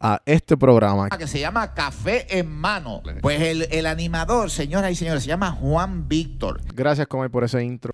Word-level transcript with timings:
a 0.00 0.20
este 0.24 0.56
programa. 0.56 1.08
Que 1.10 1.26
se 1.26 1.40
llama 1.40 1.74
Café 1.74 2.38
en 2.38 2.50
Mano. 2.50 3.02
Pues 3.20 3.40
el, 3.40 3.68
el 3.70 3.86
animador, 3.86 4.50
señoras 4.50 4.92
y 4.92 4.94
señores, 4.94 5.22
se 5.22 5.28
llama 5.28 5.50
Juan 5.52 6.08
Víctor. 6.08 6.60
Gracias, 6.74 7.06
Comay, 7.06 7.28
por 7.28 7.44
ese 7.44 7.62
intro. 7.64 7.92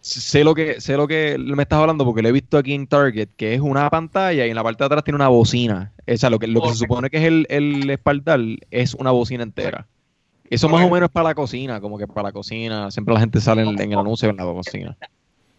Sé 0.00 0.44
lo 0.44 0.54
que 0.54 0.80
sé 0.80 0.96
lo 0.96 1.08
que 1.08 1.36
me 1.36 1.64
estás 1.64 1.80
hablando 1.80 2.04
porque 2.04 2.22
lo 2.22 2.28
he 2.28 2.32
visto 2.32 2.58
aquí 2.58 2.74
en 2.74 2.86
Target, 2.86 3.28
que 3.36 3.54
es 3.54 3.60
una 3.60 3.90
pantalla 3.90 4.46
y 4.46 4.50
en 4.50 4.54
la 4.54 4.62
parte 4.62 4.84
de 4.84 4.86
atrás 4.86 5.02
tiene 5.02 5.16
una 5.16 5.26
bocina. 5.26 5.92
O 6.06 6.16
sea, 6.16 6.30
lo 6.30 6.38
que, 6.38 6.46
lo 6.46 6.62
que 6.62 6.68
se 6.68 6.76
supone 6.76 7.10
que 7.10 7.16
es 7.16 7.24
el, 7.24 7.44
el 7.48 7.90
espaldar 7.90 8.38
es 8.70 8.94
una 8.94 9.10
bocina 9.10 9.42
entera. 9.42 9.88
Eso 10.48 10.68
más 10.68 10.84
o 10.84 10.90
menos 10.90 11.08
es 11.08 11.12
para 11.12 11.30
la 11.30 11.34
cocina, 11.34 11.80
como 11.80 11.98
que 11.98 12.06
para 12.06 12.28
la 12.28 12.32
cocina. 12.32 12.88
Siempre 12.92 13.14
la 13.14 13.20
gente 13.20 13.40
sale 13.40 13.62
en, 13.62 13.80
en 13.80 13.92
el 13.92 13.98
anuncio 13.98 14.30
en 14.30 14.36
la 14.36 14.44
cocina. 14.44 14.96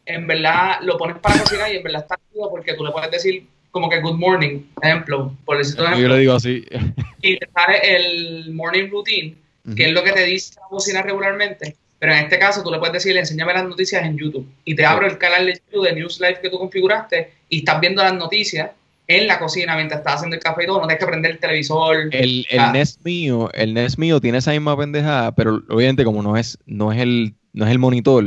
En 0.06 0.26
verdad 0.26 0.78
lo 0.82 0.98
pones 0.98 1.18
para 1.18 1.40
cocinar 1.40 1.70
y 1.74 1.76
en 1.76 1.84
verdad 1.84 2.04
está 2.04 2.18
chido 2.32 2.50
porque 2.50 2.74
tú 2.76 2.86
le 2.86 2.92
puedes 2.92 3.12
decir 3.12 3.50
como 3.72 3.90
que 3.90 4.00
good 4.02 4.18
morning, 4.18 4.62
ejemplo, 4.82 5.34
por 5.46 5.58
decirte 5.58 5.82
un 5.82 5.88
ejemplo. 5.88 6.08
Yo 6.08 6.14
le 6.16 6.20
digo 6.22 6.34
así. 6.34 6.64
Y 7.22 7.38
te 7.38 7.48
sale 7.54 7.80
el 7.96 8.54
morning 8.54 8.90
routine, 8.90 9.36
que 9.76 9.86
es 9.86 9.92
lo 9.92 10.04
que 10.04 10.14
te 10.14 10.24
dice 10.24 10.56
la 10.60 10.68
bocina 10.70 11.02
regularmente. 11.02 11.76
Pero 12.00 12.14
en 12.14 12.20
este 12.20 12.38
caso 12.38 12.64
tú 12.64 12.72
le 12.72 12.78
puedes 12.78 12.94
decir, 12.94 13.18
enséñame 13.18 13.54
las 13.54 13.66
noticias 13.66 14.06
en 14.06 14.18
YouTube. 14.18 14.48
Y 14.66 14.76
te 14.76 14.86
abro 14.86 15.08
el 15.08 15.18
canal 15.18 15.48
de 15.48 15.54
YouTube 15.54 15.88
de 15.88 15.96
News 15.96 16.20
Live 16.22 16.40
que 16.42 16.50
tú 16.50 16.60
configuraste 16.60 17.32
y 17.50 17.60
estás 17.60 17.82
viendo 17.82 18.04
las 18.04 18.14
noticias 18.14 18.70
en 19.08 19.26
la 19.26 19.40
cocina 19.40 19.76
mientras 19.76 20.00
estás 20.02 20.16
haciendo 20.16 20.36
el 20.36 20.42
café 20.44 20.64
y 20.64 20.68
todo. 20.68 20.80
No 20.80 20.88
tienes 20.88 21.04
que 21.04 21.10
prender 21.10 21.32
el 21.32 21.40
televisor. 21.40 22.10
El, 22.12 22.46
el 22.50 22.60
Ah. 22.60 22.72
Nest 22.72 23.04
mío, 23.04 23.50
el 23.54 23.74
Nest 23.74 23.98
mío 23.98 24.22
tiene 24.22 24.38
esa 24.38 24.52
misma 24.52 24.78
pendejada, 24.78 25.34
pero 25.34 25.62
obviamente 25.70 26.04
como 26.04 26.22
no 26.22 26.38
es, 26.38 26.60
no 26.68 26.92
es 26.92 27.00
el, 27.02 27.34
no 27.54 27.66
es 27.66 27.72
el 27.72 27.80
monitor, 27.80 28.24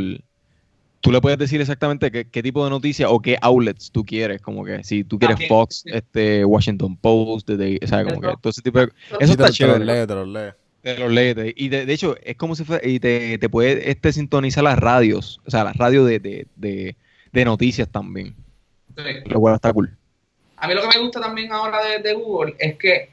tú 1.00 1.11
le 1.11 1.21
puedes 1.21 1.38
decir 1.38 1.61
exactamente 1.61 2.11
qué, 2.11 2.27
qué 2.28 2.43
tipo 2.43 2.62
de 2.65 2.71
noticia 2.71 3.09
o 3.09 3.21
qué 3.21 3.38
outlets 3.41 3.91
tú 3.91 4.05
quieres, 4.05 4.41
como 4.43 4.65
que 4.65 4.84
si 4.84 5.03
tú 5.05 5.19
quieres 5.19 5.49
Fox, 5.49 5.83
este, 5.87 6.44
Washington 6.44 6.97
Post, 6.97 7.49
de, 7.49 7.56
de- 7.56 7.81
o 7.83 7.87
sea, 7.87 8.05
como 8.05 8.21
que 8.21 8.28
todo 8.41 8.50
ese 8.50 8.62
tipo 8.62 8.78
de 8.81 8.91
Eso 9.19 9.33
está 9.33 9.47
te 9.47 9.53
chévere. 9.53 9.84
los 9.84 10.06
te 10.06 10.15
los 10.15 10.28
lee. 10.28 10.50
Te 10.83 10.97
lo 10.99 11.09
lees, 11.10 11.34
te- 11.34 11.55
y 11.56 11.69
de, 11.69 11.84
de 11.84 11.93
hecho 11.93 12.16
es 12.22 12.37
como 12.37 12.55
si 12.55 12.65
fuera, 12.65 12.87
y 12.87 12.99
te, 13.00 13.37
te 13.39 13.49
puede 13.50 13.91
este 13.91 14.12
sintonizar 14.12 14.65
las 14.65 14.78
radios, 14.78 15.41
o 15.47 15.50
sea, 15.50 15.65
las 15.65 15.77
radios 15.77 16.06
de, 16.06 16.19
de, 16.21 17.44
noticias 17.44 17.89
también, 17.89 18.34
Sí. 18.97 19.03
lo 19.27 19.41
cual 19.41 19.55
está 19.55 19.72
cool. 19.72 19.97
A 20.56 20.69
mí 20.69 20.75
lo 20.75 20.83
que 20.83 20.89
me 20.89 20.99
gusta 21.03 21.21
también 21.21 21.53
ahora 21.53 21.83
de, 21.84 21.99
de 22.00 22.12
Google 22.15 22.55
es 22.59 22.77
que 22.77 23.10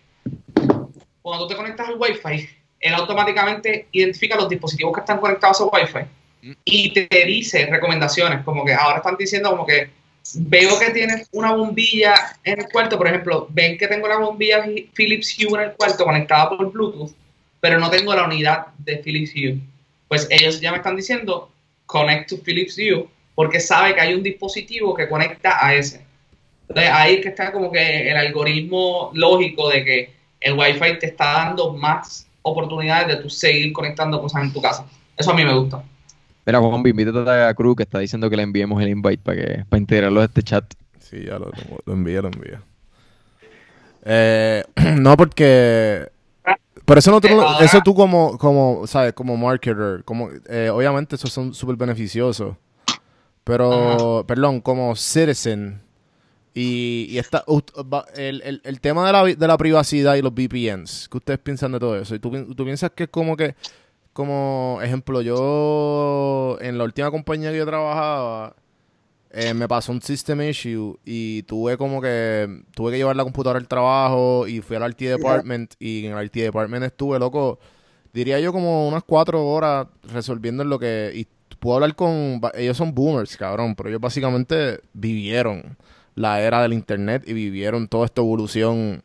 cuando 1.22 1.46
tú 1.46 1.50
te 1.50 1.56
conectas 1.56 1.88
al 1.88 1.96
Wi-Fi, 1.98 2.50
él 2.80 2.94
automáticamente 2.94 3.88
identifica 3.92 4.36
los 4.36 4.50
dispositivos 4.50 4.94
que 4.94 5.00
están 5.02 5.20
conectados 5.20 5.62
a 5.62 5.66
Wi-Fi 5.66 6.00
y 6.42 6.94
te 6.94 7.08
dice 7.26 7.66
recomendaciones, 7.66 8.44
como 8.44 8.64
que 8.64 8.74
ahora 8.74 8.98
están 8.98 9.18
diciendo 9.18 9.50
como 9.50 9.66
que 9.66 9.90
veo 10.36 10.78
que 10.80 10.92
tienes 10.92 11.28
una 11.32 11.54
bombilla 11.54 12.14
en 12.44 12.60
el 12.60 12.70
cuarto, 12.70 12.98
por 12.98 13.08
ejemplo, 13.08 13.48
ven 13.50 13.78
que 13.78 13.88
tengo 13.88 14.08
la 14.08 14.18
bombilla 14.18 14.66
Philips 14.94 15.38
Hue 15.38 15.58
en 15.60 15.70
el 15.70 15.76
cuarto 15.76 16.04
conectada 16.04 16.50
por 16.50 16.72
Bluetooth, 16.72 17.12
pero 17.60 17.80
no 17.80 17.90
tengo 17.90 18.14
la 18.14 18.26
unidad 18.26 18.68
de 18.80 18.98
Philips 18.98 19.32
Hue. 19.36 19.60
Pues 20.08 20.28
ellos 20.30 20.62
ya 20.62 20.72
me 20.72 20.78
están 20.78 20.96
diciendo 20.96 21.52
connect 21.86 22.30
to 22.30 22.38
Philips 22.44 22.78
Hue 22.78 23.08
porque 23.36 23.60
sabe 23.60 23.94
que 23.94 24.02
hay 24.02 24.14
un 24.14 24.24
dispositivo 24.24 24.94
que 24.94 25.08
conecta 25.08 25.66
a 25.66 25.76
ese. 25.76 26.06
Entonces 26.68 26.92
ahí 26.94 27.22
que 27.22 27.30
está 27.30 27.52
como 27.52 27.72
que 27.72 28.10
el 28.10 28.18
algoritmo 28.18 29.12
lógico 29.14 29.70
de 29.70 29.86
que 29.86 30.14
el 30.42 30.54
Wi-Fi 30.54 31.00
te 31.00 31.08
está 31.08 31.34
dando 31.34 31.74
más 31.74 32.28
oportunidades 32.42 33.08
de 33.08 33.16
tú 33.24 33.30
seguir 33.30 33.72
conectando 33.74 34.22
cosas 34.22 34.44
en 34.44 34.54
tu 34.54 34.62
casa. 34.62 34.86
Eso 35.16 35.32
a 35.32 35.34
mí 35.34 35.44
me 35.44 35.54
gusta. 35.54 35.84
Mira, 36.48 36.60
Juan, 36.60 36.82
invítate 36.88 37.30
a 37.30 37.54
Cruz 37.54 37.76
que 37.76 37.84
está 37.84 38.00
diciendo 38.00 38.30
que 38.30 38.38
le 38.38 38.44
enviemos 38.44 38.82
el 38.82 38.90
invite 38.90 39.22
para 39.22 39.38
que 39.38 39.66
para 39.70 39.80
integrarlo 39.80 40.22
a 40.22 40.26
este 40.26 40.42
chat. 40.42 40.64
Sí, 41.00 41.26
ya 41.26 41.38
lo, 41.38 41.52
tengo, 41.52 41.78
lo 41.86 41.94
envié, 41.94 42.22
lo 42.22 42.30
envié. 42.30 42.58
Eh, 44.06 44.64
no, 44.98 45.16
porque... 45.18 46.08
Pero 46.86 47.00
eso, 47.00 47.12
no, 47.12 47.20
tú, 47.20 47.28
eso 47.60 47.82
tú 47.84 47.94
como, 47.94 48.38
como, 48.38 48.88
¿sabes? 48.88 49.12
Como 49.12 49.36
marketer, 49.36 50.04
como, 50.06 50.30
eh, 50.48 50.70
obviamente 50.70 51.18
esos 51.18 51.34
son 51.34 51.54
súper 51.54 51.76
beneficiosos. 51.76 52.56
Pero, 53.44 54.24
perdón, 54.26 54.62
como 54.62 54.96
citizen. 54.96 55.82
Y, 56.54 57.08
y 57.10 57.18
está, 57.18 57.44
ut- 57.46 57.74
va- 57.94 58.06
el, 58.16 58.42
el- 58.42 58.62
el 58.64 58.80
tema 58.80 59.06
de 59.06 59.12
la, 59.12 59.24
de 59.26 59.48
la 59.48 59.58
privacidad 59.58 60.16
y 60.16 60.22
los 60.22 60.34
VPNs, 60.34 61.10
¿qué 61.12 61.18
ustedes 61.18 61.40
piensan 61.40 61.74
de 61.74 61.80
todo 61.80 61.98
eso? 62.00 62.16
¿Y 62.16 62.20
tú, 62.20 62.32
tú 62.56 62.64
piensas 62.64 62.92
que 62.92 63.04
es 63.04 63.10
como 63.10 63.36
que, 63.36 63.54
como 64.18 64.80
ejemplo, 64.82 65.22
yo 65.22 66.58
en 66.60 66.80
la 66.80 66.86
última 66.86 67.12
compañía 67.12 67.52
que 67.52 67.60
yo 67.60 67.68
trabajaba, 67.68 68.56
eh, 69.30 69.54
me 69.54 69.68
pasó 69.68 69.92
un 69.92 70.02
system 70.02 70.42
issue 70.42 70.98
y 71.06 71.44
tuve 71.44 71.78
como 71.78 72.02
que 72.02 72.64
tuve 72.74 72.94
que 72.94 72.98
llevar 72.98 73.16
la 73.16 73.24
computadora 73.24 73.60
al 73.60 73.68
trabajo 73.68 74.48
y 74.48 74.62
fui 74.62 74.76
al 74.76 74.90
RT 74.92 75.02
department 75.02 75.76
y 75.78 76.08
en 76.08 76.18
el 76.18 76.26
RT 76.26 76.34
department 76.34 76.84
estuve 76.86 77.20
loco 77.20 77.60
diría 78.12 78.40
yo 78.40 78.52
como 78.52 78.88
unas 78.88 79.04
cuatro 79.04 79.46
horas 79.46 79.86
resolviendo 80.12 80.64
en 80.64 80.70
lo 80.70 80.80
que 80.80 81.12
y 81.14 81.28
puedo 81.60 81.76
hablar 81.76 81.96
con 81.96 82.42
ellos 82.56 82.78
son 82.78 82.96
boomers 82.96 83.38
cabrón 83.38 83.76
pero 83.76 83.90
ellos 83.90 84.02
básicamente 84.02 84.80
vivieron 84.94 85.78
la 86.16 86.42
era 86.42 86.64
del 86.64 86.74
internet 86.74 87.24
y 87.28 87.34
vivieron 87.34 87.88
toda 87.88 88.06
esta 88.06 88.22
evolución 88.22 89.04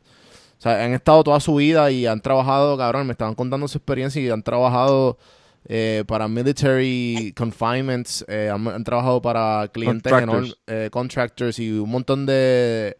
O 0.62 0.64
sea, 0.64 0.84
han 0.84 0.92
estado 0.92 1.24
toda 1.24 1.40
su 1.40 1.56
vida 1.56 1.90
y 1.90 2.06
han 2.06 2.20
trabajado, 2.20 2.78
cabrón, 2.78 3.08
me 3.08 3.12
estaban 3.14 3.34
contando 3.34 3.66
su 3.66 3.78
experiencia 3.78 4.22
y 4.22 4.30
han 4.30 4.44
trabajado 4.44 5.18
eh, 5.64 6.04
para 6.06 6.28
military 6.28 7.34
confinements, 7.36 8.24
eh, 8.28 8.48
han, 8.48 8.68
han 8.68 8.84
trabajado 8.84 9.20
para 9.20 9.66
clientes 9.72 10.12
Contractors. 10.12 10.56
eh, 10.68 10.88
contractors 10.92 11.58
y 11.58 11.72
un 11.72 11.90
montón 11.90 12.26
de, 12.26 12.96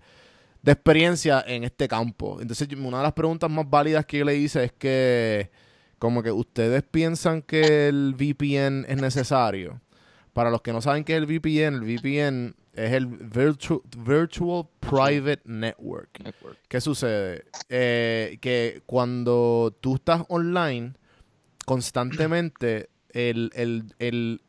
de 0.61 0.73
experiencia 0.73 1.44
en 1.47 1.62
este 1.62 1.87
campo. 1.87 2.41
Entonces, 2.41 2.67
una 2.76 2.97
de 2.97 3.05
las 3.05 3.12
preguntas 3.12 3.49
más 3.49 3.70
válidas 3.70 4.06
que 4.06 4.19
yo 4.19 4.25
le 4.25 4.35
hice 4.37 4.65
es 4.65 4.73
que, 4.73 5.53
como 6.00 6.20
que 6.25 6.32
ustedes 6.32 6.82
piensan 6.82 7.43
que 7.43 7.87
el 7.87 8.17
VPN 8.19 8.87
es 8.88 9.00
necesario. 9.00 9.81
Para 10.32 10.50
los 10.50 10.62
que 10.62 10.73
no 10.73 10.82
saben 10.82 11.05
qué 11.05 11.12
es 11.12 11.19
el 11.23 11.26
VPN, 11.26 11.76
el 11.76 11.82
VPN 11.82 12.56
es 12.75 12.93
el 12.93 13.07
Virtu- 13.09 13.83
Virtual 13.99 14.67
Private 14.81 15.43
Network. 15.45 16.19
Network. 16.23 16.59
¿Qué 16.69 16.81
sucede? 16.81 17.45
Eh, 17.69 18.39
que 18.41 18.83
cuando 18.87 19.77
tú 19.81 19.97
estás 19.97 20.23
online, 20.29 20.95
constantemente 21.67 22.89
el, 23.11 23.51
el, 23.55 23.85
el- 23.99 24.41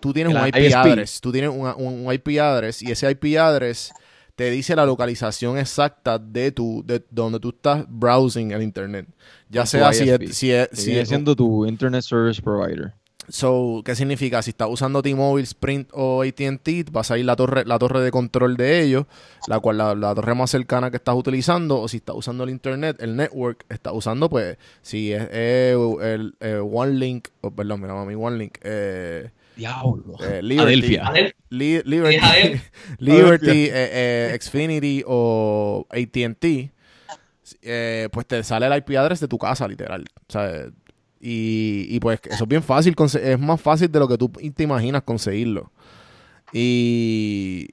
tú 0.00 0.12
tienes 0.12 0.34
El 0.34 0.40
un 0.40 0.48
IP 0.48 0.56
ISP. 0.58 0.76
address, 0.76 1.20
tú 1.20 1.32
tienes 1.32 1.50
un, 1.50 1.66
un- 1.66 2.06
un 2.06 2.12
IP 2.12 2.38
address 2.40 2.82
y 2.82 2.90
ese 2.90 3.10
IP 3.10 3.36
address 3.38 3.92
te 4.36 4.50
dice 4.50 4.76
la 4.76 4.84
localización 4.84 5.56
exacta 5.58 6.18
de 6.18 6.52
tu 6.52 6.82
de 6.84 7.02
donde 7.10 7.40
tú 7.40 7.48
estás 7.48 7.86
browsing 7.88 8.50
el 8.52 8.62
internet. 8.62 9.06
Ya 9.48 9.64
sea 9.64 9.92
si 9.94 10.10
es, 10.10 10.36
si 10.36 10.52
es, 10.52 10.68
si 10.72 10.96
es- 10.96 11.08
siendo 11.08 11.34
tu 11.34 11.64
Internet 11.66 12.02
Service 12.02 12.40
Provider. 12.42 12.92
So, 13.28 13.82
¿qué 13.84 13.94
significa? 13.96 14.40
Si 14.42 14.50
estás 14.50 14.68
usando 14.70 15.02
T-Mobile, 15.02 15.42
Sprint 15.44 15.88
o 15.92 16.22
AT&T, 16.22 16.84
vas 16.92 17.10
a 17.10 17.18
ir 17.18 17.24
la 17.24 17.34
torre, 17.36 17.64
la 17.64 17.78
torre 17.78 18.00
de 18.00 18.10
control 18.10 18.56
de 18.56 18.82
ellos, 18.82 19.06
la 19.48 19.58
cual 19.60 19.78
la, 19.78 19.94
la 19.94 20.14
torre 20.14 20.34
más 20.34 20.50
cercana 20.50 20.90
que 20.90 20.96
estás 20.98 21.14
utilizando, 21.16 21.80
o 21.80 21.88
si 21.88 21.96
estás 21.98 22.14
usando 22.16 22.44
el 22.44 22.50
internet, 22.50 22.96
el 23.00 23.16
network, 23.16 23.64
estás 23.68 23.92
usando, 23.94 24.28
pues, 24.30 24.56
si 24.82 25.12
es 25.12 25.26
eh, 25.32 25.76
el 26.02 26.34
eh, 26.40 26.56
OneLink, 26.62 27.28
oh, 27.40 27.50
perdón, 27.50 27.80
mira, 27.80 27.94
mami, 27.94 28.14
OneLink, 28.14 28.58
eh, 28.62 29.30
Diablo. 29.56 30.14
eh, 30.22 30.40
Liberty, 30.42 30.96
Adelphia. 30.96 31.04
Adel- 31.06 31.34
Li- 31.50 31.82
Liberty. 31.84 32.18
Liberty, 32.98 33.64
eh, 33.66 33.70
eh, 34.32 34.38
Xfinity 34.40 35.02
o 35.06 35.86
AT&T, 35.90 36.70
eh, 37.62 38.08
pues 38.12 38.26
te 38.26 38.42
sale 38.42 38.66
el 38.66 38.76
IP 38.76 38.90
address 38.96 39.20
de 39.20 39.28
tu 39.28 39.38
casa, 39.38 39.66
literal. 39.68 40.04
O 40.28 40.32
sea, 40.32 40.66
y, 41.20 41.86
y 41.88 42.00
pues 42.00 42.20
eso 42.24 42.44
es 42.44 42.48
bien 42.48 42.62
fácil, 42.62 42.94
es 43.22 43.38
más 43.38 43.60
fácil 43.60 43.90
de 43.90 43.98
lo 43.98 44.06
que 44.08 44.18
tú 44.18 44.28
te 44.28 44.62
imaginas 44.62 45.02
conseguirlo. 45.02 45.70
Y, 46.52 47.68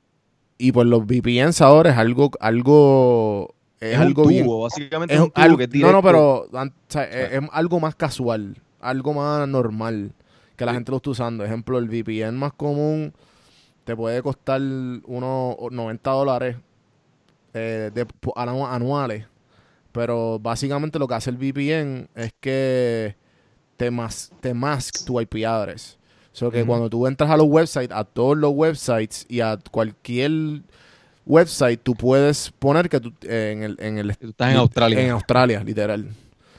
y 0.58 0.72
pues 0.72 0.88
los 0.88 1.06
VPNs 1.06 1.62
ahora 1.62 1.92
es 1.92 1.98
algo, 1.98 2.32
algo, 2.40 3.54
es, 3.80 3.94
Es, 3.94 4.00
algo 4.00 4.26
bien... 4.28 4.46
tubo, 4.46 4.64
básicamente 4.64 5.14
es 5.14 5.20
es 5.20 5.26
un 5.26 5.32
tubo 5.32 5.44
algo- 5.46 5.58
que 5.58 5.68
no, 5.80 5.92
no, 5.92 6.02
pero 6.02 6.48
an- 6.54 6.70
o 6.70 6.92
sea, 6.92 7.04
es, 7.06 7.34
es 7.34 7.50
algo 7.52 7.80
más 7.80 7.96
casual, 7.96 8.58
algo 8.80 9.14
más 9.14 9.48
normal 9.48 10.14
que 10.56 10.66
la 10.66 10.74
gente 10.74 10.92
lo 10.92 10.98
está 10.98 11.10
usando. 11.12 11.44
Ejemplo, 11.44 11.78
el 11.80 11.88
VPN 11.90 12.38
más 12.38 12.54
común 12.54 13.14
te 13.84 13.96
puede 13.96 14.22
costar 14.22 14.62
unos 14.62 15.56
90 15.72 16.12
dólares 16.12 16.58
eh, 17.54 17.92
de- 17.94 18.08
anuales. 18.36 19.26
Pero 19.92 20.40
básicamente 20.40 20.98
lo 20.98 21.08
que 21.08 21.14
hace 21.14 21.30
el 21.30 21.38
VPN 21.38 22.08
es 22.16 22.34
que 22.40 23.16
te, 23.78 23.92
mas 23.92 24.32
te 24.42 24.54
mask 24.54 25.06
tu 25.06 25.20
IP 25.20 25.46
address. 25.46 25.98
O 26.34 26.36
sea 26.36 26.50
que 26.50 26.66
cuando 26.66 26.90
tú 26.90 27.06
entras 27.06 27.30
a 27.30 27.38
los 27.38 27.46
websites, 27.48 27.92
a 27.92 28.04
todos 28.04 28.36
los 28.38 28.52
websites 28.54 29.26
y 29.30 29.40
a 29.42 29.58
cualquier 29.70 30.32
website, 31.26 31.80
tú 31.82 31.94
puedes 31.96 32.52
poner 32.58 32.90
que 32.90 33.00
tú 33.00 33.14
eh, 33.22 33.52
en 33.56 33.64
el, 33.64 33.78
en 33.80 33.98
el 34.00 34.10
estás 34.10 34.52
en 34.52 34.58
Australia. 34.58 35.00
en 35.02 35.12
Australia, 35.12 35.64
literal. 35.64 36.08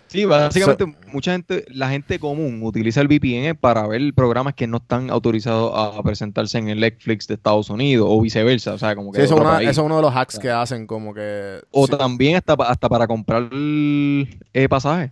Sí, 0.07 0.25
básicamente 0.27 0.95
mucha 1.13 1.33
gente, 1.33 1.65
la 1.71 1.89
gente 1.91 2.21
común 2.21 2.61
utiliza 2.63 3.01
el 3.01 3.09
VPN 3.09 3.57
para 3.57 3.85
ver 3.89 4.15
programas 4.15 4.55
que 4.55 4.69
no 4.69 4.77
están 4.77 5.11
autorizados 5.11 5.73
a 5.75 6.01
presentarse 6.05 6.57
en 6.59 6.69
el 6.69 6.79
Netflix 6.79 7.27
de 7.27 7.35
Estados 7.35 7.69
Unidos 7.69 8.07
o 8.09 8.21
viceversa, 8.21 8.75
o 8.75 8.79
sea, 8.79 8.95
como 8.95 9.11
que 9.11 9.19
Sí, 9.19 9.25
eso, 9.25 9.35
es 9.35 9.41
otro 9.41 9.49
una- 9.51 9.57
país. 9.59 9.71
eso 9.71 9.81
es 9.81 9.87
uno 9.87 9.97
de 9.97 10.03
los 10.03 10.15
hacks 10.15 10.39
que 10.39 10.51
hacen, 10.53 10.87
como 10.87 11.13
que... 11.13 11.61
O 11.73 11.89
sí. 11.89 11.97
también 11.99 12.37
hasta, 12.37 12.53
hasta 12.53 12.89
para 12.89 13.09
comprar 13.09 13.49
eh, 13.53 14.69
pasajes. 14.71 15.11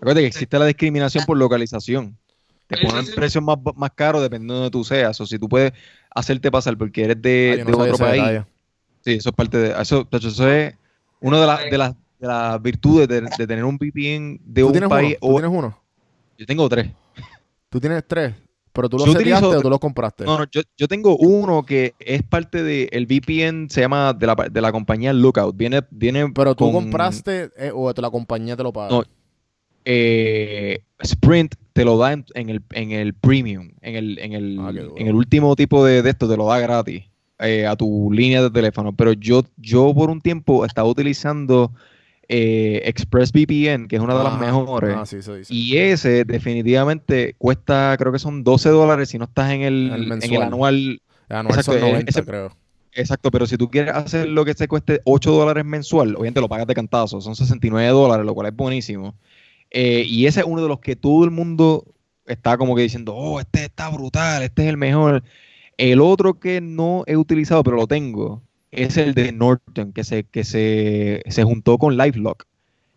Acuérdate 0.00 0.20
que 0.22 0.26
existe 0.26 0.58
la 0.58 0.66
discriminación 0.66 1.24
por 1.26 1.36
localización. 1.36 2.16
Te 2.66 2.78
ponen 2.78 3.04
precios 3.14 3.42
más, 3.42 3.58
más 3.76 3.90
caros 3.94 4.22
dependiendo 4.22 4.54
de 4.54 4.60
donde 4.60 4.70
tú 4.70 4.84
seas. 4.84 5.20
O 5.20 5.26
si 5.26 5.38
tú 5.38 5.48
puedes 5.48 5.72
hacerte 6.14 6.50
pasar 6.50 6.76
porque 6.78 7.04
eres 7.04 7.20
de, 7.20 7.58
Ah, 7.60 7.64
no 7.64 7.76
de 7.76 7.82
otro 7.90 7.98
país. 7.98 8.22
detalle. 8.22 8.44
Sí, 9.04 9.12
eso 9.14 9.30
es 9.30 9.34
parte 9.34 9.58
de 9.58 9.80
eso. 9.80 10.06
de 10.10 10.16
hecho, 10.18 10.28
eso 10.28 10.48
es 10.50 10.74
una 11.20 11.40
de, 11.40 11.46
las 11.46 11.70
de, 11.70 11.78
las, 11.78 11.94
de 12.18 12.26
las 12.26 12.62
virtudes 12.62 13.08
de, 13.08 13.20
de 13.22 13.46
tener 13.46 13.64
un 13.64 13.76
VPN 13.76 14.40
de 14.44 14.60
¿Tú 14.62 14.66
un 14.68 14.72
tienes 14.72 14.88
país. 14.88 15.16
uno? 15.20 15.20
¿Tú 15.20 15.28
o- 15.36 15.40
tienes 15.40 15.58
uno? 15.58 15.82
Yo 16.38 16.46
tengo 16.46 16.68
tres. 16.68 16.90
¿Tú 17.68 17.80
tienes 17.80 18.06
tres? 18.06 18.34
¿Pero 18.72 18.88
tú 18.88 18.98
los 18.98 19.12
seteaste 19.12 19.46
o 19.46 19.62
tú 19.62 19.68
los 19.68 19.80
compraste? 19.80 20.24
No, 20.24 20.38
no, 20.38 20.44
yo, 20.50 20.62
yo 20.76 20.86
tengo 20.86 21.16
uno 21.16 21.64
que 21.64 21.94
es 21.98 22.22
parte 22.22 22.62
del 22.62 23.06
VPN, 23.06 23.68
se 23.68 23.80
llama 23.80 24.12
de 24.12 24.26
la, 24.26 24.34
de 24.50 24.60
la 24.60 24.70
compañía 24.70 25.12
Lookout. 25.12 25.56
Viene, 25.56 25.82
viene 25.90 26.30
¿Pero 26.32 26.54
tú 26.54 26.64
con, 26.66 26.84
compraste 26.84 27.50
eh, 27.56 27.72
o 27.74 27.92
la 27.92 28.10
compañía 28.10 28.56
te 28.56 28.62
lo 28.62 28.72
paga? 28.72 28.90
No, 28.90 29.04
eh, 29.84 30.80
Sprint 31.00 31.54
te 31.72 31.84
lo 31.84 31.96
da 31.98 32.12
en, 32.12 32.24
en 32.34 32.50
el, 32.50 32.62
en 32.72 32.90
el 32.92 33.14
premium, 33.14 33.70
en 33.80 33.96
el, 33.96 34.18
en 34.18 34.32
el, 34.32 34.58
Ah, 34.60 34.72
en 34.96 35.06
el 35.06 35.14
último 35.14 35.56
tipo 35.56 35.84
de, 35.84 36.02
de 36.02 36.10
esto, 36.10 36.28
te 36.28 36.36
lo 36.36 36.46
da 36.46 36.58
gratis 36.58 37.04
eh, 37.38 37.66
a 37.66 37.76
tu 37.76 38.10
línea 38.12 38.42
de 38.42 38.50
teléfono. 38.50 38.94
Pero 38.94 39.12
yo, 39.12 39.42
yo 39.56 39.94
por 39.94 40.10
un 40.10 40.20
tiempo 40.20 40.64
estaba 40.64 40.88
utilizando 40.88 41.72
eh, 42.28 42.82
ExpressVPN, 42.84 43.88
que 43.88 43.96
es 43.96 44.02
una 44.02 44.14
de 44.16 44.24
las 44.24 44.34
Ajá. 44.34 44.44
mejores. 44.46 44.96
Ah, 44.96 45.06
sí, 45.06 45.16
eso 45.16 45.34
dice. 45.34 45.52
Y 45.54 45.76
ese 45.78 46.24
definitivamente 46.24 47.34
cuesta, 47.38 47.96
creo 47.98 48.12
que 48.12 48.18
son 48.18 48.44
12 48.44 48.68
dólares 48.68 49.08
si 49.08 49.18
no 49.18 49.24
estás 49.24 49.50
en 49.52 49.62
el, 49.62 49.90
El 49.92 50.12
en 50.22 50.34
el 50.34 50.42
anual. 50.42 51.00
Ah, 51.28 51.42
no, 51.42 51.48
exacto, 51.50 51.72
son 51.72 51.80
90, 51.80 52.10
ese- 52.10 52.24
creo. 52.24 52.52
Exacto, 52.92 53.30
pero 53.30 53.46
si 53.46 53.56
tú 53.56 53.70
quieres 53.70 53.94
hacer 53.94 54.28
lo 54.28 54.44
que 54.44 54.52
te 54.54 54.66
cueste 54.66 55.00
8 55.04 55.30
dólares 55.30 55.64
mensual, 55.64 56.14
obviamente 56.16 56.40
lo 56.40 56.48
pagas 56.48 56.66
de 56.66 56.74
cantazo, 56.74 57.20
son 57.20 57.36
69 57.36 57.88
dólares, 57.92 58.26
lo 58.26 58.34
cual 58.34 58.48
es 58.48 58.56
buenísimo. 58.56 59.14
Eh, 59.70 60.04
y 60.06 60.26
ese 60.26 60.40
es 60.40 60.46
uno 60.46 60.62
de 60.62 60.68
los 60.68 60.80
que 60.80 60.96
todo 60.96 61.24
el 61.24 61.30
mundo 61.30 61.84
está 62.26 62.56
como 62.58 62.74
que 62.74 62.82
diciendo, 62.82 63.14
oh, 63.14 63.40
este 63.40 63.64
está 63.64 63.88
brutal, 63.88 64.42
este 64.42 64.62
es 64.62 64.68
el 64.68 64.76
mejor. 64.76 65.22
El 65.76 66.00
otro 66.00 66.38
que 66.38 66.60
no 66.60 67.04
he 67.06 67.16
utilizado, 67.16 67.62
pero 67.62 67.76
lo 67.76 67.86
tengo, 67.86 68.42
es 68.70 68.96
el 68.96 69.14
de 69.14 69.32
Norton, 69.32 69.92
que 69.92 70.04
se, 70.04 70.24
que 70.24 70.44
se, 70.44 71.22
se 71.28 71.44
juntó 71.44 71.78
con 71.78 71.96
LifeLock. 71.96 72.46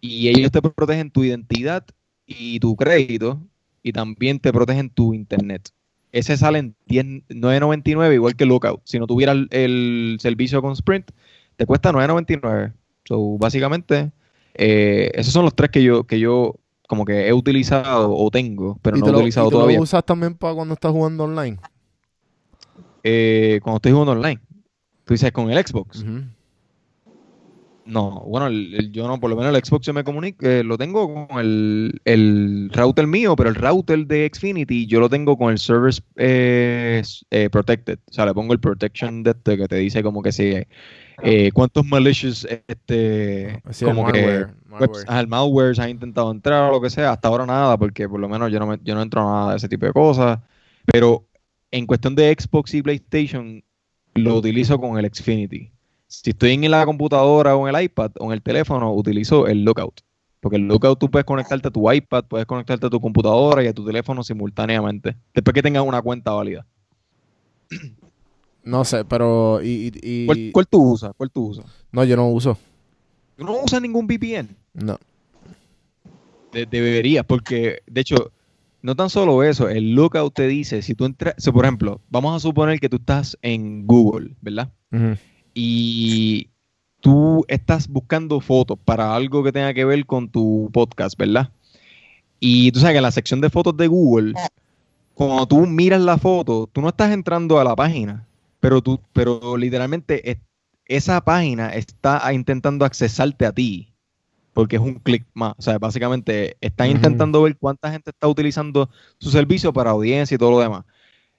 Y 0.02 0.28
ellos 0.28 0.52
te 0.52 0.62
protegen 0.62 1.12
tu 1.12 1.24
identidad 1.24 1.86
y 2.25 2.60
tu 2.60 2.76
crédito, 2.76 3.42
y 3.81 3.94
también 3.94 4.40
te 4.40 4.52
protegen 4.52 4.90
tu 4.90 5.14
internet. 5.14 5.69
Ese 6.12 6.38
sale 6.38 6.59
en 6.59 6.76
10 6.88 7.06
9.99, 7.30 8.14
igual 8.14 8.36
que 8.36 8.45
Lookout. 8.45 8.81
Si 8.83 9.00
no 9.00 9.07
tuviera 9.07 9.31
el, 9.31 9.47
el 9.52 10.18
servicio 10.19 10.62
con 10.62 10.74
Sprint, 10.74 11.12
te 11.56 11.66
cuesta 11.66 11.92
9.99. 11.92 12.74
So, 13.06 13.38
básicamente, 13.38 14.12
eh, 14.54 15.12
esos 15.16 15.33
son 15.33 15.45
los 15.45 15.56
tres 15.56 15.71
que 15.71 15.83
yo, 15.83 16.06
que 16.06 16.19
yo 16.19 16.56
como 16.94 17.06
que 17.06 17.28
he 17.28 17.33
utilizado 17.33 18.16
o 18.16 18.30
tengo, 18.30 18.78
pero 18.83 18.95
¿Y 18.97 19.00
no 19.00 19.06
te 19.06 19.09
he 19.09 19.14
lo, 19.14 19.18
utilizado 19.19 19.47
y 19.47 19.50
tú 19.50 19.56
todavía. 19.57 19.78
lo 19.78 19.83
usas 19.83 20.06
también 20.06 20.35
para 20.35 20.54
cuando 20.54 20.76
estás 20.76 20.92
jugando 20.92 21.23
online? 21.23 21.57
Eh, 23.04 23.59
cuando 23.64 23.78
estoy 23.78 23.92
jugando 23.92 24.12
online. 24.12 24.40
Tú 25.04 25.14
dices 25.16 25.31
con 25.31 25.50
el 25.52 25.66
Xbox. 25.66 26.06
No, 27.85 28.21
bueno, 28.28 28.47
el- 28.47 28.76
el- 28.76 28.92
yo 28.94 29.07
no, 29.07 29.19
por 29.19 29.30
lo 29.30 29.35
menos 29.35 29.54
el 29.54 29.62
Xbox 29.62 29.85
yo 29.85 29.94
me 29.94 30.06
comunico, 30.06 30.45
eh, 30.45 30.64
lo 30.64 30.78
tengo 30.78 31.28
con 31.28 31.40
el, 31.40 32.00
el 32.06 32.69
router 32.71 33.07
mío, 33.07 33.35
pero 33.35 33.50
el 33.50 33.56
router 33.56 34.07
de 34.07 34.31
Xfinity 34.33 34.85
yo 34.85 35.02
lo 35.02 35.09
tengo 35.09 35.38
con 35.38 35.52
el 35.52 35.57
Service 35.59 36.02
eh, 36.16 37.02
eh, 37.31 37.50
Protected. 37.50 38.00
O 38.09 38.14
sea, 38.14 38.26
le 38.26 38.33
pongo 38.33 38.54
el 38.54 38.59
protection 38.62 39.23
de 39.23 39.31
este 39.31 39.57
que 39.57 39.68
te 39.68 39.76
dice 39.78 40.02
como 40.02 40.21
que 40.21 40.31
si 40.31 40.56
eh, 41.22 41.52
cuántos 41.54 41.86
malicious 41.86 42.48
este 42.68 43.62
Sí, 43.72 43.86
el 43.86 43.92
como 43.96 44.12
que 44.12 44.22
malware, 44.22 44.48
webs- 44.80 45.06
malware. 45.06 45.28
malware 45.28 45.80
ha 45.82 45.90
intentado 45.90 46.32
entrar 46.32 46.70
o 46.70 46.74
lo 46.74 46.82
que 46.82 46.90
sea, 46.90 47.12
hasta 47.12 47.28
ahora 47.28 47.46
nada, 47.46 47.78
porque 47.78 48.08
por 48.10 48.20
lo 48.20 48.28
menos 48.30 48.52
yo 48.52 48.60
no 48.60 48.68
me- 48.68 48.80
yo 48.84 48.96
no 48.96 49.02
entro 49.02 49.22
a 49.22 49.24
nada 49.26 49.52
de 49.52 49.58
ese 49.58 49.70
tipo 49.70 49.86
de 49.86 49.94
cosas. 49.94 50.40
Pero 50.86 51.26
en 51.72 51.86
cuestión 51.88 52.16
de 52.16 52.36
Xbox 52.38 52.74
y 52.74 52.82
PlayStation, 52.82 53.64
lo 54.16 54.36
utilizo 54.38 54.80
con 54.80 54.98
el 54.98 55.10
Xfinity. 55.14 55.72
Si 56.08 56.30
estoy 56.32 56.52
en 56.54 56.70
la 56.70 56.86
computadora 56.86 57.56
o 57.56 57.68
en 57.68 57.76
el 57.76 57.84
iPad 57.84 58.12
o 58.20 58.26
en 58.28 58.34
el 58.34 58.42
teléfono, 58.42 58.94
utilizo 58.94 59.48
el 59.48 59.64
Lookout. 59.64 60.02
Porque 60.40 60.58
el 60.58 60.68
Lookout 60.68 61.00
tú 61.00 61.10
puedes 61.10 61.26
conectarte 61.26 61.70
a 61.70 61.72
tu 61.72 61.90
iPad, 61.92 62.26
puedes 62.26 62.46
conectarte 62.46 62.86
a 62.86 62.90
tu 62.90 63.00
computadora 63.00 63.64
y 63.64 63.68
a 63.68 63.74
tu 63.74 63.86
teléfono 63.86 64.24
simultáneamente. 64.24 65.16
Después 65.34 65.54
que 65.54 65.62
tengas 65.64 65.84
una 65.84 66.02
cuenta 66.02 66.32
válida. 66.32 66.66
No 68.64 68.86
sé, 68.86 69.04
pero... 69.06 69.62
Y, 69.62 69.92
y- 70.02 70.26
¿Cuál, 70.26 70.50
cuál 70.54 70.68
tú 70.68 70.92
usas? 70.94 71.12
¿Cuál 71.18 71.30
tú 71.32 71.48
usas? 71.48 71.66
No, 71.92 72.04
yo 72.04 72.16
no 72.16 72.28
uso. 72.30 72.58
¿Tú 73.36 73.44
no 73.44 73.58
usas 73.62 73.82
ningún 73.82 74.08
VPN? 74.08 74.56
No. 74.74 74.98
De- 76.52 76.66
deberías, 76.66 77.26
porque 77.26 77.80
de 77.88 78.02
hecho, 78.02 78.32
no 78.82 78.96
tan 78.96 79.10
solo 79.10 79.44
eso, 79.44 79.68
el 79.70 79.94
Lookout 79.96 80.34
te 80.34 80.48
dice, 80.48 80.82
si 80.82 80.94
tú 80.96 81.06
entras, 81.06 81.34
so, 81.38 81.52
por 81.52 81.66
ejemplo, 81.66 82.00
vamos 82.10 82.36
a 82.36 82.40
suponer 82.40 82.80
que 82.80 82.90
tú 82.90 82.98
estás 82.98 83.38
en 83.42 83.86
Google, 83.86 84.36
¿verdad? 84.42 84.72
Y 85.54 86.50
tú 87.02 87.44
estás 87.48 87.88
buscando 87.88 88.40
fotos 88.40 88.78
para 88.86 89.14
algo 89.16 89.44
que 89.44 89.52
tenga 89.52 89.74
que 89.74 89.84
ver 89.86 90.06
con 90.06 90.30
tu 90.30 90.70
podcast, 90.72 91.18
¿verdad? 91.18 91.50
Y 92.40 92.72
tú 92.72 92.80
sabes 92.80 92.94
que 92.94 92.98
en 92.98 93.04
la 93.04 93.12
sección 93.12 93.42
de 93.42 93.50
fotos 93.50 93.76
de 93.78 93.88
Google, 93.88 94.34
cuando 95.14 95.46
tú 95.48 95.66
miras 95.66 96.02
la 96.02 96.18
foto, 96.18 96.70
tú 96.72 96.82
no 96.82 96.90
estás 96.90 97.12
entrando 97.12 97.60
a 97.60 97.64
la 97.64 97.76
página, 97.76 98.28
pero 98.64 98.82
tú, 98.82 99.02
pero 99.14 99.58
literalmente 99.58 100.32
es- 100.32 100.38
esa 100.86 101.22
página 101.26 101.70
está 101.74 102.32
intentando 102.34 102.86
accesarte 102.86 103.46
a 103.46 103.52
ti, 103.54 103.94
porque 104.54 104.78
es 104.78 104.82
un 104.82 104.96
clic 104.96 105.26
más. 105.34 105.54
O 105.58 105.62
sea, 105.62 105.80
básicamente 105.80 106.58
están 106.62 106.90
intentando 106.90 107.42
ver 107.44 107.58
cuánta 107.58 107.92
gente 107.92 108.12
está 108.12 108.28
utilizando 108.28 108.90
su 109.20 109.32
servicio 109.32 109.74
para 109.74 109.92
audiencia 109.92 110.36
y 110.36 110.38
todo 110.38 110.52
lo 110.52 110.60
demás. 110.62 110.86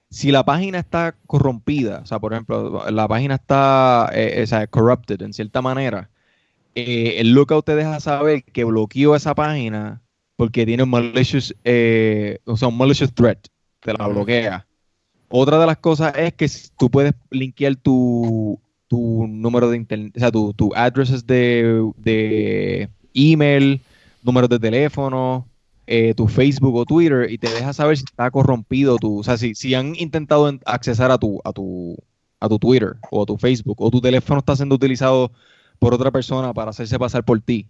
Si 0.09 0.31
la 0.31 0.45
página 0.45 0.79
está 0.79 1.17
corrompida, 1.27 2.01
o 2.03 2.05
sea, 2.07 2.19
por 2.19 2.33
ejemplo, 2.33 2.89
la 2.91 3.07
página 3.07 3.35
está 3.35 4.09
eh, 4.13 4.41
o 4.43 4.47
sea, 4.47 4.67
corrupted 4.67 5.21
en 5.23 5.33
cierta 5.33 5.61
manera, 5.61 6.09
eh, 6.75 7.15
el 7.19 7.33
lookout 7.33 7.65
te 7.65 7.75
deja 7.75 7.99
saber 7.99 8.43
que 8.43 8.63
bloqueó 8.65 9.15
esa 9.15 9.35
página 9.35 10.01
porque 10.37 10.65
tiene 10.65 10.83
un 10.83 10.89
malicious, 10.91 11.55
eh, 11.63 12.39
o 12.45 12.57
sea, 12.57 12.67
un 12.69 12.77
malicious 12.77 13.13
threat, 13.13 13.47
te 13.81 13.93
la 13.93 14.07
bloquea. 14.07 14.67
Otra 15.29 15.59
de 15.59 15.65
las 15.65 15.77
cosas 15.77 16.13
es 16.17 16.33
que 16.33 16.47
tú 16.77 16.89
puedes 16.89 17.13
linkear 17.31 17.75
tu, 17.75 18.59
tu 18.87 19.27
número 19.27 19.69
de 19.69 19.77
internet, 19.77 20.13
o 20.15 20.19
sea, 20.19 20.31
tu, 20.31 20.53
tu 20.53 20.71
addresses 20.75 21.25
de, 21.25 21.91
de 21.97 22.89
email, 23.13 23.81
números 24.23 24.49
de 24.49 24.59
teléfono, 24.59 25.47
eh, 25.87 26.13
tu 26.15 26.27
Facebook 26.27 26.75
o 26.75 26.85
Twitter 26.85 27.29
y 27.31 27.37
te 27.37 27.49
deja 27.51 27.73
saber 27.73 27.97
si 27.97 28.03
está 28.05 28.29
corrompido 28.31 28.99
tu, 28.99 29.19
o 29.19 29.23
sea, 29.23 29.37
si, 29.37 29.55
si 29.55 29.73
han 29.75 29.95
intentado 29.97 30.47
en- 30.49 30.61
accesar 30.65 31.11
a 31.11 31.17
tu, 31.17 31.41
a 31.43 31.51
tu, 31.53 31.95
a 32.39 32.47
tu 32.49 32.59
Twitter 32.59 32.95
o 33.09 33.23
a 33.23 33.25
tu 33.25 33.37
Facebook 33.37 33.81
o 33.81 33.89
tu 33.91 34.01
teléfono 34.01 34.39
está 34.39 34.55
siendo 34.55 34.75
utilizado 34.75 35.31
por 35.79 35.93
otra 35.93 36.11
persona 36.11 36.53
para 36.53 36.69
hacerse 36.71 36.97
pasar 36.99 37.23
por 37.25 37.41
ti. 37.41 37.69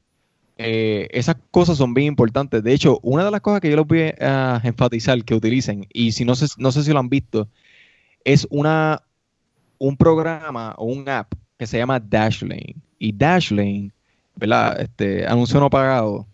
Eh, 0.58 1.08
esas 1.12 1.36
cosas 1.52 1.78
son 1.78 1.94
bien 1.94 2.08
importantes. 2.08 2.64
De 2.64 2.74
hecho, 2.74 3.00
una 3.04 3.26
de 3.26 3.32
las 3.32 3.42
cosas 3.42 3.60
que 3.62 3.70
yo 3.70 3.76
les 3.76 3.86
voy 3.88 4.14
a 4.22 4.62
enfatizar 4.64 5.24
que 5.24 5.36
utilicen, 5.36 5.86
y 5.92 6.12
si 6.14 6.24
no 6.26 6.36
sé, 6.36 6.48
no 6.58 6.72
sé 6.72 6.84
si 6.84 6.92
lo 6.92 7.00
han 7.00 7.10
visto, 7.10 7.48
es 8.24 8.48
una, 8.50 9.02
un 9.78 9.98
programa 9.98 10.74
o 10.78 10.86
un 10.86 11.08
app 11.10 11.34
que 11.58 11.68
se 11.68 11.78
llama 11.78 12.00
Dashlane. 12.00 12.76
Y 13.00 13.12
Dashlane, 13.12 13.92
¿verdad? 14.36 14.80
Este, 14.82 15.26
anuncio 15.28 15.60
no 15.60 15.70
pagado. 15.70 16.26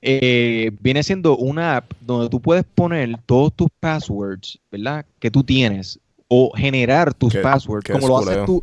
eh, 0.00 0.70
viene 0.80 1.02
siendo 1.02 1.36
una 1.36 1.78
app 1.78 1.90
donde 2.00 2.28
tú 2.28 2.40
puedes 2.40 2.64
poner 2.64 3.18
todos 3.26 3.52
tus 3.54 3.68
passwords, 3.80 4.58
¿verdad? 4.70 5.04
Que 5.18 5.30
tú 5.30 5.42
tienes. 5.42 5.98
O 6.28 6.52
generar 6.54 7.14
tus 7.14 7.32
Qué- 7.32 7.40
passwords. 7.40 7.84
qué 7.84 7.94
Como 7.94 8.06
lo 8.08 8.18
haces 8.18 8.44
tú. 8.44 8.62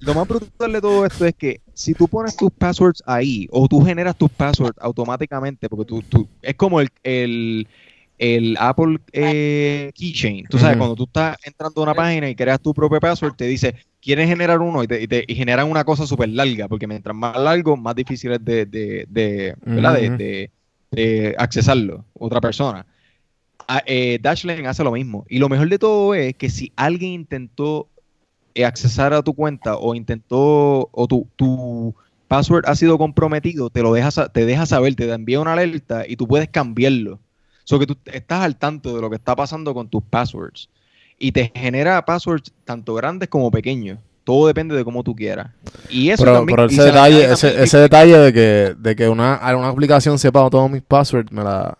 Lo 0.00 0.14
más 0.14 0.26
brutal 0.28 0.72
de 0.72 0.80
todo 0.80 1.04
esto 1.04 1.24
es 1.24 1.34
que 1.34 1.60
si 1.74 1.94
tú 1.94 2.08
pones 2.08 2.36
tus 2.36 2.50
passwords 2.52 3.02
ahí 3.06 3.48
o 3.50 3.66
tú 3.66 3.80
generas 3.80 4.16
tus 4.16 4.30
passwords 4.30 4.78
automáticamente, 4.80 5.68
porque 5.68 5.84
tú, 5.86 6.02
tú 6.02 6.28
es 6.40 6.54
como 6.54 6.80
el, 6.80 6.88
el, 7.02 7.66
el 8.18 8.56
Apple 8.60 8.98
eh, 9.12 9.90
Keychain. 9.94 10.46
Tú 10.48 10.58
sabes, 10.58 10.76
cuando 10.76 10.94
tú 10.94 11.04
estás 11.04 11.36
entrando 11.44 11.80
a 11.80 11.84
una 11.84 11.94
página 11.94 12.28
y 12.30 12.36
creas 12.36 12.60
tu 12.60 12.72
propio 12.72 13.00
password, 13.00 13.34
te 13.34 13.46
dice, 13.46 13.74
¿quieres 14.00 14.28
generar 14.28 14.60
uno? 14.60 14.84
Y, 14.84 14.86
te, 14.86 15.02
y, 15.02 15.08
te- 15.08 15.24
y 15.26 15.34
generan 15.34 15.68
una 15.68 15.84
cosa 15.84 16.06
súper 16.06 16.28
larga, 16.28 16.68
porque 16.68 16.86
mientras 16.86 17.16
más 17.16 17.36
largo, 17.36 17.76
más 17.76 17.96
difícil 17.96 18.32
es 18.32 18.44
de, 18.44 18.66
de, 18.66 19.04
de, 19.08 19.56
de, 19.64 20.10
Ujú. 20.10 20.16
de- 20.16 20.52
de 20.92 21.34
accesarlo, 21.38 22.04
otra 22.14 22.40
persona. 22.40 22.86
Ah, 23.68 23.82
eh, 23.86 24.18
Dashlane 24.20 24.66
hace 24.66 24.82
lo 24.84 24.92
mismo. 24.92 25.24
Y 25.28 25.38
lo 25.38 25.48
mejor 25.48 25.68
de 25.68 25.78
todo 25.78 26.14
es 26.14 26.34
que 26.36 26.48
si 26.50 26.72
alguien 26.76 27.12
intentó 27.12 27.90
accesar 28.64 29.12
a 29.12 29.22
tu 29.22 29.34
cuenta 29.34 29.76
o 29.76 29.94
intentó, 29.94 30.88
o 30.92 31.06
tu, 31.08 31.26
tu 31.36 31.94
password 32.28 32.64
ha 32.66 32.74
sido 32.74 32.98
comprometido, 32.98 33.70
te 33.70 33.82
lo 33.82 33.92
deja, 33.92 34.10
te 34.28 34.44
deja 34.44 34.66
saber, 34.66 34.94
te 34.94 35.10
envía 35.12 35.40
una 35.40 35.52
alerta 35.52 36.04
y 36.06 36.16
tú 36.16 36.26
puedes 36.28 36.48
cambiarlo. 36.48 37.18
So 37.64 37.78
que 37.78 37.86
tú 37.86 37.96
estás 38.06 38.42
al 38.44 38.56
tanto 38.56 38.94
de 38.94 39.00
lo 39.02 39.10
que 39.10 39.16
está 39.16 39.36
pasando 39.36 39.74
con 39.74 39.88
tus 39.88 40.02
passwords. 40.02 40.68
Y 41.18 41.32
te 41.32 41.52
genera 41.54 42.04
passwords 42.04 42.52
tanto 42.64 42.94
grandes 42.94 43.28
como 43.28 43.50
pequeños. 43.50 43.98
Todo 44.24 44.46
depende 44.46 44.76
de 44.76 44.84
cómo 44.84 45.02
tú 45.02 45.14
quieras. 45.16 45.50
Y 45.90 46.10
eso 46.10 46.22
Pero, 46.22 46.36
también- 46.36 46.56
pero 46.56 46.66
ese 46.68 46.76
se 46.76 46.82
detalle, 46.84 47.32
ese 47.62 47.78
detalle 47.78 48.18
de 48.18 48.32
que, 48.32 48.74
de 48.78 48.96
que 48.96 49.08
una, 49.08 49.40
una 49.56 49.68
aplicación 49.68 50.18
sepa 50.18 50.48
todos 50.50 50.70
mis 50.70 50.82
passwords, 50.82 51.32
me 51.32 51.42
la... 51.42 51.76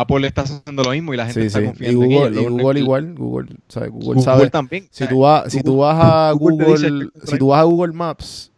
Apple 0.00 0.26
está 0.26 0.42
haciendo 0.42 0.82
lo 0.82 0.90
mismo 0.90 1.14
y 1.14 1.16
la 1.16 1.26
gente 1.26 1.40
Sí, 1.42 1.46
está 1.46 1.58
sí. 1.58 1.64
Y 1.64 1.68
confiando 1.68 2.02
en 2.04 2.10
Google, 2.10 2.40
y 2.40 2.44
Google 2.44 2.80
igual, 2.80 3.14
Google, 3.14 3.56
¿sabes? 3.68 3.90
Google, 3.90 4.06
Google 4.08 4.22
sabe. 4.22 4.50
también. 4.50 4.88
Si 4.90 5.06
tú 5.08 5.20
vas, 5.20 5.52
si 5.52 5.62
tú 5.62 5.78
vas 5.78 5.96
a 5.98 6.32
Google 6.32 6.56
te 6.64 6.70
dice 6.72 6.90
Google, 6.90 7.10
que- 7.20 7.26
si 7.26 7.38
tú 7.38 7.46
vas 7.48 7.60
a 7.60 7.64
Google 7.64 7.92
Maps 7.92 8.52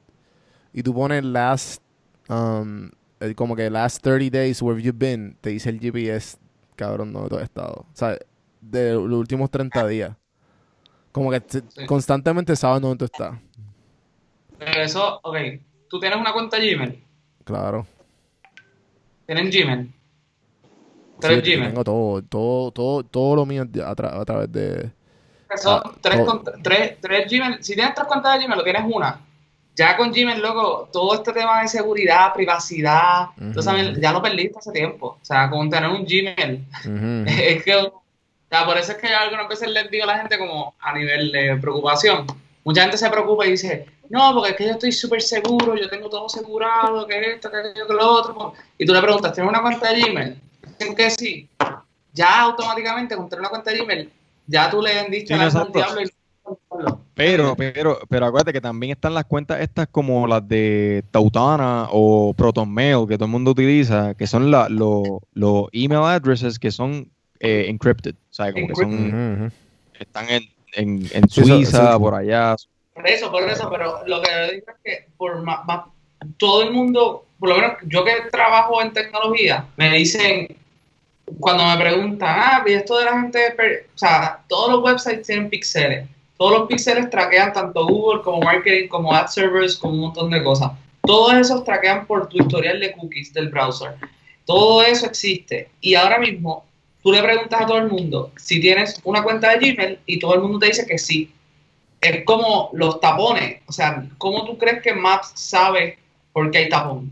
y 0.73 0.83
tú 0.83 0.95
pones 0.95 1.25
last, 1.25 1.83
um, 2.28 2.90
el- 3.21 3.35
como 3.35 3.54
que 3.57 3.71
last 3.71 4.02
30 4.02 4.30
days 4.38 4.61
where 4.62 4.83
you've 4.83 4.99
been, 4.99 5.37
te 5.40 5.50
dice 5.50 5.71
el 5.71 5.78
GPS, 5.80 6.37
cabrón, 6.76 7.12
donde 7.12 7.28
tú 7.28 7.37
has 7.37 7.42
estado. 7.45 7.87
O 7.92 7.95
sea, 7.95 8.16
de 8.61 8.95
los 8.95 9.12
últimos 9.12 9.50
30 9.50 9.87
días. 9.87 10.16
Como 11.12 11.30
que 11.30 11.40
te- 11.40 11.87
constantemente 11.87 12.54
saben 12.57 12.83
dónde 12.83 12.99
tú 12.99 13.04
estás. 13.07 13.38
Eso, 14.61 15.21
ok. 15.23 15.37
Tú 15.88 15.99
tienes 16.00 16.18
una 16.18 16.33
cuenta 16.33 16.59
Gmail. 16.59 17.02
Claro. 17.45 17.87
Tienes 19.26 19.54
Gmail. 19.54 19.92
Tres 21.20 21.42
Gmail. 21.42 21.68
tengo 21.68 21.84
todo, 21.84 22.22
todo, 22.22 22.70
todo, 22.72 23.02
todo 23.04 23.37
lo 23.37 23.46
mío 23.46 23.62
a, 23.62 23.96
tra- 23.96 24.20
a 24.20 24.25
través 24.25 24.52
de... 24.52 24.90
Son 25.56 25.80
Ah, 25.84 25.90
tres, 26.00 26.20
tres, 26.62 26.96
tres 27.00 27.30
Gmail. 27.30 27.62
Si 27.64 27.75
tienes 27.75 27.94
tres 27.94 28.06
cuentas 28.06 28.34
de 28.38 28.44
Gmail, 28.44 28.58
lo 28.58 28.64
tienes 28.64 28.82
una. 28.87 29.20
Ya 29.75 29.96
con 29.96 30.10
Gmail, 30.10 30.40
loco, 30.40 30.88
todo 30.92 31.14
este 31.14 31.32
tema 31.32 31.62
de 31.62 31.68
seguridad, 31.68 32.34
privacidad, 32.34 33.28
tú 33.54 33.62
sabes, 33.62 33.98
ya 34.00 34.12
lo 34.12 34.20
perdiste 34.20 34.58
hace 34.58 34.72
tiempo. 34.72 35.18
O 35.22 35.25
sea, 35.25 35.48
con 35.48 35.70
tener 35.70 35.88
un 35.90 36.04
Gmail. 36.04 36.64
Es 37.26 37.62
que, 37.64 37.75
o 37.76 38.02
sea, 38.50 38.64
por 38.66 38.76
eso 38.76 38.92
es 38.92 38.98
que 38.98 39.08
yo 39.08 39.16
algunas 39.18 39.48
veces 39.48 39.68
les 39.70 39.90
digo 39.90 40.04
a 40.04 40.08
la 40.08 40.18
gente 40.18 40.37
como 40.38 40.75
a 40.80 40.92
nivel 40.92 41.30
de 41.32 41.56
preocupación. 41.60 42.26
Mucha 42.64 42.82
gente 42.82 42.98
se 42.98 43.08
preocupa 43.08 43.46
y 43.46 43.52
dice, 43.52 43.87
no, 44.10 44.34
porque 44.34 44.50
es 44.50 44.56
que 44.56 44.64
yo 44.66 44.72
estoy 44.72 44.92
súper 44.92 45.22
seguro, 45.22 45.76
yo 45.76 45.88
tengo 45.88 46.08
todo 46.10 46.26
asegurado, 46.26 47.06
que 47.06 47.32
esto, 47.34 47.50
que 47.50 47.56
aquello, 47.58 47.87
que 47.87 47.94
lo 47.94 48.06
otro. 48.10 48.52
Y 48.76 48.84
tú 48.84 48.92
le 48.92 49.00
preguntas, 49.00 49.32
¿tienes 49.32 49.48
una 49.48 49.62
cuenta 49.62 49.92
de 49.92 50.00
Gmail? 50.02 50.40
Dicen 50.78 50.94
que 50.94 51.11
sí. 51.11 51.49
Ya 52.12 52.40
automáticamente 52.42 53.16
con 53.16 53.28
tener 53.28 53.40
una 53.40 53.49
cuenta 53.50 53.70
de 53.70 53.78
Gmail, 53.78 54.11
ya 54.47 54.70
tú 54.70 54.80
le 54.82 54.94
vendiste 54.94 55.35
Sí, 55.35 55.40
no, 55.40 55.61
al 55.61 55.73
diablo 55.73 56.02
y 56.02 56.11
Pero, 57.14 57.54
pero, 57.56 57.99
pero 58.08 58.26
acuérdate 58.26 58.52
que 58.52 58.61
también 58.61 58.92
están 58.92 59.12
las 59.14 59.25
cuentas 59.25 59.61
estas 59.61 59.88
como 59.88 60.26
las 60.26 60.47
de 60.49 61.04
Tautana 61.11 61.88
o 61.90 62.32
ProtonMail 62.35 63.06
que 63.08 63.16
todo 63.16 63.26
el 63.26 63.30
mundo 63.32 63.50
utiliza, 63.50 64.14
que 64.14 64.26
son 64.26 64.50
la- 64.50 64.68
lo- 64.68 65.20
los 65.35 65.64
email 65.73 66.02
addresses 66.02 66.58
que 66.58 66.70
son 66.70 67.11
eh, 67.40 67.66
encrypted, 67.68 68.14
o 68.14 68.32
sea, 68.35 68.52
como 68.52 68.66
que 68.68 68.75
son, 68.75 69.52
están 70.00 70.28
en, 70.28 70.42
en, 70.73 71.08
en 71.12 71.25
eso- 71.25 71.44
Suiza, 71.44 71.90
eso- 71.90 72.00
por 72.00 72.14
allá. 72.14 72.56
Por 72.94 73.06
eso, 73.06 73.30
por 73.30 73.42
eso, 73.44 73.68
pero 73.70 74.04
lo 74.06 74.20
que 74.23 74.28
yo 74.30 74.52
digo 74.52 74.66
es 74.68 74.76
que 74.82 75.06
por 75.16 75.42
ma- 75.42 75.87
todo 76.37 76.62
el 76.62 76.73
mundo, 76.73 77.26
por 77.38 77.50
lo 77.50 77.56
menos 77.56 77.73
yo 77.87 78.04
que 78.04 78.12
trabajo 78.32 78.82
en 78.82 78.92
tecnología, 78.92 79.66
me 79.76 79.90
dicen, 79.92 80.49
cuando 81.40 81.64
me 81.64 81.76
preguntan, 81.76 82.37
ah, 82.38 82.64
y 82.66 82.73
esto 82.73 82.99
de 82.99 83.04
la 83.04 83.20
gente, 83.20 83.38
o 83.94 83.99
sea, 83.99 84.40
todos 84.49 84.73
los 84.73 84.82
websites 84.82 85.26
tienen 85.26 85.50
píxeles, 85.50 86.08
todos 86.37 86.58
los 86.58 86.68
píxeles 86.68 87.11
traquean 87.11 87.52
tanto 87.52 87.87
Google 87.87 88.23
como 88.23 88.40
marketing, 88.40 88.88
como 88.88 89.12
ad 89.12 89.26
servers, 89.26 89.76
como 89.76 89.94
un 89.94 90.00
montón 90.00 90.30
de 90.30 90.42
cosas. 90.42 90.73
Todos 91.02 91.35
esos 91.35 91.64
traquean 91.64 92.06
por 92.06 92.28
tu 92.28 92.38
historial 92.38 92.78
de 92.80 92.92
cookies 92.92 93.32
del 93.32 93.49
browser. 93.49 93.94
Todo 94.44 94.82
eso 94.82 95.06
existe. 95.06 95.68
Y 95.80 95.94
ahora 95.94 96.18
mismo, 96.18 96.64
tú 97.02 97.12
le 97.12 97.23
preguntas 97.23 97.62
a 97.62 97.66
todo 97.66 97.78
el 97.78 97.88
mundo 97.88 98.30
si 98.37 98.61
tienes 98.61 99.00
una 99.04 99.23
cuenta 99.23 99.50
de 99.50 99.73
Gmail 99.73 99.99
y 100.06 100.18
todo 100.18 100.35
el 100.35 100.42
mundo 100.42 100.58
te 100.58 100.66
dice 100.66 100.87
que 100.87 100.99
sí 100.99 101.32
es 102.00 102.25
como 102.25 102.70
los 102.73 103.00
tapones. 103.00 103.62
O 103.66 103.73
sea, 103.73 104.06
¿cómo 104.18 104.44
tú 104.44 104.58
crees 104.58 104.82
que 104.82 104.94
Maps 104.94 105.32
sabe 105.35 105.99
por 106.32 106.50
qué 106.50 106.58
hay 106.58 106.68
tapón? 106.68 107.11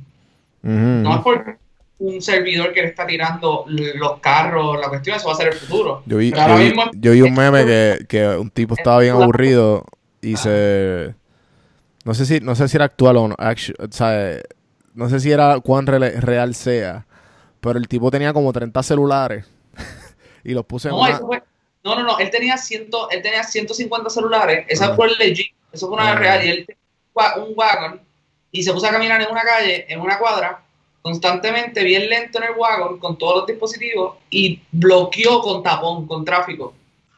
No 0.62 1.14
es 1.14 1.20
por 1.22 1.58
un 1.98 2.20
servidor 2.20 2.72
que 2.72 2.82
le 2.82 2.88
está 2.88 3.06
tirando 3.06 3.64
los 3.68 4.20
carros, 4.20 4.78
la 4.80 4.88
cuestión, 4.88 5.16
eso 5.16 5.28
va 5.28 5.32
a 5.32 5.36
ser 5.36 5.48
el 5.48 5.54
futuro. 5.54 6.02
Yo 6.06 6.18
vi, 6.18 6.30
yo 6.30 6.56
vi- 6.58 6.64
mismo- 6.64 6.90
yo 6.94 7.12
vi 7.12 7.22
un 7.22 7.34
meme 7.34 7.64
que, 7.64 8.06
que 8.08 8.28
un 8.28 8.50
tipo 8.50 8.74
estaba 8.74 9.00
bien 9.00 9.14
aburrido 9.14 9.84
y 10.20 10.34
Ah. 10.34 10.36
se... 10.38 11.14
No 12.04 12.14
sé 12.14 12.26
si, 12.26 12.40
no 12.40 12.54
sé 12.54 12.68
si 12.68 12.76
era 12.76 12.84
actual 12.84 13.16
o 13.16 13.28
no. 13.28 13.34
actu- 13.36 13.74
o 13.78 13.90
sea, 13.92 14.40
no 14.94 15.08
sé 15.08 15.20
si 15.20 15.32
era 15.32 15.58
cuán 15.60 15.86
real 15.86 16.54
sea. 16.54 17.06
Pero 17.60 17.78
el 17.78 17.88
tipo 17.88 18.10
tenía 18.10 18.32
como 18.32 18.52
30 18.52 18.82
celulares. 18.82 19.46
y 20.44 20.52
los 20.52 20.64
puse 20.66 20.88
en 20.88 20.94
No, 20.94 21.00
una... 21.00 21.10
eso 21.14 21.26
fue- 21.26 21.42
no, 21.82 21.94
no, 21.96 22.02
no, 22.02 22.18
él 22.18 22.30
tenía, 22.30 22.58
ciento, 22.58 23.08
él 23.10 23.22
tenía 23.22 23.42
150 23.44 24.10
celulares, 24.10 24.66
esa 24.68 24.86
Ah. 24.88 24.96
fue 24.96 25.08
legit, 25.16 25.52
eso 25.72 25.86
fue 25.88 25.96
una 25.96 26.12
Ah. 26.12 26.16
real, 26.16 26.44
y 26.44 26.48
él 26.50 26.66
tenía 26.66 27.34
un 27.46 27.52
wagon 27.56 28.00
y 28.50 28.62
se 28.64 28.72
puso 28.72 28.86
a 28.86 28.90
caminar 28.90 29.22
en 29.22 29.30
una 29.30 29.42
calle, 29.42 29.86
en 29.88 30.00
una 30.00 30.18
cuadra, 30.18 30.62
constantemente, 31.06 31.84
bien 31.84 32.08
lento 32.08 32.38
en 32.38 32.48
el 32.50 32.58
wagon, 32.58 32.98
con 32.98 33.16
todos 33.16 33.36
los 33.36 33.46
dispositivos, 33.46 34.16
y 34.28 34.60
bloqueó 34.72 35.40
con 35.40 35.62
tapón, 35.62 36.04
con 36.08 36.24
tráfico. 36.24 36.74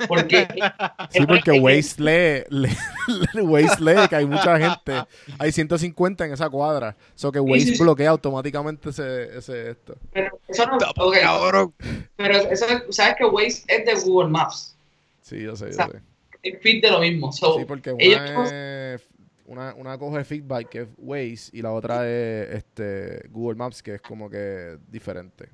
Porque, 0.07 0.47
Sí, 1.11 1.25
porque 1.27 1.53
Waze 1.53 1.95
lee, 1.97 2.45
lee, 2.51 3.41
Waze 3.41 3.83
lee 3.83 4.07
que 4.11 4.17
hay 4.17 4.27
mucha 4.27 4.59
gente. 4.59 5.09
Hay 5.39 5.53
150 5.53 6.27
en 6.27 6.35
esa 6.35 6.51
cuadra. 6.51 6.95
So 7.15 7.33
que 7.33 7.41
Waze 7.41 7.65
sí, 7.65 7.77
sí. 7.77 7.83
bloquea 7.83 8.11
automáticamente 8.11 8.91
ese, 8.91 9.39
ese 9.39 9.71
esto. 9.71 9.97
Pero 10.13 10.39
eso 10.47 10.67
no, 10.67 10.77
ok, 10.77 11.73
pero 12.17 12.37
eso, 12.37 12.67
sabes 12.91 13.15
que 13.17 13.25
Waze 13.25 13.65
es 13.69 13.87
de 13.87 13.95
Google 14.05 14.29
Maps. 14.29 14.77
Sí, 15.23 15.41
yo 15.41 15.57
sé, 15.57 15.65
yo 15.65 15.71
O 15.71 15.73
sea, 15.73 15.87
sé. 15.89 16.03
El 16.43 16.59
feed 16.59 16.83
de 16.83 16.91
lo 16.91 17.01
mismo. 17.01 17.33
So, 17.33 17.59
Sí, 17.59 17.65
porque 17.65 17.95
ellos 17.99 18.21
es, 18.53 19.03
una, 19.49 19.75
una 19.75 19.99
coge 19.99 20.25
feedback 20.25 20.69
que 20.69 20.81
es 20.83 20.89
Waze 20.99 21.51
y 21.53 21.63
la 21.63 21.73
otra 21.73 22.07
es 22.09 22.51
este 22.55 23.29
Google 23.31 23.57
Maps 23.57 23.83
que 23.83 23.95
es 23.95 24.01
como 24.01 24.29
que 24.31 24.79
diferente. 24.89 25.49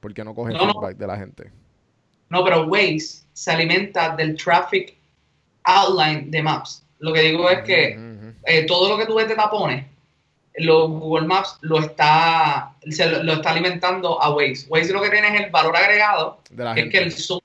Porque 0.00 0.22
no 0.24 0.34
coge 0.34 0.52
No, 0.52 0.66
no. 0.66 0.72
feedback 0.74 0.96
de 0.96 1.06
la 1.06 1.16
gente. 1.16 1.50
No, 2.28 2.44
pero 2.44 2.66
Waze 2.66 3.24
se 3.32 3.50
alimenta 3.50 4.14
del 4.16 4.36
traffic 4.36 4.96
outline 5.64 6.30
de 6.30 6.42
Maps. 6.42 6.84
Lo 6.98 7.12
que 7.12 7.20
digo 7.20 7.48
es 7.50 7.62
que 7.62 7.98
eh, 8.44 8.66
todo 8.66 8.88
lo 8.88 8.98
que 8.98 9.06
tú 9.06 9.14
ves 9.14 9.28
de 9.28 9.34
tapones, 9.34 9.86
lo, 10.56 10.88
Google 10.88 11.26
Maps 11.26 11.58
lo 11.62 11.80
está, 11.80 12.74
se 12.90 13.06
lo, 13.08 13.22
lo 13.22 13.32
está 13.34 13.50
alimentando 13.50 14.20
a 14.22 14.34
Waze. 14.34 14.66
Waze 14.68 14.92
lo 14.92 15.02
que 15.02 15.10
tiene 15.10 15.34
es 15.34 15.44
el 15.44 15.50
valor 15.50 15.76
agregado, 15.76 16.40
De 16.50 16.64
la 16.64 16.74
que 16.74 16.80
es 16.82 16.90
que 16.90 16.98
el 16.98 17.12
so- 17.12 17.42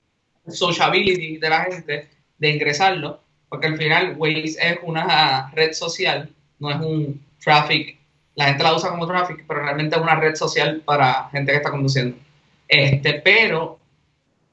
sociability 0.48 1.38
de 1.38 1.50
la 1.50 1.62
gente, 1.66 2.10
de 2.38 2.50
ingresarlo, 2.50 3.22
porque 3.50 3.68
al 3.68 3.78
final 3.78 4.16
Waze 4.18 4.58
es 4.60 4.80
una 4.84 5.50
red 5.54 5.74
social, 5.74 6.30
no 6.60 6.70
es 6.70 6.78
un 6.78 7.22
traffic. 7.44 7.98
La 8.36 8.46
gente 8.46 8.64
la 8.64 8.76
usa 8.76 8.90
como 8.90 9.08
traffic, 9.08 9.44
pero 9.48 9.64
realmente 9.64 9.96
es 9.96 10.02
una 10.02 10.16
red 10.16 10.36
social 10.36 10.82
para 10.86 11.30
gente 11.32 11.52
que 11.52 11.58
está 11.58 11.72
conduciendo. 11.72 12.16
Este, 12.68 13.14
pero 13.16 13.80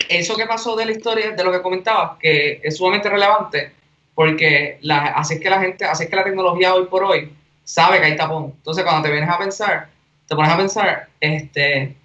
eso 0.09 0.37
que 0.37 0.47
pasó 0.47 0.75
de 0.77 0.87
la 0.87 0.93
historia, 0.93 1.33
de 1.33 1.45
lo 1.45 1.53
que 1.53 1.63
comentabas, 1.63 2.19
que 2.19 2.61
es 2.65 2.77
sumamente 2.77 3.11
relevante, 3.11 3.73
porque 4.15 4.79
la, 4.81 5.09
así 5.09 5.35
es 5.35 5.41
que 5.41 5.51
la 5.51 5.61
gente, 5.61 5.85
así 5.85 6.05
es 6.05 6.11
que 6.11 6.17
la 6.17 6.25
tecnología 6.25 6.75
hoy 6.75 6.87
por 6.87 7.05
hoy 7.05 7.33
sabe 7.65 8.01
que 8.01 8.07
hay 8.07 8.17
tapón. 8.17 8.55
Entonces, 8.57 8.83
cuando 8.83 9.03
te 9.03 9.13
vienes 9.13 9.29
a 9.29 9.39
pensar, 9.39 9.89
te 10.27 10.35
pones 10.35 10.51
a 10.51 10.57
pensar, 10.57 11.09
este, 11.21 11.83
eh, 11.83 11.97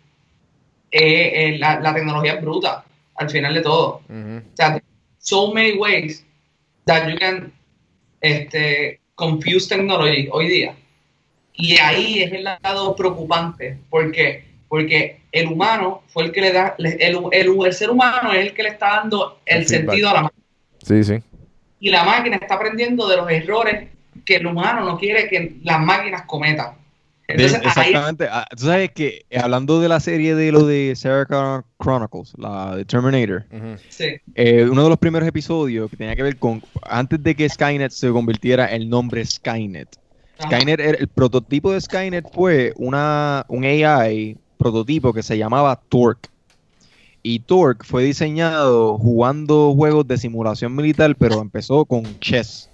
eh, 0.92 1.58
la, 1.58 1.80
la 1.80 1.94
tecnología 1.94 2.34
es 2.34 2.42
bruta 2.42 2.84
al 3.16 3.30
final 3.30 3.54
de 3.54 3.62
todo. 3.62 4.02
O 4.10 4.56
sea, 4.56 4.82
so 5.20 5.54
many 5.54 5.78
ways 5.78 6.26
that 6.86 7.08
you 7.10 7.18
can 7.18 7.52
este, 8.22 9.00
confuse 9.16 9.68
technology 9.68 10.28
hoy 10.32 10.48
día. 10.48 10.76
Y 11.54 11.78
ahí 11.78 12.24
es 12.24 12.32
el 12.32 12.44
lado 12.46 12.96
preocupante, 12.96 13.78
porque, 13.90 14.46
porque 14.68 15.20
el 15.32 15.48
humano 15.48 16.02
fue 16.08 16.24
el 16.26 16.32
que 16.32 16.42
le 16.42 16.52
da, 16.54 16.76
el, 16.78 16.98
el- 17.32 17.56
el 17.66 17.74
ser 17.74 17.90
humano 17.90 18.32
es 18.34 18.40
el 18.48 18.54
que 18.54 18.64
le 18.64 18.70
está 18.70 18.98
dando 19.02 19.40
el, 19.46 19.60
El 19.60 19.68
sentido 19.68 20.10
a 20.10 20.14
la 20.14 20.22
máquina. 20.24 20.44
Sí, 20.84 21.04
sí. 21.04 21.22
Y 21.80 21.90
la 21.90 22.04
máquina 22.04 22.38
está 22.38 22.56
aprendiendo 22.56 23.08
de 23.08 23.18
los 23.18 23.30
errores 23.30 23.90
que 24.26 24.36
el 24.38 24.46
humano 24.48 24.86
no 24.86 24.98
quiere 24.98 25.28
que 25.28 25.56
las 25.64 25.80
máquinas 25.80 26.24
cometan. 26.24 26.76
Entonces, 27.28 27.51
De- 27.54 27.58
ahí 27.60 27.68
exactamente. 27.68 28.28
Ah, 28.30 28.46
Tú 28.56 28.66
sabes 28.66 28.92
que 28.92 29.25
hablando 29.42 29.80
de 29.80 29.88
la 29.88 30.00
serie 30.00 30.36
de 30.36 30.51
lo 30.51 30.66
de 30.66 30.94
Sarah 30.96 31.25
Connor 31.25 31.66
Chronicles, 31.82 32.34
la 32.38 32.75
de 32.75 32.86
Terminator, 32.86 33.46
sí, 33.90 34.06
eh, 34.36 34.68
uno 34.70 34.84
de 34.84 34.90
los 34.90 34.98
primeros 34.98 35.28
episodios 35.28 35.90
que 35.90 35.98
tenía 35.98 36.16
que 36.16 36.24
ver 36.24 36.38
con 36.38 36.62
antes 36.84 37.22
de 37.24 37.36
que 37.36 37.48
Skynet 37.48 37.92
se 37.92 38.10
convirtiera 38.12 38.68
en 38.74 38.82
el 38.84 38.90
nombre 38.90 39.25
Skynet. 39.25 39.88
Skynet, 40.42 40.80
era- 40.80 40.98
el 40.98 41.08
prototipo 41.08 41.72
de 41.72 41.80
Skynet 41.80 42.25
fue 42.34 42.74
una, 42.75 43.46
un 43.48 43.63
AI 43.63 44.38
prototipo 44.58 45.13
que 45.13 45.24
se 45.24 45.38
llamaba 45.38 45.80
Torque. 45.90 46.30
Y 47.24 47.40
Torque 47.40 47.86
fue 47.86 48.04
diseñado 48.04 48.98
jugando 48.98 49.74
juegos 49.75 50.08
de 50.08 50.18
simulación 50.18 50.75
militar, 50.75 51.16
pero 51.16 51.40
empezó 51.40 51.86
con 51.86 52.04
chess. 52.20 52.68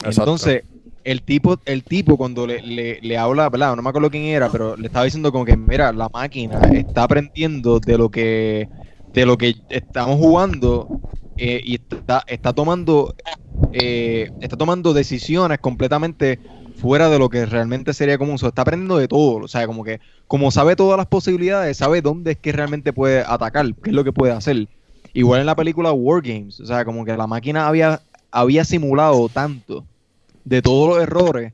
Exacto. 0.00 0.20
Entonces, 0.22 0.62
el 1.06 1.22
tipo, 1.22 1.56
el 1.66 1.84
tipo 1.84 2.16
cuando 2.16 2.48
le, 2.48 2.60
le, 2.62 3.00
le 3.00 3.16
habla, 3.16 3.48
¿verdad? 3.48 3.76
No 3.76 3.82
me 3.82 3.90
acuerdo 3.90 4.10
quién 4.10 4.24
era, 4.24 4.50
pero 4.50 4.76
le 4.76 4.88
estaba 4.88 5.04
diciendo 5.04 5.30
como 5.30 5.44
que, 5.44 5.56
mira, 5.56 5.92
la 5.92 6.08
máquina 6.12 6.58
está 6.72 7.04
aprendiendo 7.04 7.78
de 7.78 7.96
lo 7.96 8.10
que, 8.10 8.68
de 9.12 9.24
lo 9.24 9.38
que 9.38 9.54
estamos 9.68 10.16
jugando 10.16 11.00
eh, 11.36 11.60
y 11.64 11.76
está, 11.76 12.24
está 12.26 12.52
tomando, 12.52 13.14
eh, 13.72 14.32
está 14.40 14.56
tomando 14.56 14.92
decisiones 14.92 15.60
completamente 15.60 16.40
fuera 16.74 17.08
de 17.08 17.20
lo 17.20 17.28
que 17.28 17.46
realmente 17.46 17.94
sería 17.94 18.18
común. 18.18 18.34
Está 18.34 18.62
aprendiendo 18.62 18.98
de 18.98 19.06
todo. 19.06 19.44
O 19.44 19.48
sea, 19.48 19.64
como 19.68 19.84
que, 19.84 20.00
como 20.26 20.50
sabe 20.50 20.74
todas 20.74 20.98
las 20.98 21.06
posibilidades, 21.06 21.76
sabe 21.76 22.02
dónde 22.02 22.32
es 22.32 22.38
que 22.38 22.50
realmente 22.50 22.92
puede 22.92 23.20
atacar, 23.20 23.64
qué 23.80 23.90
es 23.90 23.94
lo 23.94 24.02
que 24.02 24.12
puede 24.12 24.32
hacer. 24.32 24.66
Igual 25.12 25.38
en 25.38 25.46
la 25.46 25.54
película 25.54 25.92
War 25.92 26.20
Games, 26.20 26.58
o 26.58 26.66
sea, 26.66 26.84
como 26.84 27.04
que 27.04 27.16
la 27.16 27.28
máquina 27.28 27.68
había, 27.68 28.02
había 28.32 28.64
simulado 28.64 29.28
tanto 29.28 29.86
de 30.46 30.62
todos 30.62 30.88
los 30.88 31.02
errores 31.02 31.52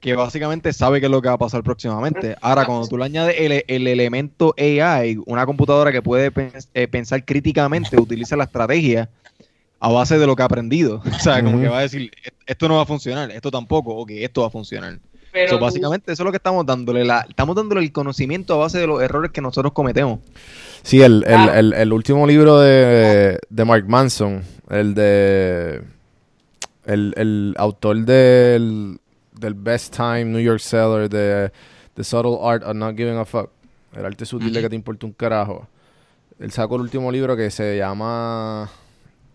que 0.00 0.14
básicamente 0.14 0.72
sabe 0.74 1.00
qué 1.00 1.06
es 1.06 1.10
lo 1.10 1.22
que 1.22 1.28
va 1.28 1.34
a 1.34 1.38
pasar 1.38 1.62
próximamente. 1.62 2.36
Ahora, 2.42 2.66
cuando 2.66 2.86
tú 2.86 2.98
le 2.98 3.04
añades 3.06 3.36
el, 3.38 3.64
el 3.66 3.86
elemento 3.86 4.54
AI, 4.58 5.18
una 5.24 5.46
computadora 5.46 5.90
que 5.92 6.02
puede 6.02 6.30
pens- 6.30 6.68
eh, 6.74 6.86
pensar 6.88 7.24
críticamente, 7.24 7.98
utiliza 7.98 8.36
la 8.36 8.44
estrategia 8.44 9.08
a 9.80 9.88
base 9.90 10.18
de 10.18 10.26
lo 10.26 10.36
que 10.36 10.42
ha 10.42 10.46
aprendido. 10.46 11.00
O 11.16 11.18
sea, 11.18 11.42
como 11.42 11.58
que 11.58 11.68
va 11.68 11.78
a 11.78 11.82
decir, 11.82 12.10
"E- 12.22 12.30
esto 12.46 12.68
no 12.68 12.76
va 12.76 12.82
a 12.82 12.86
funcionar, 12.86 13.30
esto 13.30 13.50
tampoco, 13.50 13.94
ok, 13.96 14.10
esto 14.10 14.42
va 14.42 14.48
a 14.48 14.50
funcionar. 14.50 14.98
pero 15.32 15.52
So, 15.52 15.58
tú- 15.58 15.64
básicamente 15.64 16.12
eso 16.12 16.22
es 16.22 16.24
lo 16.26 16.30
que 16.30 16.36
estamos 16.36 16.66
dándole, 16.66 17.02
la, 17.02 17.24
estamos 17.26 17.56
dándole 17.56 17.80
el 17.80 17.90
conocimiento 17.90 18.52
a 18.52 18.58
base 18.58 18.78
de 18.78 18.86
los 18.86 19.00
errores 19.02 19.30
que 19.30 19.40
nosotros 19.40 19.72
cometemos. 19.72 20.20
Sí, 20.82 21.00
el, 21.00 21.24
el, 21.26 21.48
el, 21.48 21.72
el 21.72 21.92
último 21.94 22.26
libro 22.26 22.60
de, 22.60 23.38
de 23.48 23.64
Mark 23.64 23.86
Manson, 23.88 24.42
el 24.68 24.92
de. 24.94 25.80
El, 26.86 27.14
el 27.16 27.54
autor 27.56 28.04
del, 28.04 29.00
del 29.32 29.54
Best 29.54 29.94
Time 29.96 30.24
New 30.24 30.40
York 30.40 30.60
Seller 30.60 31.08
de 31.08 31.50
The 31.94 32.04
Subtle 32.04 32.38
Art 32.42 32.62
of 32.62 32.74
Not 32.74 32.96
Giving 32.96 33.16
a 33.16 33.24
Fuck. 33.24 33.50
El 33.94 34.04
arte 34.04 34.26
sutil 34.26 34.52
de 34.52 34.60
que 34.60 34.68
te 34.68 34.76
importa 34.76 35.06
un 35.06 35.12
carajo. 35.12 35.68
Él 36.38 36.50
sacó 36.50 36.74
el 36.76 36.82
último 36.82 37.12
libro 37.12 37.36
que 37.36 37.50
se 37.50 37.76
llama. 37.78 38.68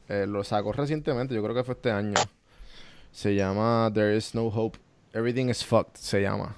eh, 0.09 0.25
lo 0.27 0.43
sacó 0.43 0.73
recientemente, 0.73 1.33
yo 1.33 1.41
creo 1.43 1.55
que 1.55 1.63
fue 1.63 1.75
este 1.75 1.91
año. 1.91 2.15
Se 3.11 3.35
llama 3.35 3.89
There 3.93 4.15
is 4.15 4.35
no 4.35 4.47
hope. 4.47 4.77
Everything 5.13 5.47
is 5.49 5.63
fucked, 5.63 5.95
se 5.95 6.21
llama. 6.21 6.55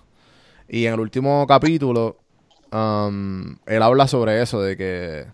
Y 0.68 0.86
en 0.86 0.94
el 0.94 1.00
último 1.00 1.46
capítulo, 1.48 2.18
um, 2.72 3.56
él 3.66 3.82
habla 3.82 4.08
sobre 4.08 4.42
eso, 4.42 4.62
de 4.62 4.76
que, 4.76 5.26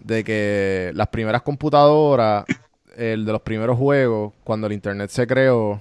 de 0.00 0.24
que 0.24 0.92
las 0.94 1.08
primeras 1.08 1.42
computadoras, 1.42 2.44
el 2.96 3.24
de 3.26 3.32
los 3.32 3.42
primeros 3.42 3.78
juegos, 3.78 4.32
cuando 4.44 4.66
el 4.66 4.72
internet 4.74 5.10
se 5.10 5.26
creó, 5.26 5.80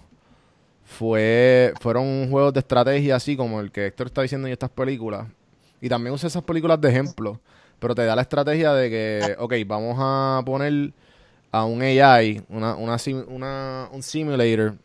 fue, 0.85 1.73
fueron 1.79 2.29
juegos 2.29 2.53
de 2.53 2.59
estrategia 2.61 3.15
así 3.15 3.35
como 3.37 3.59
el 3.61 3.71
que 3.71 3.87
Héctor 3.87 4.07
está 4.07 4.21
diciendo 4.21 4.47
en 4.47 4.53
estas 4.53 4.69
películas. 4.69 5.27
Y 5.81 5.89
también 5.89 6.13
usa 6.13 6.27
esas 6.27 6.43
películas 6.43 6.79
de 6.81 6.89
ejemplo, 6.89 7.39
pero 7.79 7.95
te 7.95 8.05
da 8.05 8.15
la 8.15 8.21
estrategia 8.23 8.73
de 8.73 8.89
que, 8.89 9.35
ok, 9.39 9.53
vamos 9.67 9.97
a 9.99 10.41
poner 10.45 10.93
a 11.51 11.65
un 11.65 11.81
AI, 11.83 12.41
una, 12.49 12.75
una, 12.75 12.97
una- 13.27 13.89
un 13.91 14.03
simulator 14.03 14.75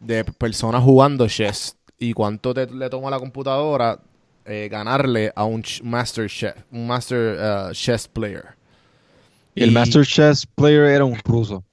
de 0.00 0.24
personas 0.24 0.82
jugando 0.82 1.28
chess 1.28 1.76
y 1.98 2.12
cuánto 2.12 2.54
te- 2.54 2.66
le 2.66 2.88
toma 2.90 3.08
a 3.08 3.12
la 3.12 3.18
computadora 3.18 4.00
eh, 4.44 4.68
ganarle 4.70 5.32
a 5.36 5.44
un 5.44 5.62
master 5.84 6.30
un 6.72 6.86
master 6.86 7.38
uh, 7.38 7.72
chess 7.72 8.08
player. 8.08 8.56
Y 9.54 9.62
el 9.62 9.72
Master 9.72 10.04
Chess 10.06 10.46
Player 10.46 10.84
era 10.84 11.04
un 11.04 11.18
ruso, 11.18 11.64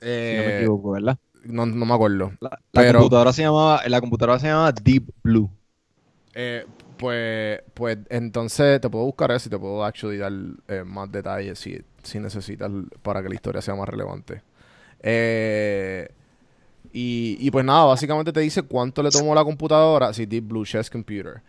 si 0.00 0.06
no 0.06 0.10
me 0.10 0.10
eh, 0.10 0.58
equivoco, 0.60 0.92
¿verdad? 0.92 1.18
no, 1.44 1.66
no 1.66 1.84
me 1.86 1.94
acuerdo. 1.94 2.32
La, 2.40 2.50
la 2.50 2.60
pero- 2.72 2.98
computadora 3.00 3.32
se 3.32 3.42
llamaba, 3.42 3.82
la 3.86 4.00
computadora 4.00 4.38
se 4.38 4.46
llamaba 4.46 4.72
Deep 4.72 5.10
Blue. 5.22 5.50
Eh, 6.34 6.66
pues, 6.96 7.60
pues 7.74 7.98
entonces 8.08 8.80
te 8.80 8.88
puedo 8.88 9.04
buscar 9.04 9.30
eso 9.32 9.48
y 9.48 9.50
te 9.50 9.58
puedo 9.58 9.84
actually 9.84 10.18
dar 10.18 10.32
eh, 10.68 10.84
más 10.84 11.10
detalles 11.10 11.58
si, 11.58 11.80
si 12.02 12.18
necesitas 12.18 12.70
para 13.02 13.22
que 13.22 13.28
la 13.28 13.34
historia 13.34 13.62
sea 13.62 13.74
más 13.74 13.88
relevante. 13.88 14.42
Eh, 15.00 16.08
y, 16.92 17.36
y 17.40 17.50
pues 17.50 17.64
nada, 17.64 17.84
básicamente 17.84 18.32
te 18.32 18.40
dice 18.40 18.62
cuánto 18.62 19.02
le 19.02 19.10
tomó 19.10 19.34
la 19.34 19.44
computadora, 19.44 20.12
sí, 20.12 20.26
Deep 20.26 20.46
Blue 20.48 20.64
Chess 20.64 20.88
Computer. 20.88 21.42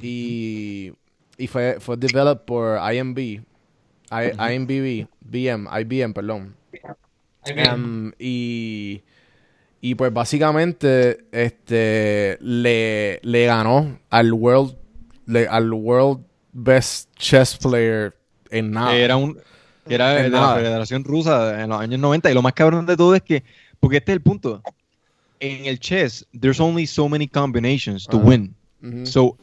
Y, 0.00 0.92
y 1.36 1.46
fue, 1.46 1.78
fue 1.80 1.96
developed 1.96 2.44
por 2.44 2.78
IMB, 2.92 3.42
I, 4.10 4.54
IMBB, 4.54 5.06
BM, 5.20 5.68
IBM, 5.80 6.12
perdón. 6.14 6.54
Em, 7.44 8.12
y, 8.18 9.02
y 9.80 9.94
pues 9.94 10.12
básicamente 10.12 11.24
este 11.32 12.36
le, 12.40 13.20
le 13.22 13.46
ganó 13.46 13.98
al 14.10 14.32
world 14.32 14.74
le- 15.26 15.46
al 15.48 15.72
world 15.72 16.24
best 16.52 17.10
chess 17.16 17.56
player 17.56 18.14
en 18.50 18.70
nada. 18.72 18.94
Era 18.96 19.16
un 19.16 19.38
era 19.88 20.10
de 20.14 20.28
la. 20.28 20.54
Federación 20.56 21.04
Rusa 21.04 21.62
en 21.62 21.70
los 21.70 21.80
años 21.80 21.98
90 22.00 22.30
y 22.30 22.34
lo 22.34 22.42
más 22.42 22.52
cabrón 22.52 22.84
de 22.86 22.96
todo 22.96 23.14
es 23.14 23.22
que 23.22 23.42
porque 23.80 23.98
este 23.98 24.12
es 24.12 24.16
el 24.16 24.22
punto. 24.22 24.62
En 25.40 25.66
el 25.66 25.78
chess 25.78 26.26
there's 26.38 26.60
only 26.60 26.86
so 26.86 27.08
many 27.08 27.26
combinations 27.28 28.06
to 28.06 28.18
Ajá. 28.18 28.26
win. 28.26 28.54
So 29.04 29.36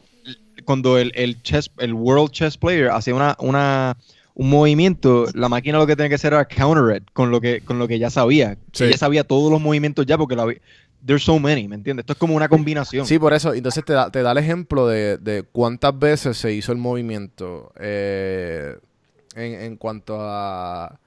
cuando 0.64 0.98
el, 0.98 1.10
el 1.14 1.42
chess 1.42 1.70
el 1.78 1.94
world 1.94 2.30
chess 2.30 2.56
player 2.56 2.90
hacía 2.90 3.14
una 3.14 3.36
una 3.40 3.96
un 4.38 4.50
movimiento, 4.50 5.24
la 5.34 5.48
máquina 5.48 5.78
lo 5.78 5.86
que 5.86 5.96
tiene 5.96 6.10
que 6.10 6.16
hacer 6.16 6.34
era 6.34 6.44
counter 6.46 6.96
it 6.98 7.08
con 7.14 7.30
lo 7.30 7.40
que, 7.40 7.62
con 7.62 7.78
lo 7.78 7.88
que 7.88 7.98
ya 7.98 8.10
sabía. 8.10 8.58
Sí. 8.72 8.84
Ella 8.84 8.98
sabía 8.98 9.24
todos 9.24 9.50
los 9.50 9.60
movimientos 9.60 10.04
ya 10.06 10.16
porque 10.18 10.36
la 10.36 10.42
había- 10.42 10.60
There's 11.04 11.22
so 11.24 11.38
many, 11.38 11.68
¿me 11.68 11.76
entiendes? 11.76 12.02
Esto 12.02 12.12
es 12.14 12.18
como 12.18 12.34
una 12.34 12.48
combinación. 12.48 13.06
Sí, 13.06 13.18
por 13.18 13.32
eso. 13.32 13.54
Entonces 13.54 13.84
te 13.84 13.92
da, 13.94 14.10
te 14.10 14.22
da 14.22 14.32
el 14.32 14.38
ejemplo 14.38 14.88
de, 14.88 15.16
de 15.18 15.42
cuántas 15.44 15.98
veces 15.98 16.36
se 16.36 16.52
hizo 16.52 16.70
el 16.72 16.78
movimiento 16.78 17.72
eh, 17.78 18.76
en, 19.34 19.54
en 19.62 19.76
cuanto 19.76 20.16
a... 20.20 20.98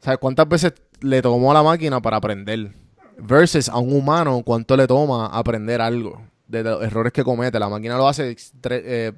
O 0.00 0.04
sea, 0.04 0.16
cuántas 0.18 0.48
veces 0.48 0.74
le 1.00 1.20
tomó 1.22 1.50
a 1.50 1.54
la 1.54 1.62
máquina 1.62 2.00
para 2.00 2.18
aprender. 2.18 2.72
Versus 3.18 3.68
a 3.68 3.78
un 3.78 3.92
humano, 3.94 4.42
cuánto 4.44 4.76
le 4.76 4.86
toma 4.86 5.26
aprender 5.26 5.80
algo. 5.80 6.22
De 6.46 6.62
los 6.62 6.82
errores 6.82 7.12
que 7.12 7.24
comete. 7.24 7.58
La 7.58 7.68
máquina 7.68 7.96
lo 7.96 8.06
hace 8.06 8.36
tre- 8.60 8.82
eh, 8.84 9.12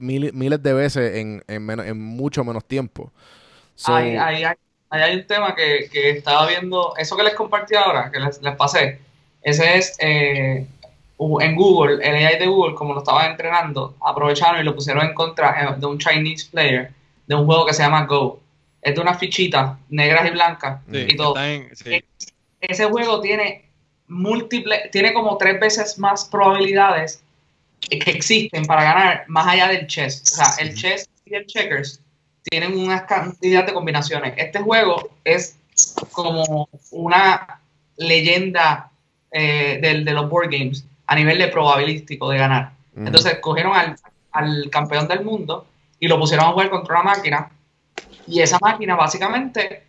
mil- 0.00 0.32
miles 0.34 0.62
de 0.62 0.72
veces 0.72 1.16
en, 1.16 1.42
en, 1.48 1.64
menos- 1.66 1.86
en 1.86 1.98
mucho 2.00 2.44
menos 2.44 2.64
tiempo. 2.66 3.12
So, 3.76 3.94
Ahí, 3.94 4.16
ahí 4.16 4.44
hay, 4.44 4.56
ahí 4.90 5.02
hay 5.02 5.16
un 5.16 5.26
tema 5.26 5.54
que, 5.54 5.88
que 5.90 6.10
estaba 6.10 6.46
viendo, 6.48 6.94
eso 6.96 7.16
que 7.16 7.22
les 7.22 7.34
compartí 7.34 7.74
ahora, 7.76 8.10
que 8.10 8.20
les, 8.20 8.42
les 8.42 8.56
pasé, 8.56 9.00
ese 9.42 9.78
es 9.78 9.96
eh, 10.00 10.66
en 11.18 11.54
Google, 11.56 11.94
el 12.06 12.26
AI 12.26 12.38
de 12.38 12.46
Google, 12.46 12.74
como 12.74 12.94
lo 12.94 13.00
estaban 13.00 13.30
entrenando, 13.30 13.94
aprovecharon 14.04 14.60
y 14.60 14.64
lo 14.64 14.74
pusieron 14.74 15.04
en 15.06 15.14
contra 15.14 15.62
eh, 15.70 15.74
de 15.78 15.86
un 15.86 15.98
Chinese 15.98 16.48
player 16.50 16.92
de 17.26 17.34
un 17.34 17.46
juego 17.46 17.66
que 17.66 17.74
se 17.74 17.82
llama 17.82 18.06
Go. 18.06 18.40
Es 18.82 18.94
de 18.94 19.00
unas 19.02 19.18
fichitas 19.18 19.78
negras 19.90 20.26
y 20.26 20.30
blancas 20.30 20.80
Sí, 20.90 21.06
y 21.08 21.16
todo. 21.16 21.28
está 21.36 21.50
en- 21.52 21.76
sí. 21.76 22.02
Ese 22.60 22.84
juego 22.86 23.20
tiene 23.20 23.64
múltiples, 24.08 24.90
tiene 24.90 25.12
como 25.12 25.36
tres 25.38 25.60
veces 25.60 25.98
más 25.98 26.24
probabilidades 26.26 27.22
que 27.80 28.10
existen 28.10 28.64
para 28.66 28.82
ganar 28.84 29.24
más 29.28 29.46
allá 29.46 29.68
del 29.68 29.86
chess. 29.86 30.22
O 30.22 30.34
sea, 30.36 30.54
el 30.58 30.74
chess 30.74 31.08
y 31.24 31.34
el 31.34 31.46
checkers 31.46 32.00
tienen 32.44 32.78
una 32.78 33.06
cantidad 33.06 33.64
de 33.64 33.72
combinaciones. 33.72 34.34
Este 34.36 34.60
juego 34.60 35.10
es 35.24 35.56
como 36.12 36.68
una 36.90 37.60
leyenda 37.96 38.90
eh, 39.32 39.78
del- 39.80 40.04
de 40.04 40.12
los 40.12 40.28
board 40.28 40.50
games 40.50 40.84
a 41.06 41.14
nivel 41.14 41.38
de 41.38 41.48
probabilístico 41.48 42.28
de 42.30 42.38
ganar. 42.38 42.72
Entonces 42.96 43.38
cogieron 43.40 43.74
al, 43.76 43.96
al 44.32 44.68
campeón 44.70 45.06
del 45.08 45.24
mundo 45.24 45.66
y 46.00 46.08
lo 46.08 46.18
pusieron 46.18 46.46
a 46.46 46.52
jugar 46.52 46.68
contra 46.70 47.00
una 47.00 47.14
máquina. 47.14 47.50
Y 48.26 48.40
esa 48.40 48.58
máquina 48.60 48.96
básicamente 48.96 49.84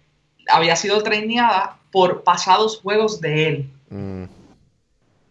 había 0.48 0.76
sido 0.76 1.02
traineada 1.04 1.78
por 1.92 2.24
pasados 2.24 2.80
juegos 2.82 3.20
de 3.20 3.48
él. 3.48 3.70
Mm, 3.90 4.24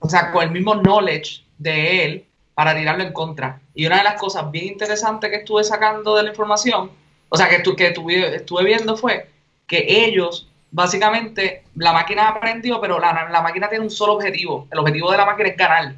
O 0.01 0.09
sea, 0.09 0.31
con 0.33 0.43
el 0.43 0.51
mismo 0.51 0.75
knowledge 0.75 1.43
de 1.59 2.05
él 2.05 2.25
para 2.61 2.75
tirarlo 2.77 3.03
en 3.05 3.13
contra. 3.15 3.59
Y 3.75 3.87
una 3.87 3.97
de 3.99 4.05
las 4.05 4.21
cosas 4.21 4.51
bien 4.51 4.67
interesantes 4.67 5.31
que 5.31 5.37
estuve 5.37 5.65
sacando 5.65 6.15
de 6.17 6.25
la 6.25 6.29
información, 6.29 6.91
o 7.31 7.37
sea, 7.39 7.49
que, 7.49 7.61
tu- 7.61 7.75
que 7.75 7.91
tuve- 7.95 8.35
estuve 8.37 8.65
viendo 8.65 8.99
fue 8.99 9.31
que 9.67 9.87
ellos, 9.89 10.47
básicamente, 10.71 11.63
la 11.75 11.95
máquina 11.95 12.29
aprendió, 12.29 12.79
pero 12.83 12.99
la, 13.01 13.41
máquina 13.43 13.67
tiene 13.71 13.85
un 13.85 13.91
solo 13.91 14.13
objetivo. 14.13 14.69
El 14.71 14.79
objetivo 14.79 15.11
de 15.11 15.17
la 15.17 15.25
máquina 15.25 15.49
es 15.49 15.57
ganar. 15.57 15.95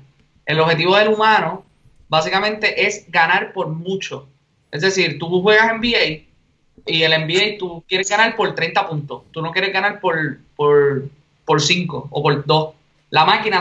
El 0.46 0.60
objetivo 0.60 0.94
del 0.96 1.08
humano, 1.08 1.64
básicamente, 2.08 2.86
es 2.86 3.10
ganar 3.10 3.52
por 3.52 3.66
mucho. 3.68 4.28
Es 4.70 4.82
decir, 4.82 5.18
tú 5.18 5.42
juegas 5.42 5.72
NBA 5.74 6.28
y 6.86 7.02
el 7.02 7.12
NBA 7.12 7.58
tú 7.58 7.82
quieres 7.88 8.08
ganar 8.08 8.36
por 8.36 8.54
30 8.54 8.86
puntos. 8.88 9.22
Tú 9.32 9.42
no 9.42 9.50
quieres 9.50 9.72
ganar 9.72 9.98
por, 9.98 10.38
por, 10.54 11.08
por 11.44 11.60
5 11.60 12.06
o 12.08 12.22
por 12.22 12.44
2. 12.46 12.74
La 13.10 13.24
máquina 13.24 13.60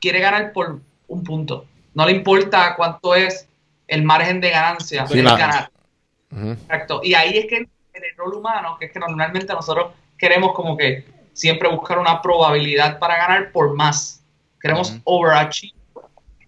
quiere 0.00 0.20
ganar 0.20 0.52
por 0.52 0.80
un 1.08 1.24
punto. 1.24 1.64
No 1.98 2.06
le 2.06 2.12
importa 2.12 2.76
cuánto 2.76 3.12
es 3.16 3.48
el 3.88 4.04
margen 4.04 4.40
de 4.40 4.50
ganancia. 4.50 5.04
Sí, 5.08 5.20
la- 5.20 5.36
ganar. 5.36 5.70
Exacto. 6.30 7.00
Y 7.02 7.14
ahí 7.14 7.36
es 7.38 7.46
que 7.46 7.56
el 7.56 8.04
error 8.12 8.36
humano, 8.36 8.76
que 8.78 8.84
es 8.86 8.92
que 8.92 9.00
normalmente 9.00 9.52
nosotros 9.52 9.94
queremos 10.16 10.52
como 10.52 10.76
que 10.76 11.04
siempre 11.32 11.68
buscar 11.68 11.98
una 11.98 12.22
probabilidad 12.22 13.00
para 13.00 13.16
ganar 13.16 13.50
por 13.50 13.74
más. 13.74 14.22
Queremos 14.60 14.90
Ujú. 14.92 15.00
overachieve. 15.06 15.74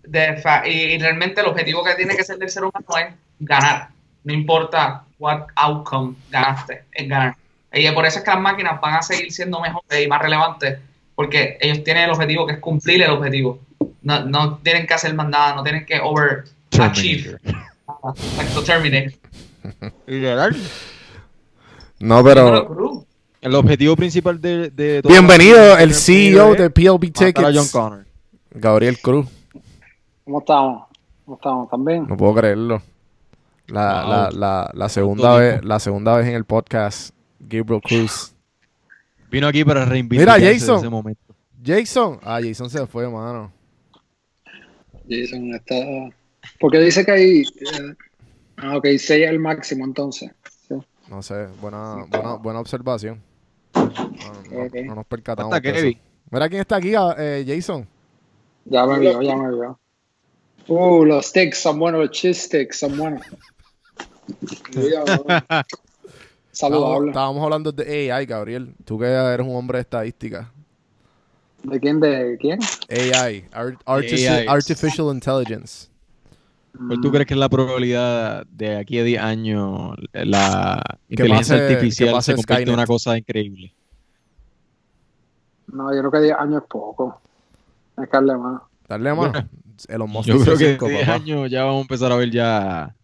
De 0.04 0.40
y 0.66 0.98
realmente 1.00 1.40
el 1.40 1.48
objetivo 1.48 1.82
que 1.82 1.94
tiene 1.96 2.14
que 2.14 2.22
ser 2.22 2.38
del 2.38 2.48
ser 2.48 2.62
humano 2.62 2.86
es 3.00 3.12
ganar. 3.40 3.88
No 4.22 4.32
importa 4.32 5.02
what 5.18 5.46
outcome 5.56 6.14
ganaste, 6.30 6.84
es 6.92 7.08
ganar. 7.08 7.34
Y 7.72 7.90
por 7.90 8.06
eso 8.06 8.18
es 8.20 8.24
que 8.24 8.30
las 8.30 8.40
máquinas 8.40 8.80
van 8.80 8.94
a 8.94 9.02
seguir 9.02 9.32
siendo 9.32 9.58
mejores 9.60 10.00
y 10.00 10.06
más 10.06 10.22
relevantes, 10.22 10.78
porque 11.16 11.58
ellos 11.60 11.82
tienen 11.82 12.04
el 12.04 12.10
objetivo 12.10 12.46
que 12.46 12.52
es 12.52 12.58
cumplir 12.60 13.02
el 13.02 13.10
objetivo. 13.10 13.58
No, 14.02 14.24
no 14.24 14.58
tienen 14.58 14.86
que 14.86 14.94
hacer 14.94 15.14
más 15.14 15.28
nada, 15.28 15.54
no 15.56 15.62
tienen 15.62 15.84
que 15.84 16.00
overachieve. 16.00 17.38
Terminator. 17.38 17.60
Exacto, 18.16 18.62
Terminator. 18.64 19.12
No, 22.00 22.24
pero... 22.24 23.04
El 23.42 23.54
objetivo 23.54 23.96
principal 23.96 24.40
de, 24.40 25.02
Bienvenido, 25.06 25.76
el 25.78 25.94
CEO 25.94 26.54
de 26.54 26.70
PLB 26.70 26.84
a 26.84 26.90
John 26.90 27.00
Tickets. 27.00 27.72
Connor. 27.72 28.06
Gabriel 28.52 28.98
Cruz. 29.00 29.26
¿Cómo 30.24 30.40
estamos? 30.40 30.86
¿Cómo 31.24 31.36
estamos? 31.36 31.70
¿También? 31.70 32.06
No 32.06 32.16
puedo 32.16 32.34
creerlo. 32.34 32.82
La, 33.66 34.02
Wow. 34.02 34.10
la, 34.10 34.30
la, 34.32 34.70
la 34.74 34.88
segunda 34.88 35.36
vez, 35.38 35.52
tiempo. 35.52 35.68
la 35.68 35.78
segunda 35.78 36.16
vez 36.16 36.26
en 36.26 36.34
el 36.34 36.44
podcast, 36.44 37.14
Gabriel 37.38 37.80
Cruz. 37.82 38.34
Vino 39.30 39.46
aquí 39.46 39.64
para 39.64 39.84
reivindicarse 39.84 40.38
Mira, 40.40 40.50
de 40.50 40.58
Jason. 40.58 40.78
ese 40.78 40.88
momento. 40.88 41.34
Jason. 41.64 42.18
Ah, 42.22 42.40
Jason 42.42 42.68
se 42.68 42.86
fue, 42.86 43.08
mano. 43.08 43.52
Jason 45.10 45.54
está... 45.54 45.74
Porque 46.58 46.78
dice 46.78 47.04
que 47.04 47.12
hay... 47.12 47.40
eh, 47.42 47.94
Ah, 48.62 48.76
ok, 48.76 48.84
6 48.84 49.10
es 49.10 49.30
el 49.30 49.38
máximo 49.38 49.86
entonces. 49.86 50.30
Sí. 50.68 50.74
No 51.08 51.22
sé, 51.22 51.46
buena, 51.62 52.04
buena, 52.10 52.34
buena 52.34 52.60
observación. 52.60 53.22
No, 53.74 53.82
no- 54.50 54.64
Ok. 54.66 54.74
no 54.84 54.94
nos 54.96 55.06
percatamos. 55.06 55.54
Hasta. 55.54 55.72
Kevin. 55.72 55.98
Mira 56.30 56.48
quién 56.48 56.60
está 56.60 56.76
aquí, 56.76 56.94
ah, 56.94 57.14
eh, 57.18 57.42
Jason. 57.46 57.88
Ya 58.66 58.84
me 58.86 58.98
vio, 58.98 59.22
ya 59.22 59.34
me 59.34 59.48
vio. 59.50 59.78
Uh, 60.68 61.04
los 61.06 61.26
sticks 61.26 61.58
son 61.58 61.78
buenos, 61.78 62.02
los 62.02 62.10
cheese 62.10 62.42
sticks 62.42 62.78
son 62.78 62.96
buenos. 62.98 63.22
Estábamos, 64.70 65.26
Saludable. 66.52 67.10
estábamos 67.10 67.42
hablando 67.44 67.72
de 67.72 68.12
AI, 68.12 68.26
Gabriel. 68.26 68.74
Tú 68.84 68.98
que 68.98 69.06
eres 69.06 69.46
un 69.46 69.54
hombre 69.56 69.78
de 69.78 69.82
estadística. 69.82 70.52
¿De 71.62 71.78
quién? 71.80 72.00
¿De 72.00 72.38
quién? 72.40 72.58
AI, 72.90 73.44
Ar- 73.52 73.76
artifici- 73.84 74.28
AI. 74.28 74.46
Artificial 74.48 75.06
Intelligence. 75.14 75.88
¿Cuál 76.86 77.00
tú 77.00 77.10
crees 77.10 77.26
que 77.26 77.34
es 77.34 77.40
la 77.40 77.48
probabilidad 77.48 78.46
de 78.46 78.76
aquí 78.76 78.98
a 78.98 79.04
10 79.04 79.20
años 79.20 79.96
la 80.12 80.82
Que 81.08 81.14
inteligencia 81.14 81.56
pase- 81.56 81.74
artificial 81.74 82.22
se 82.22 82.34
convierte 82.36 82.62
en 82.70 82.74
una 82.74 82.86
cosa 82.86 83.18
increíble? 83.18 83.74
No, 85.66 85.92
yo 85.94 86.00
creo 86.00 86.10
que 86.10 86.20
10 86.20 86.36
años 86.38 86.62
es 86.62 86.68
poco. 86.68 87.20
Que 87.96 88.06
darle 88.10 88.36
más. 88.36 88.62
Darle 88.88 89.14
mano. 89.14 89.30
Bueno, 89.32 89.48
Elon 89.88 90.10
Musk 90.10 90.28
Yo 90.28 90.38
creo 90.40 90.56
que 90.56 90.70
cinco, 90.72 90.86
en 90.86 90.92
10 90.92 91.06
papá. 91.06 91.14
años 91.16 91.50
ya 91.50 91.64
vamos 91.64 91.78
a 91.78 91.82
empezar 91.82 92.12
a 92.12 92.16
ver 92.16 92.30
ya 92.30 92.94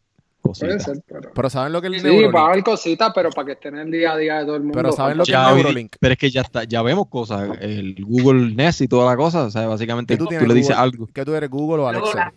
cositas. 0.48 0.84
ser, 0.84 1.02
pero... 1.06 1.30
Pero 1.34 1.50
¿saben 1.50 1.72
lo 1.72 1.80
que 1.80 1.88
es 1.88 2.04
el 2.04 2.10
Sí, 2.10 2.24
va 2.26 2.40
a 2.40 2.46
haber 2.46 2.64
cositas, 2.64 3.12
pero 3.14 3.30
para 3.30 3.46
que 3.46 3.52
estén 3.52 3.74
en 3.74 3.82
el 3.82 3.90
día 3.90 4.12
a 4.12 4.16
día 4.16 4.38
de 4.38 4.44
todo 4.44 4.56
el 4.56 4.62
mundo. 4.62 4.76
Pero 4.76 4.92
¿saben 4.92 5.18
lo 5.18 5.24
que 5.24 5.32
Ya 5.32 5.54
pero 6.00 6.12
es 6.12 6.18
que 6.18 6.30
ya 6.30 6.40
está, 6.42 6.64
ya 6.64 6.82
vemos 6.82 7.08
cosas, 7.08 7.50
el 7.60 7.96
Google 8.04 8.54
Nest 8.54 8.80
y 8.80 8.88
toda 8.88 9.10
la 9.10 9.16
cosa, 9.16 9.44
o 9.44 9.50
sea, 9.50 9.66
básicamente 9.66 10.16
¿Qué 10.16 10.24
tú 10.24 10.46
le 10.46 10.54
dices 10.54 10.76
algo. 10.76 11.08
¿Qué 11.12 11.24
tú 11.24 11.34
eres, 11.34 11.50
Google 11.50 11.82
o 11.82 11.88
Alexa? 11.88 12.32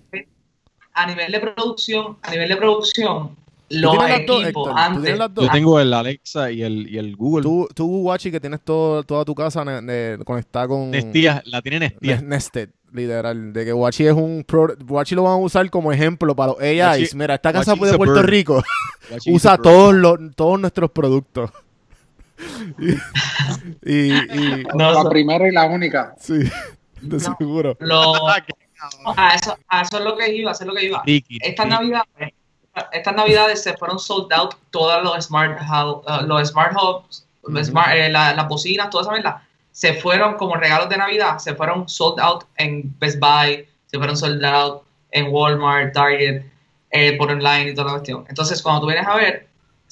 a 0.93 1.07
nivel 1.07 1.31
de 1.31 1.39
producción, 1.39 2.17
a 2.23 2.31
nivel 2.31 2.49
de 2.49 2.57
producción, 2.57 3.35
los 3.69 3.95
equipos 4.09 4.73
antes? 4.75 5.17
Yo 5.17 5.49
tengo 5.51 5.79
el 5.79 5.93
Alexa 5.93 6.51
y 6.51 6.63
el, 6.63 6.89
y 6.89 6.97
el 6.97 7.15
Google. 7.15 7.43
Tú, 7.43 7.67
tú 7.73 8.01
Guachi, 8.01 8.31
que 8.31 8.39
tienes 8.39 8.61
todo, 8.61 9.03
toda 9.03 9.23
tu 9.23 9.35
casa 9.35 9.63
ne- 9.63 9.81
ne- 9.81 10.23
conectada 10.25 10.67
con... 10.67 10.91
Nestía, 10.91 11.41
la 11.45 11.61
tiene 11.61 11.79
Nestía. 11.79 12.17
Ne- 12.17 12.27
Nested, 12.29 12.69
literal. 12.93 13.53
De 13.53 13.65
que 13.65 13.71
Guachi 13.71 14.07
es 14.07 14.13
un... 14.13 14.43
Pro, 14.47 14.73
Guachi 14.79 15.15
lo 15.15 15.23
van 15.23 15.33
a 15.33 15.37
usar 15.37 15.69
como 15.69 15.91
ejemplo 15.91 16.35
para 16.35 16.53
los 16.53 16.61
AIs. 16.61 17.13
Guachi- 17.13 17.15
Mira, 17.15 17.35
esta 17.35 17.53
casa 17.53 17.73
Guachi 17.75 17.91
de 17.91 17.97
Puerto 17.97 18.13
bird. 18.15 18.25
Rico 18.29 18.63
Guachi 19.09 19.31
usa 19.33 19.57
todos, 19.57 19.93
los, 19.93 20.17
todos 20.35 20.59
nuestros 20.59 20.91
productos. 20.91 21.51
y, 22.79 22.91
y, 23.83 24.13
y- 24.13 24.63
No, 24.75 24.91
la 25.03 25.09
primera 25.09 25.47
y 25.47 25.51
la 25.51 25.65
única. 25.65 26.15
Sí, 26.19 26.39
de 27.01 27.17
No. 27.17 27.19
seguro. 27.19 27.77
lo- 27.79 28.27
a, 29.17 29.33
eso, 29.35 29.57
a 29.67 29.81
eso 29.81 29.97
es 29.97 30.03
lo 30.03 30.15
que 30.15 30.33
iba, 30.33 30.51
a 30.51 30.53
eso 30.53 30.63
es 30.63 30.67
lo 30.67 30.73
que 30.73 30.85
iba. 30.85 31.03
Ricky, 31.05 31.37
Estas 31.41 31.65
Ricky. 31.65 31.75
navidades, 31.75 32.33
estas 32.93 33.15
navidades 33.15 33.61
se 33.63 33.75
fueron 33.77 33.99
sold 33.99 34.31
out 34.33 34.55
todos 34.71 35.03
los 35.03 35.25
smart 35.25 35.59
hub- 35.61 36.03
uh, 36.07 36.25
los 36.25 36.47
smart 36.49 36.73
hubs, 36.75 37.25
Ujú. 37.43 37.57
smart- 37.57 37.93
eh, 37.95 38.09
la- 38.09 38.33
las 38.33 38.47
bocinas, 38.47 38.89
toda 38.89 39.03
esa 39.03 39.11
verdad, 39.11 39.35
se 39.71 39.93
fueron 39.93 40.35
como 40.35 40.55
regalos 40.55 40.89
de 40.89 40.97
Navidad, 40.97 41.37
se 41.37 41.55
fueron 41.55 41.87
sold 41.87 42.19
out 42.19 42.43
en 42.57 42.93
Best 42.99 43.19
Buy, 43.19 43.67
se 43.87 43.97
fueron 43.97 44.17
sold 44.17 44.43
out 44.43 44.83
en 45.11 45.27
Walmart, 45.31 45.93
Target, 45.93 46.43
eh, 46.91 47.17
por 47.17 47.31
online 47.31 47.71
y 47.71 47.73
toda 47.73 47.87
la 47.87 47.93
cuestión. 47.93 48.25
Entonces, 48.29 48.61
cuando 48.61 48.81
tú 48.81 48.87
vienes 48.87 49.07
a 49.07 49.15
ver, 49.15 49.47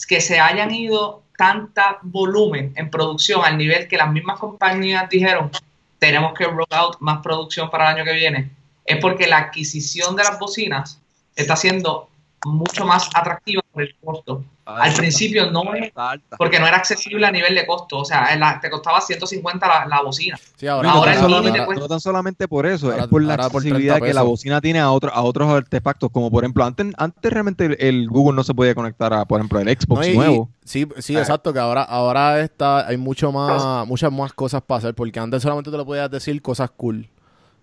que 0.08 0.22
se 0.22 0.40
hayan 0.40 0.74
ido 0.74 1.24
tanta 1.38 2.00
volumen 2.02 2.74
en 2.76 2.90
producción 2.90 3.44
al 3.46 3.58
nivel 3.58 3.88
que 3.88 3.98
las 3.98 4.12
mismas 4.12 4.40
compañías 4.40 5.10
dijeron, 5.10 5.52
tenemos 6.00 6.34
que 6.34 6.46
roll 6.46 6.68
out 6.72 6.98
más 7.00 7.22
producción 7.22 7.70
para 7.70 7.90
el 7.90 7.98
año 7.98 8.06
que 8.06 8.14
viene, 8.14 8.52
es 8.86 8.98
porque 8.98 9.28
la 9.28 9.38
adquisición 9.38 10.16
de 10.16 10.24
las 10.24 10.40
bocinas 10.40 11.00
está 11.36 11.56
siendo 11.56 12.10
mucho 12.46 12.86
más 12.86 13.10
atractiva 13.14 13.62
por 13.72 13.84
el 13.84 13.96
costo. 14.04 14.44
Al 14.68 14.94
principio 14.94 15.50
no 15.50 15.74
es 15.76 15.92
porque 16.38 16.60
no 16.60 16.68
era 16.68 16.76
accesible 16.78 17.26
a 17.26 17.32
nivel 17.32 17.56
de 17.56 17.66
costo. 17.66 18.00
O 18.00 18.06
sea, 18.06 18.36
la- 18.36 18.60
te 18.60 18.70
costaba 18.70 19.00
150 19.00 19.66
la, 19.68 19.86
la 19.88 20.02
bocina. 20.02 20.38
Sí, 20.58 20.68
ahora, 20.68 20.90
No, 20.90 20.96
Ahora 20.96 21.12
no, 21.14 21.18
el 21.18 21.24
solamente, 21.24 21.52
mini 21.52 21.60
te 21.62 21.66
cuesta- 21.66 21.82
no 21.82 21.88
tan 21.88 22.00
solamente 22.02 22.48
por 22.48 22.66
eso, 22.66 22.88
Ahora- 22.92 23.04
es 23.04 23.08
por 23.08 23.22
la 23.24 23.34
ahora 23.36 23.44
por 23.50 23.62
30 23.62 23.76
accesibilidad 23.78 24.06
que 24.08 24.14
la 24.14 24.24
bocina 24.24 24.60
tiene 24.62 24.80
a, 24.80 24.92
otro- 24.92 25.14
a 25.14 25.22
otros 25.22 25.50
artefactos, 25.50 26.10
como 26.12 26.30
por 26.30 26.44
ejemplo, 26.44 26.66
antes, 26.66 26.88
antes 26.98 27.32
realmente 27.32 27.66
el, 27.66 27.78
el 27.80 28.10
Google 28.10 28.36
no 28.36 28.44
se 28.44 28.54
podía 28.54 28.76
conectar 28.76 29.14
a, 29.14 29.26
por 29.26 29.40
ejemplo, 29.40 29.60
el 29.60 29.70
Xbox 29.70 30.02
No, 30.02 30.06
y- 30.14 30.16
nuevo. 30.18 30.50
Sí, 30.66 30.86
sí, 31.00 31.16
Ah. 31.16 31.20
exacto, 31.20 31.54
que 31.54 31.60
ahora, 31.60 31.84
ahora 31.84 32.42
está, 32.42 32.86
hay 32.88 32.98
mucho 32.98 33.32
más, 33.32 33.88
muchas 33.88 34.12
más 34.12 34.34
cosas 34.34 34.62
para 34.62 34.80
hacer, 34.80 34.94
porque 34.96 35.18
antes 35.20 35.42
solamente 35.42 35.72
te 35.72 35.78
lo 35.78 35.86
podías 35.86 36.12
decir 36.12 36.42
cosas 36.42 36.70
cool. 36.76 37.08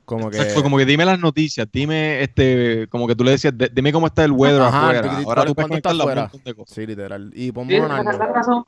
Como 0.04 0.30
que. 0.30 0.36
Exacto, 0.36 0.62
como 0.62 0.76
que 0.76 0.84
dime 0.84 1.04
las 1.04 1.18
noticias, 1.18 1.66
dime, 1.72 2.22
este, 2.22 2.86
como 2.88 3.06
que 3.06 3.14
tú 3.14 3.24
le 3.24 3.30
decías, 3.32 3.56
"D- 3.56 3.70
dime 3.72 3.92
cómo 3.92 4.06
está 4.06 4.24
el 4.24 4.32
weather 4.32 4.60
Ajá, 4.62 4.82
afuera. 4.90 5.00
Ahora 5.12 5.24
¿cuál- 5.24 5.46
tú 5.46 5.54
puedes 5.54 5.70
está 5.76 5.90
afuera? 5.90 6.30
de 6.44 6.54
cosas. 6.54 6.74
Sí, 6.74 6.86
literal. 6.86 7.32
Y 7.34 7.46
Sí, 7.46 7.52
ponme 7.52 7.78
un 7.80 7.84
esa 7.86 8.00
es 8.00 8.06
año. 8.08 8.18
la 8.18 8.26
razón. 8.26 8.64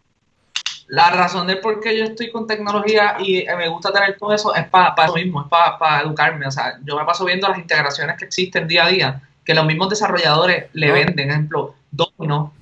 La 0.89 1.11
razón 1.11 1.47
de 1.49 1.57
por 1.57 1.81
qué 1.81 1.99
yo 1.99 2.05
estoy 2.05 2.31
con 2.31 2.47
tecnología 2.47 3.17
y 3.19 3.39
eh, 3.39 3.47
me 3.59 3.69
gusta 3.69 3.93
tener 3.93 4.17
todo 4.19 4.33
eso 4.33 4.55
es 4.55 4.67
para 4.69 4.95
eso 5.05 5.15
mismo, 5.15 5.43
es 5.43 5.49
para 5.49 6.01
educarme. 6.03 6.47
O 6.47 6.51
sea, 6.51 6.79
yo 6.85 6.97
me 6.97 7.05
paso 7.05 7.25
viendo 7.25 7.49
las 7.49 7.59
integraciones 7.59 8.17
que 8.17 8.25
existen 8.25 8.69
día 8.69 8.85
a 8.85 8.89
día, 8.89 9.21
que 9.45 9.53
los 9.53 9.67
mismos 9.67 9.91
desarrolladores 9.91 10.67
le 10.75 10.87
No. 10.89 10.93
venden. 10.95 11.31
Ejemplo, 11.31 11.75
Domino, 11.91 12.53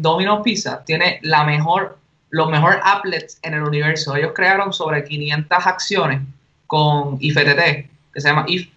Domino's 0.00 0.40
Pizza 0.44 0.82
tiene 0.84 1.18
la 1.22 1.44
mejor, 1.44 1.98
los 2.30 2.50
mejores 2.50 2.78
applets 2.84 3.38
en 3.42 3.54
el 3.54 3.62
universo. 3.62 4.14
Ellos 4.14 4.32
crearon 4.34 4.72
sobre 4.74 5.02
500 5.04 5.66
acciones 5.66 6.20
con 6.66 7.16
IFTT, 7.20 7.88
que 8.14 8.20
se 8.20 8.28
llama 8.28 8.44
IF. 8.46 8.68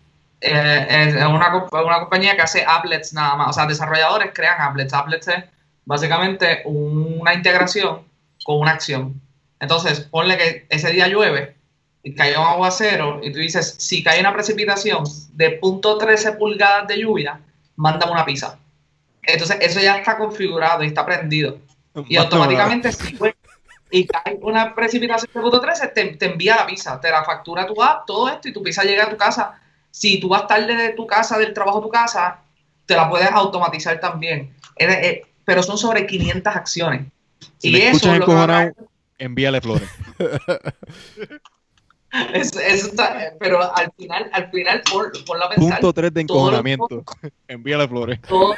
Eh, 0.42 0.88
es 0.90 1.16
una, 1.16 1.68
una 1.72 2.00
compañía 2.00 2.36
que 2.36 2.42
hace 2.42 2.66
applets 2.68 3.14
nada 3.14 3.36
más. 3.36 3.50
O 3.50 3.54
sea, 3.54 3.66
desarrolladores 3.66 4.32
crean 4.34 4.60
applets. 4.60 4.94
Applets 4.94 5.28
es 5.28 5.44
básicamente 5.86 6.64
una 6.66 7.34
integración 7.34 8.02
con 8.44 8.60
una 8.60 8.72
acción. 8.72 9.22
Entonces, 9.60 10.02
ponle 10.02 10.38
que 10.38 10.66
ese 10.70 10.92
día 10.92 11.08
llueve 11.08 11.56
y 12.04 12.14
cayó 12.14 12.42
un 12.42 12.48
aguacero 12.48 13.20
y 13.24 13.32
tú 13.32 13.40
dices, 13.40 13.76
si 13.80 14.04
cae 14.04 14.20
una 14.20 14.34
precipitación 14.34 15.04
de 15.34 15.60
.13 15.62 16.38
pulgadas 16.38 16.88
de 16.88 17.00
lluvia, 17.00 17.40
mándame 17.76 18.12
una 18.12 18.26
pizza. 18.26 18.60
Entonces, 19.24 19.58
eso 19.62 19.80
ya 19.80 19.98
está 19.98 20.18
configurado 20.18 20.84
y 20.84 20.88
está 20.88 21.06
prendido. 21.06 21.60
Y 22.08 22.16
automáticamente, 22.16 22.92
si 22.92 23.18
y 23.92 24.06
cae 24.06 24.38
una 24.42 24.76
precipitación 24.76 25.32
de 25.34 25.40
.13, 25.42 25.94
te, 25.94 26.06
te 26.18 26.26
envía 26.26 26.58
la 26.58 26.66
pizza, 26.66 27.00
te 27.00 27.10
la 27.10 27.24
factura 27.24 27.66
tu 27.66 27.82
app, 27.82 28.06
todo 28.06 28.28
esto, 28.30 28.48
y 28.50 28.54
tu 28.54 28.62
pizza 28.62 28.84
llega 28.84 29.06
a 29.06 29.10
tu 29.10 29.18
casa. 29.18 29.60
Si 29.92 30.20
tú 30.20 30.30
vas 30.30 30.48
tarde 30.48 30.76
de 30.76 30.90
tu 30.90 31.08
casa, 31.08 31.38
del 31.38 31.54
trabajo 31.54 31.80
a 31.80 31.82
tu 31.82 31.90
casa, 31.90 32.40
te 32.86 32.96
la 32.96 33.10
puedes 33.10 33.30
automatizar 33.32 34.00
también. 34.00 34.54
Eh, 34.78 35.22
pero 35.46 35.64
son 35.64 35.78
sobre 35.78 36.06
500 36.06 36.56
acciones. 36.56 37.08
Si 37.58 37.70
y 37.70 37.78
eso 37.82 38.12
es 38.14 38.20
lo 38.20 38.26
que 38.26 38.74
envíale 39.18 39.62
flores. 39.62 39.90
eso- 42.34 42.60
eso 42.60 42.88
está- 42.88 43.34
pero 43.40 43.60
al 43.76 43.92
final, 43.98 44.30
al 44.34 44.52
final, 44.52 44.82
por, 44.92 45.12
por 45.26 45.40
la 45.40 45.50
pensar, 45.50 45.80
Punto 45.80 45.94
3 45.94 46.14
de 46.14 46.22
encojonamiento. 46.22 47.04
envíale 47.48 47.88
flores. 47.88 48.20
todos, 48.28 48.56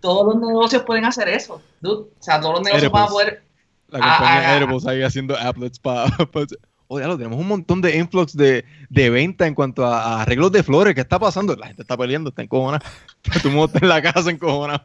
todos 0.00 0.34
los 0.34 0.48
negocios 0.48 0.82
pueden 0.82 1.04
hacer 1.04 1.28
eso, 1.28 1.62
dude. 1.80 2.10
O 2.18 2.22
sea, 2.22 2.40
todos 2.40 2.54
los 2.56 2.62
negocios 2.64 2.90
van 2.92 3.04
a 3.04 3.08
poder. 3.08 3.42
La 3.88 3.98
Ah, 4.02 4.16
compañía 4.18 4.48
ah, 4.50 4.54
Airbus 4.56 4.86
ahí 4.86 5.02
haciendo 5.02 5.36
applets 5.36 5.78
para... 5.78 6.06
Oye, 6.90 7.06
lo 7.06 7.18
tenemos 7.18 7.38
un 7.38 7.46
montón 7.48 7.82
de 7.82 7.96
influx 7.98 8.34
de, 8.34 8.64
de 8.88 9.10
venta 9.10 9.46
en 9.46 9.54
cuanto 9.54 9.84
a, 9.84 10.02
a 10.02 10.22
arreglos 10.22 10.50
de 10.52 10.62
flores. 10.62 10.94
¿Qué 10.94 11.02
está 11.02 11.18
pasando? 11.18 11.54
La 11.54 11.66
gente 11.66 11.82
está 11.82 11.96
peleando, 11.98 12.30
está 12.30 12.42
encojonada. 12.42 12.82
Tú 13.42 13.50
mundo 13.50 13.66
está 13.66 13.78
en 13.82 13.88
la 13.90 14.00
casa 14.00 14.30
encojonado. 14.30 14.82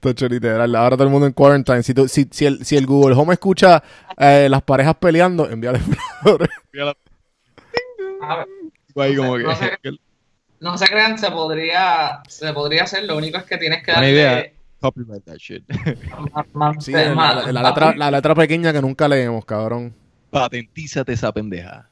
Tocho, 0.00 0.26
literal. 0.28 0.74
Ahora 0.74 0.96
todo 0.96 1.04
el 1.06 1.10
mundo 1.12 1.26
en 1.26 1.32
quarantine. 1.34 1.82
Si, 1.82 1.92
tú- 1.92 2.08
si, 2.08 2.26
si, 2.30 2.46
el, 2.46 2.64
si 2.64 2.76
el 2.76 2.86
Google 2.86 3.14
Home 3.14 3.34
escucha 3.34 3.82
eh, 4.16 4.46
las 4.48 4.62
parejas 4.62 4.94
peleando, 4.96 5.50
envíale 5.50 5.80
flores. 6.22 6.48
Envíale 6.72 6.94
A 8.22 8.36
ver, 8.36 8.46
ahí 8.96 9.16
como 9.16 9.36
que... 9.36 9.42
No 9.42 9.56
sé. 9.56 9.78
que- 9.82 9.90
no 10.60 10.78
se 10.78 10.86
crean, 10.86 11.18
se 11.18 11.30
podría, 11.30 12.22
se 12.26 12.52
podría 12.54 12.84
hacer. 12.84 13.04
Lo 13.04 13.16
único 13.18 13.36
es 13.36 13.44
que 13.44 13.58
tienes 13.58 13.82
que 13.82 13.92
darle. 13.92 14.54
Copyright 14.84 15.24
that 15.24 15.38
shit. 15.38 15.64
Sí, 16.80 16.92
la, 16.92 17.14
más- 17.14 17.46
la- 17.46 17.52
la 17.52 17.62
letra, 17.70 17.94
la 17.96 18.10
letra 18.10 18.34
pequeña 18.34 18.70
que 18.72 18.82
nunca 18.82 19.08
leemos, 19.08 19.44
cabrón. 19.46 19.94
Patentízate 20.30 21.12
esa 21.14 21.32
pendeja. 21.32 21.88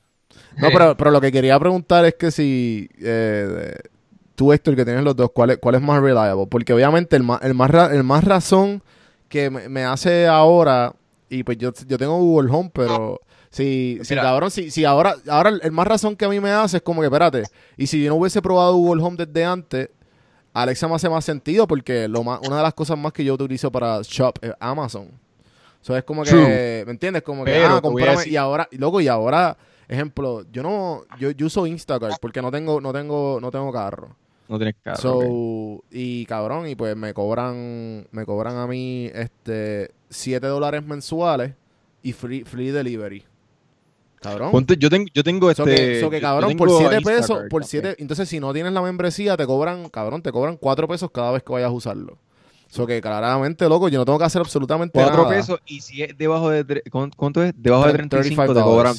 No, 0.59 0.69
pero, 0.71 0.95
pero 0.97 1.11
lo 1.11 1.21
que 1.21 1.33
quería 1.33 1.59
preguntar 1.59 2.05
es 2.05 2.15
que 2.15 2.31
si 2.31 2.91
eh, 3.01 3.75
tú, 4.35 4.53
Héctor, 4.53 4.77
que 4.77 4.85
tienes 4.85 5.03
los 5.05 5.17
dos, 5.17 5.31
¿cuál 5.33 5.51
es, 5.51 5.59
cuál 5.59 5.77
es 5.77 5.81
más 5.81 6.03
reliable? 6.03 6.47
Porque 6.51 6.75
obviamente 6.75 7.17
el 7.17 7.23
más, 7.23 7.41
el 7.43 7.55
más, 7.55 7.71
ra- 7.71 7.95
el 7.95 8.05
más 8.05 8.25
razón 8.25 8.83
que 9.29 9.49
me, 9.49 9.71
me 9.71 9.85
hace 9.85 10.27
ahora, 10.27 10.95
y 11.31 11.43
pues 11.45 11.57
yo, 11.57 11.73
yo 11.87 11.97
tengo 11.97 12.19
Google 12.19 12.51
Home, 12.53 12.71
pero 12.75 13.21
si, 13.51 13.99
si 14.03 14.15
cabrón, 14.15 14.51
si, 14.51 14.71
si 14.71 14.85
ahora, 14.85 15.15
ahora 15.29 15.51
el 15.63 15.73
más 15.73 15.87
razón 15.87 16.15
que 16.17 16.27
a 16.27 16.29
mí 16.29 16.41
me 16.41 16.51
hace 16.51 16.77
es 16.79 16.83
como 16.83 17.01
que, 17.01 17.07
espérate, 17.07 17.45
y 17.79 17.87
si 17.87 18.03
yo 18.03 18.11
no 18.11 18.17
hubiese 18.17 18.43
probado 18.43 18.77
Google 18.77 19.03
Home 19.03 19.17
desde 19.25 19.45
antes, 19.47 19.89
Alexa 20.53 20.87
me 20.89 20.95
hace 20.95 21.09
más 21.09 21.25
sentido 21.25 21.67
porque 21.67 22.09
lo 22.09 22.23
más, 22.23 22.41
una 22.47 22.59
de 22.59 22.63
las 22.63 22.75
cosas 22.75 22.99
más 22.99 23.13
que 23.13 23.25
yo 23.25 23.35
utilizo 23.35 23.71
para 23.73 24.01
shop 24.03 24.35
es 24.43 24.53
Amazon. 24.61 25.09
Eso 25.83 25.97
es 25.97 26.05
como 26.05 26.23
que, 26.23 26.31
True. 26.31 26.85
¿me 26.87 26.93
entiendes? 26.93 27.23
Como 27.23 27.45
que, 27.45 27.51
Pero 27.53 27.67
ah, 27.67 27.81
decir- 28.17 28.33
y 28.33 28.37
ahora, 28.37 28.69
loco, 28.73 29.01
y 29.01 29.09
ahora, 29.09 29.57
ejemplo, 29.89 30.45
yo 30.53 30.63
no, 30.63 31.03
yo, 31.19 31.31
yo 31.33 31.47
uso 31.47 31.67
Instacart 31.67 32.21
porque 32.21 32.41
no 32.41 32.51
tengo, 32.51 32.81
no 32.81 32.93
tengo, 32.93 33.39
no 33.41 33.51
tengo 33.51 33.73
carro. 33.73 34.15
No 34.49 34.59
tienes 34.59 34.77
carro. 34.83 34.97
So, 34.99 35.85
y 35.91 36.27
cabrón, 36.27 36.69
y 36.69 36.75
pues 36.75 36.95
me 36.97 37.15
cobran, 37.15 38.07
me 38.11 38.25
cobran 38.27 38.57
a 38.57 38.67
mí, 38.67 39.11
este, 39.15 39.91
7 40.11 40.47
dólares 40.47 40.85
mensuales 40.85 41.55
y 42.03 42.13
free, 42.13 42.45
free 42.45 42.71
delivery. 42.71 43.25
Cabrón. 44.23 44.51
Ponte- 44.53 44.77
yo 44.79 44.89
tengo, 44.89 45.07
yo 45.13 45.23
tengo 45.25 45.53
So 45.55 45.65
este. 45.65 45.77
que, 45.77 46.01
so 46.01 46.09
que, 46.11 46.17
yo 46.17 46.23
cabrón, 46.23 46.57
por 46.57 46.69
tengo 46.69 46.79
7 46.81 46.97
Instacart 46.97 47.21
pesos, 47.21 47.43
por. 47.51 47.65
7, 47.65 47.97
entonces 47.99 48.29
si 48.29 48.41
no 48.41 48.53
tienes 48.53 48.73
la 48.73 48.81
membresía 48.83 49.37
te 49.37 49.47
cobran, 49.47 49.89
cabrón, 49.89 50.23
te 50.23 50.31
cobran 50.33 50.57
4 50.57 50.87
pesos 50.89 51.11
cada 51.13 51.33
vez 51.33 51.43
que 51.43 51.53
vayas 51.53 51.69
a 51.69 51.73
usarlo. 51.73 52.19
So 52.69 52.87
que 52.87 53.01
claramente, 53.03 53.69
loco, 53.69 53.89
yo 53.91 53.99
no 53.99 54.05
tengo 54.07 54.19
que 54.19 54.25
hacer 54.25 54.41
absolutamente 54.41 54.93
4 54.99 55.25
nada. 55.25 55.29
pesos 55.29 55.61
y 55.67 55.81
si 55.83 56.03
es 56.03 56.17
debajo 56.17 56.49
de. 56.49 56.67
tre- 56.67 56.91
¿cuán- 56.91 57.11
¿Cuánto 57.15 57.43
es? 57.43 57.53
Debajo 57.57 57.87
de 57.87 57.93
35 57.95 58.43
te 58.55 58.61
$35. 58.61 58.65
cobran. 58.65 58.95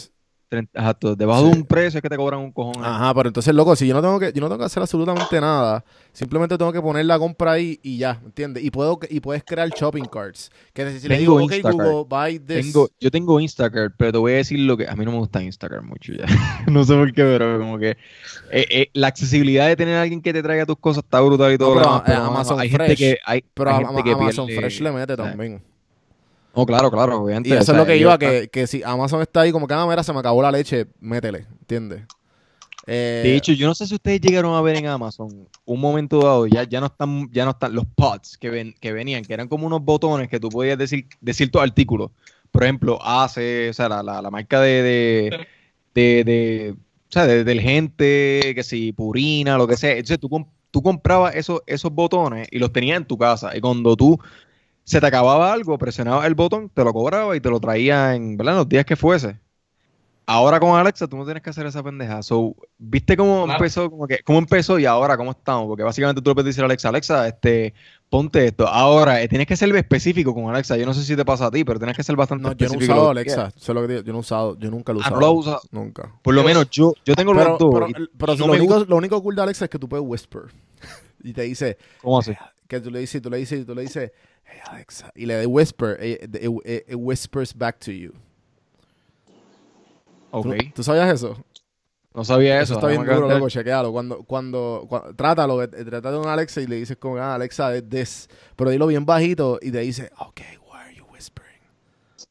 30 0.49 0.79
Exacto, 0.79 1.15
debajo 1.15 1.45
Sí. 1.45 1.51
de 1.51 1.57
un 1.57 1.65
precio 1.65 1.97
es 1.97 2.01
que 2.01 2.09
te 2.09 2.17
cobran 2.17 2.39
un 2.39 2.51
cojón. 2.51 2.75
ahí. 2.77 2.83
Ajá, 2.91 3.13
pero 3.15 3.29
entonces, 3.29 3.53
loco, 3.55 3.75
si 3.75 3.87
yo 3.87 3.93
no 3.95 4.01
tengo 4.01 4.19
que, 4.19 4.31
yo 4.33 4.41
no 4.41 4.47
tengo 4.47 4.59
que 4.59 4.65
hacer 4.65 4.81
absolutamente 4.81 5.41
nada, 5.41 5.83
simplemente 6.11 6.57
tengo 6.57 6.71
que 6.71 6.81
poner 6.81 7.05
la 7.05 7.17
compra 7.17 7.53
ahí 7.53 7.79
y 7.81 7.97
ya, 7.97 8.19
¿me 8.21 8.27
entiendes? 8.27 8.63
Y 8.63 8.69
puedo 8.71 8.99
y 9.09 9.19
puedes 9.19 9.43
crear 9.43 9.69
shopping 9.69 10.05
carts. 10.05 10.51
Que 10.73 10.99
si 10.99 11.07
le 11.07 11.17
digo, 11.17 11.35
ok, 11.35 11.41
Instacart. 11.53 11.73
Google, 11.75 12.05
buy 12.07 12.39
this. 12.39 12.71
Tengo, 12.71 12.89
yo 12.99 13.09
tengo 13.11 13.39
Instacart, 13.39 13.93
pero 13.97 14.11
te 14.11 14.17
voy 14.19 14.33
a 14.33 14.35
decir 14.35 14.59
lo 14.59 14.77
que 14.77 14.87
a 14.87 14.95
mí 14.95 15.05
no 15.05 15.11
me 15.11 15.17
gusta 15.17 15.41
Instacart 15.41 15.83
mucho 15.83 16.13
ya. 16.13 16.25
no 16.67 16.83
sé 16.83 16.93
por 16.93 17.07
qué, 17.13 17.23
pero 17.23 17.57
como 17.59 17.79
que 17.79 17.91
eh, 18.51 18.65
eh, 18.69 18.89
la 18.93 19.07
accesibilidad 19.07 19.67
de 19.67 19.75
tener 19.75 19.95
a 19.95 20.01
alguien 20.03 20.21
que 20.21 20.33
te 20.33 20.43
traiga 20.43 20.65
tus 20.65 20.77
cosas 20.77 21.03
está 21.03 21.19
brutal 21.21 21.51
y 21.53 21.57
todo 21.57 21.69
No, 21.69 21.75
lo 21.75 21.81
pero, 21.81 21.89
demás, 21.91 22.03
pero 22.05 22.19
eh, 22.21 22.27
Amazon 22.27 22.59
hay 22.59 22.69
gente 22.69 22.85
Fresh. 22.85 22.97
que 22.99 23.17
hay, 23.25 23.43
pero 23.53 23.69
hay 23.71 23.83
a- 23.83 23.87
gente 23.87 24.03
que 24.03 24.11
Amazon 24.11 24.47
pierde- 24.47 24.59
Fresh 24.61 24.81
le 24.81 24.91
mete 24.91 25.17
también. 25.17 25.61
No, 26.55 26.65
claro, 26.65 26.91
claro, 26.91 27.21
obviamente. 27.21 27.49
Y 27.49 27.53
eso 27.53 27.61
o 27.61 27.65
sea, 27.65 27.73
es 27.75 27.79
lo 27.79 27.85
que 27.85 27.97
iba, 27.97 28.17
que, 28.17 28.47
que 28.49 28.67
si 28.67 28.83
Amazon 28.83 29.21
está 29.21 29.41
ahí 29.41 29.51
como 29.51 29.67
que, 29.67 29.73
ah, 29.73 29.85
mira, 29.87 30.03
se 30.03 30.13
me 30.13 30.19
acabó 30.19 30.41
la 30.41 30.51
leche, 30.51 30.85
métele, 30.99 31.47
¿entiendes? 31.61 32.03
Eh, 32.85 33.21
De 33.23 33.35
hecho, 33.35 33.53
yo 33.53 33.65
no 33.67 33.73
sé 33.73 33.87
si 33.87 33.95
ustedes 33.95 34.21
llegaron 34.21 34.53
a 34.55 34.61
ver 34.61 34.75
en 34.75 34.87
Amazon 34.87 35.47
un 35.65 35.79
momento 35.79 36.19
dado, 36.19 36.45
ya, 36.47 36.63
ya 36.63 36.79
no 36.79 36.87
están, 36.87 37.29
ya 37.31 37.45
no 37.45 37.51
están 37.51 37.73
los 37.73 37.85
pods 37.95 38.37
que 38.37 38.49
ven, 38.49 38.75
que 38.79 38.91
venían, 38.91 39.23
que 39.23 39.33
eran 39.33 39.47
como 39.47 39.65
unos 39.65 39.81
botones 39.83 40.27
que 40.29 40.39
tú 40.39 40.49
podías 40.49 40.77
decir, 40.77 41.07
decir 41.21 41.49
tus 41.49 41.61
artículos. 41.61 42.11
Por 42.51 42.63
ejemplo, 42.63 42.99
hace, 43.03 43.69
o 43.69 43.73
sea, 43.73 43.89
la, 43.89 44.03
la, 44.03 44.21
la 44.21 44.29
marca 44.29 44.59
de, 44.61 44.83
de, 44.83 45.47
de, 45.95 46.23
de- 46.23 46.71
o 46.73 47.11
sea, 47.13 47.27
de 47.27 47.43
detergente, 47.43 48.53
que 48.55 48.63
si 48.63 48.91
purina, 48.91 49.57
lo 49.57 49.67
que 49.67 49.77
sea. 49.77 49.91
Entonces 49.91 50.19
tú, 50.19 50.29
tú 50.71 50.81
comprabas 50.81 51.35
esos, 51.35 51.61
esos 51.67 51.91
botones 51.91 52.47
y 52.51 52.57
los 52.59 52.73
tenías 52.73 52.97
en 52.97 53.05
tu 53.05 53.17
casa. 53.17 53.55
Y 53.55 53.61
cuando 53.61 53.95
tú 53.95 54.19
se 54.83 54.99
te 54.99 55.05
acababa 55.07 55.53
algo, 55.53 55.77
presionabas 55.77 56.25
el 56.25 56.35
botón, 56.35 56.69
te 56.69 56.83
lo 56.83 56.93
cobraba 56.93 57.35
y 57.35 57.39
te 57.41 57.49
lo 57.49 57.59
traía 57.59 58.15
en, 58.15 58.37
los 58.37 58.67
días 58.69 58.85
que 58.85 58.95
fuese. 58.95 59.39
Ahora 60.25 60.57
con 60.59 60.77
Alexa 60.79 61.05
tú 61.07 61.17
no 61.17 61.25
tienes 61.25 61.43
que 61.43 61.49
hacer 61.49 61.65
esa 61.65 61.83
pendeja. 61.83 62.23
So, 62.23 62.55
¿viste 62.77 63.17
cómo 63.17 63.43
Claro. 63.43 63.59
empezó? 63.59 63.89
Como 63.89 64.07
que, 64.07 64.19
¿Cómo 64.23 64.39
empezó 64.39 64.79
y 64.79 64.85
ahora 64.85 65.17
cómo 65.17 65.31
estamos? 65.31 65.67
Porque 65.67 65.83
básicamente 65.83 66.21
tú 66.21 66.29
le 66.29 66.35
puedes 66.35 66.45
decir 66.47 66.63
a 66.63 66.65
Alexa, 66.67 66.87
Alexa, 66.87 67.27
este, 67.27 67.73
ponte 68.09 68.45
esto. 68.45 68.65
Ahora, 68.65 69.21
eh, 69.21 69.27
tienes 69.27 69.47
que 69.47 69.57
ser 69.57 69.75
específico 69.75 70.33
con 70.33 70.49
Alexa. 70.49 70.77
Yo 70.77 70.85
no 70.85 70.93
sé 70.93 71.03
si 71.03 71.17
te 71.17 71.25
pasa 71.25 71.47
a 71.47 71.51
ti, 71.51 71.65
pero 71.65 71.77
tienes 71.77 71.97
que 71.97 72.03
ser 72.03 72.15
bastante 72.15 72.43
no, 72.43 72.51
yo 72.53 72.55
no 72.55 72.63
he 72.63 72.65
específico. 72.67 72.93
usado 72.93 73.09
Alexa, 73.09 73.47
eso 73.53 73.71
es 73.73 73.75
lo 73.75 73.81
que 73.81 73.87
digo, 73.89 74.01
yo 74.05 74.13
no 74.13 74.19
he 74.19 74.21
usado, 74.21 74.57
yo 74.59 74.71
nunca 74.71 74.93
lo 74.93 74.99
he 74.99 75.03
Ah, 75.03 75.07
usado. 75.07 75.19
¿no 75.19 75.19
lo 75.27 75.27
has 75.33 75.39
usado? 75.45 75.61
Nunca. 75.71 76.11
Por 76.21 76.33
lo 76.33 76.43
menos 76.45 76.69
yo, 76.69 76.93
yo 77.05 77.15
tengo 77.15 77.33
Pero, 77.33 77.49
los 77.49 77.59
dos. 77.59 77.69
pero, 77.73 77.89
y 77.89 78.09
pero 78.17 78.35
no 78.37 78.47
lo, 78.47 78.53
único, 78.53 78.73
gusta. 78.75 78.89
lo 78.89 78.95
único 78.95 79.21
cool 79.21 79.35
de 79.35 79.41
Alexa 79.41 79.65
es 79.65 79.69
que 79.71 79.77
tú 79.79 79.89
puedes 79.89 80.05
whisper. 80.07 80.43
y 81.23 81.33
te 81.33 81.41
dice, 81.41 81.77
¿Cómo 82.01 82.19
así? 82.19 82.33
que 82.65 82.79
tú 82.79 82.89
le 82.89 82.99
dices, 82.99 83.21
tú 83.21 83.29
le 83.29 83.37
dices, 83.39 83.65
tú 83.65 83.75
le 83.75 83.81
dices, 83.81 84.11
hey 84.45 84.59
Alexa, 84.69 85.11
y 85.15 85.25
le 85.25 85.35
de 85.35 85.45
whisper, 85.45 85.97
eh, 85.99 86.19
it, 86.23 86.35
it- 86.35 86.89
it 86.89 86.95
whispers 86.97 87.53
back 87.55 87.79
to 87.79 87.91
you. 87.91 88.11
¿Tú, 90.31 90.39
Ok. 90.39 90.55
¿Tú 90.75 90.83
sabías 90.83 91.13
eso? 91.13 91.37
No 92.15 92.23
sabía 92.23 92.55
Eso 92.61 92.73
eso. 92.73 92.73
está 92.75 92.87
bien 92.87 93.01
duro, 93.05 93.27
loco, 93.27 93.49
chequealo. 93.49 93.91
Cuando, 93.91 94.23
cuando, 94.23 94.85
cua- 94.89 95.15
trátalo, 95.15 95.61
eh, 95.63 95.67
trata 95.67 96.11
de 96.11 96.17
un 96.19 96.27
Alexa 96.27 96.61
y 96.61 96.67
le 96.67 96.75
dices 96.75 96.97
como, 96.97 97.17
ah, 97.17 97.35
Alexa, 97.35 97.81
this. 97.81 98.27
Pero 98.55 98.69
dilo 98.69 98.85
bien 98.87 99.05
bajito 99.05 99.57
y 99.61 99.71
te 99.71 99.79
dice, 99.79 100.11
ok, 100.19 100.41
why 100.69 100.79
are 100.79 100.95
you 100.95 101.05
whispering? 101.11 101.59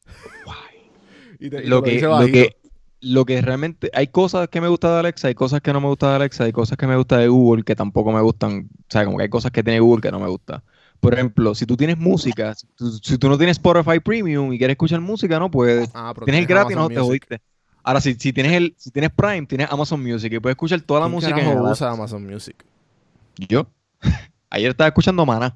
Y 1.39 1.49
te, 1.49 1.57
y 1.57 1.61
te 1.63 1.67
Lo 1.67 1.83
que, 1.83 1.91
dice 1.91 2.07
lo 2.07 2.25
que, 2.27 2.55
lo 3.01 3.25
que 3.25 3.41
realmente, 3.41 3.89
hay 3.93 4.07
cosas 4.07 4.47
que 4.47 4.61
me 4.61 4.69
gustan 4.69 4.91
de 4.91 4.99
Alexa, 4.99 5.27
hay 5.27 5.35
cosas 5.35 5.59
que 5.59 5.73
no 5.73 5.81
me 5.81 5.87
gustan 5.87 6.11
de 6.11 6.15
Alexa, 6.15 6.45
hay 6.45 6.53
cosas 6.53 6.77
que 6.77 6.87
me 6.87 6.95
gustan 6.95 7.19
de 7.19 7.27
Google 7.27 7.63
que 7.63 7.75
tampoco 7.75 8.13
me 8.13 8.21
gustan, 8.21 8.69
o 8.71 8.85
sea, 8.87 9.03
como 9.03 9.17
que 9.17 9.23
hay 9.23 9.29
cosas 9.29 9.51
que 9.51 9.61
tiene 9.63 9.81
Google 9.81 10.01
que 10.01 10.11
no 10.11 10.21
me 10.21 10.29
gustan. 10.29 10.63
Por 10.99 11.13
ejemplo, 11.13 11.53
si 11.53 11.65
tú 11.65 11.75
tienes 11.75 11.97
música, 11.97 12.53
si 12.55 12.65
tú, 12.75 12.91
si 12.91 13.17
tú 13.17 13.27
no 13.29 13.37
tienes 13.37 13.57
Spotify 13.57 13.99
Premium 13.99 14.53
y 14.53 14.57
quieres 14.57 14.75
escuchar 14.75 15.01
música, 15.01 15.37
no 15.39 15.51
puedes. 15.51 15.89
Ah, 15.93 16.11
pero 16.13 16.25
Tienes 16.25 16.41
el 16.41 16.47
gratis, 16.47 16.75
no 16.75 16.83
Amazon 16.83 16.93
te 16.93 16.99
Music. 17.01 17.07
jodiste. 17.27 17.41
Ahora, 17.83 17.99
si, 17.99 18.13
si 18.13 18.31
tienes 18.31 18.53
el, 18.53 18.73
si 18.77 18.91
tienes 18.91 19.11
Prime, 19.11 19.45
tienes 19.45 19.69
Amazon 19.69 20.01
Music 20.01 20.31
y 20.31 20.39
puedes 20.39 20.53
escuchar 20.55 20.79
toda 20.81 21.01
la 21.01 21.05
¿Quién 21.07 21.15
música. 21.15 21.37
en 21.41 21.47
el- 21.49 21.61
usa 21.61 21.91
Amazon 21.91 22.25
Music? 22.25 22.63
Yo. 23.37 23.67
Ayer 24.49 24.71
estaba 24.71 24.87
escuchando 24.87 25.25
Mana. 25.25 25.55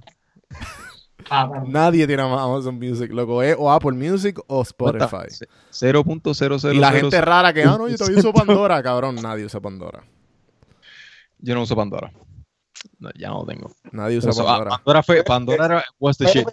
Ah. 1.30 1.62
Nadie 1.68 2.08
tiene 2.08 2.22
Amazon 2.24 2.80
Music, 2.80 3.12
loco. 3.12 3.44
Es 3.44 3.54
o 3.60 3.70
Apple 3.70 3.92
Music 3.92 4.40
o 4.48 4.62
Spotify. 4.62 5.28
0.0000. 5.72 6.74
Y 6.74 6.78
la 6.78 6.92
gente 6.94 7.20
rara 7.20 7.52
que, 7.52 7.64
ah, 7.64 7.76
no, 7.78 7.90
yo 7.90 7.98
todavía 7.98 8.20
uso 8.20 8.32
Pandora, 8.34 8.82
cabrón. 8.82 9.16
Nadie 9.16 9.44
usa 9.44 9.60
Pandora. 9.60 10.04
Yo 11.40 11.54
no 11.54 11.64
uso 11.64 11.76
Pandora. 11.76 12.14
No, 13.00 13.10
ya 13.18 13.30
no 13.30 13.40
lo 13.40 13.46
tengo. 13.46 13.72
Nadie 13.92 14.18
usa 14.18 14.30
Eso, 14.32 14.44
ah, 14.44 14.54
Pandora. 14.58 14.70
Pandora 14.78 15.04
fue, 15.04 15.24
Pandora 15.24 15.66
era 15.66 15.84
was 16.00 16.18
the 16.18 16.26
shit 16.28 16.48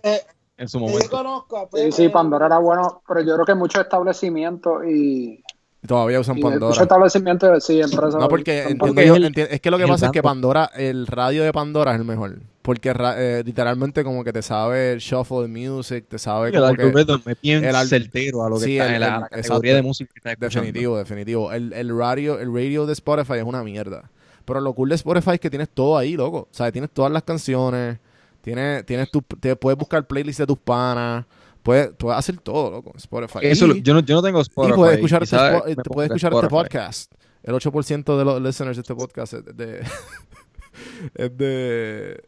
en 0.57 0.69
su 0.69 0.79
Sí 0.79 0.85
momento. 0.85 1.11
conozco 1.11 1.69
Sí, 1.75 1.93
sí, 1.93 2.09
Pandora 2.09 2.47
era 2.47 2.59
bueno, 2.59 3.03
pero 3.09 3.21
yo 3.23 3.35
creo 3.35 3.47
que 3.47 3.55
muchos 3.55 3.83
establecimientos 3.83 4.85
y, 4.87 5.43
Y 5.83 5.87
Todavía 5.87 6.19
usan 6.21 6.39
y 6.39 6.41
muchos 6.43 6.61
Pandora. 6.61 6.83
establecimientos, 6.83 7.65
sí, 7.65 7.81
empresas. 7.81 8.15
No, 8.15 8.27
porque 8.29 8.61
entiendo 8.63 8.87
porque 8.87 9.07
yo- 9.07 9.17
es 9.17 9.23
el- 9.23 9.61
que 9.61 9.71
lo 9.71 9.77
que 9.77 9.83
el 9.85 9.91
pasa 9.91 10.07
es 10.07 10.13
que. 10.13 10.23
Pandora, 10.23 10.71
el 10.75 11.07
radio 11.07 11.43
de 11.45 11.53
Pandora 11.53 11.93
es 11.93 11.99
el 12.01 12.07
mejor. 12.07 12.39
Porque 12.63 12.95
ra- 12.95 13.17
eh, 13.19 13.43
literalmente 13.45 14.03
como 14.03 14.25
que 14.25 14.33
te 14.33 14.41
sabe 14.41 14.93
el 14.93 15.01
shuffle 15.01 15.43
de 15.43 15.49
music, 15.49 16.07
te 16.09 16.19
sabe 16.19 16.49
el 16.49 16.55
como 16.55 16.75
que... 16.75 16.83
algoritmo 16.85 17.21
es 17.31 17.41
bien 17.43 17.63
el 17.63 17.77
certero 17.87 18.43
a 18.43 18.49
lo 18.49 18.57
que 18.59 18.65
Sí, 18.65 18.79
está 18.79 18.87
el- 18.89 18.95
en 18.95 19.01
la, 19.01 19.07
el- 19.07 19.13
la 19.13 19.21
categoría 19.29 19.41
exacto. 19.41 19.75
de 19.77 19.83
música 19.83 20.11
que 20.15 20.19
estás 20.21 20.33
escuchando. 20.33 20.61
Definitivo, 20.67 20.97
definitivo. 20.97 21.53
El, 21.53 21.73
el 21.75 21.99
radio, 21.99 22.39
el 22.41 22.55
radio 22.55 22.87
de 22.87 22.93
Spotify 22.95 23.35
es 23.35 23.45
una 23.45 23.63
mierda. 23.63 24.11
Pero 24.45 24.61
lo 24.61 24.75
cool 24.75 24.91
de 24.91 24.95
Spotify 24.97 25.33
es 25.33 25.41
que 25.41 25.51
tienes 25.51 25.69
todo 25.71 25.97
ahí, 25.97 26.17
loco. 26.17 26.49
O 26.51 26.55
sea, 26.55 26.71
tienes 26.71 26.91
todas 26.91 27.11
las 27.11 27.23
canciones, 27.23 27.99
tienes, 28.43 28.85
tienes 28.85 29.11
tu, 29.11 29.23
te 29.23 29.57
puedes 29.57 29.79
buscar 29.79 30.07
playlists 30.07 30.39
de 30.39 30.47
tus 30.47 30.59
panas, 30.59 31.25
puedes, 31.63 31.91
puedes 31.97 32.19
hacer 32.19 32.39
todo, 32.39 32.71
loco, 32.71 32.91
en 32.91 32.99
Spotify. 32.99 33.39
Eso, 33.43 33.67
y, 33.69 33.83
yo, 33.83 33.95
no, 33.95 34.01
yo 34.01 34.15
no 34.15 34.23
tengo 34.23 34.41
Spotify. 34.41 34.73
y 34.75 34.77
puedes 34.77 34.95
escuchar, 34.97 35.23
este, 35.23 35.37
quizá 35.37 35.51
spo- 35.51 35.65
me 35.65 35.71
te 35.71 35.75
ponga 35.77 35.95
puedes 35.95 36.11
escuchar 36.11 36.33
este 36.35 36.49
podcast. 36.49 37.13
El 37.43 37.55
8% 37.55 38.19
de 38.19 38.25
los 38.25 38.43
listeners 38.43 38.77
de 38.77 38.81
este 38.83 38.95
podcast 38.95 39.35
es 39.35 39.45
de, 39.57 39.81
es 41.15 41.37
de, 41.37 42.25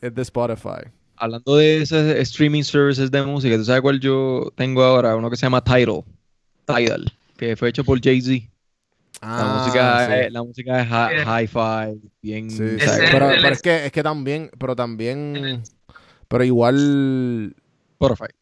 es 0.00 0.14
de 0.14 0.22
Spotify. 0.22 0.88
Hablando 1.16 1.56
de 1.56 1.82
esos 1.82 2.02
streaming 2.16 2.62
services 2.62 3.10
de 3.10 3.22
música, 3.22 3.56
¿tú 3.56 3.64
sabes 3.64 3.82
cuál 3.82 4.00
yo 4.00 4.50
tengo 4.54 4.82
ahora? 4.82 5.16
Uno 5.16 5.28
que 5.28 5.36
se 5.36 5.42
llama 5.44 5.62
Tidal. 5.62 6.02
Tidal, 6.66 7.12
que 7.36 7.56
fue 7.56 7.68
hecho 7.68 7.84
por 7.84 8.00
Jay-Z. 8.00 8.50
La 9.20 9.44
música, 9.44 9.98
Ah, 9.98 10.06
sí. 10.06 10.12
es, 10.14 10.32
la 10.32 10.42
música 10.42 10.80
es 10.82 11.20
hi-fi, 11.26 12.10
bien... 12.22 12.50
Sí, 12.50 12.78
Pero, 13.10 13.30
es 13.30 13.60
que 13.62 13.86
es 13.86 13.92
que 13.92 14.02
también, 14.02 14.50
pero 14.58 14.74
también, 14.74 15.62
pero 16.28 16.42
igual 16.44 17.54
Spotify. 18.00 18.32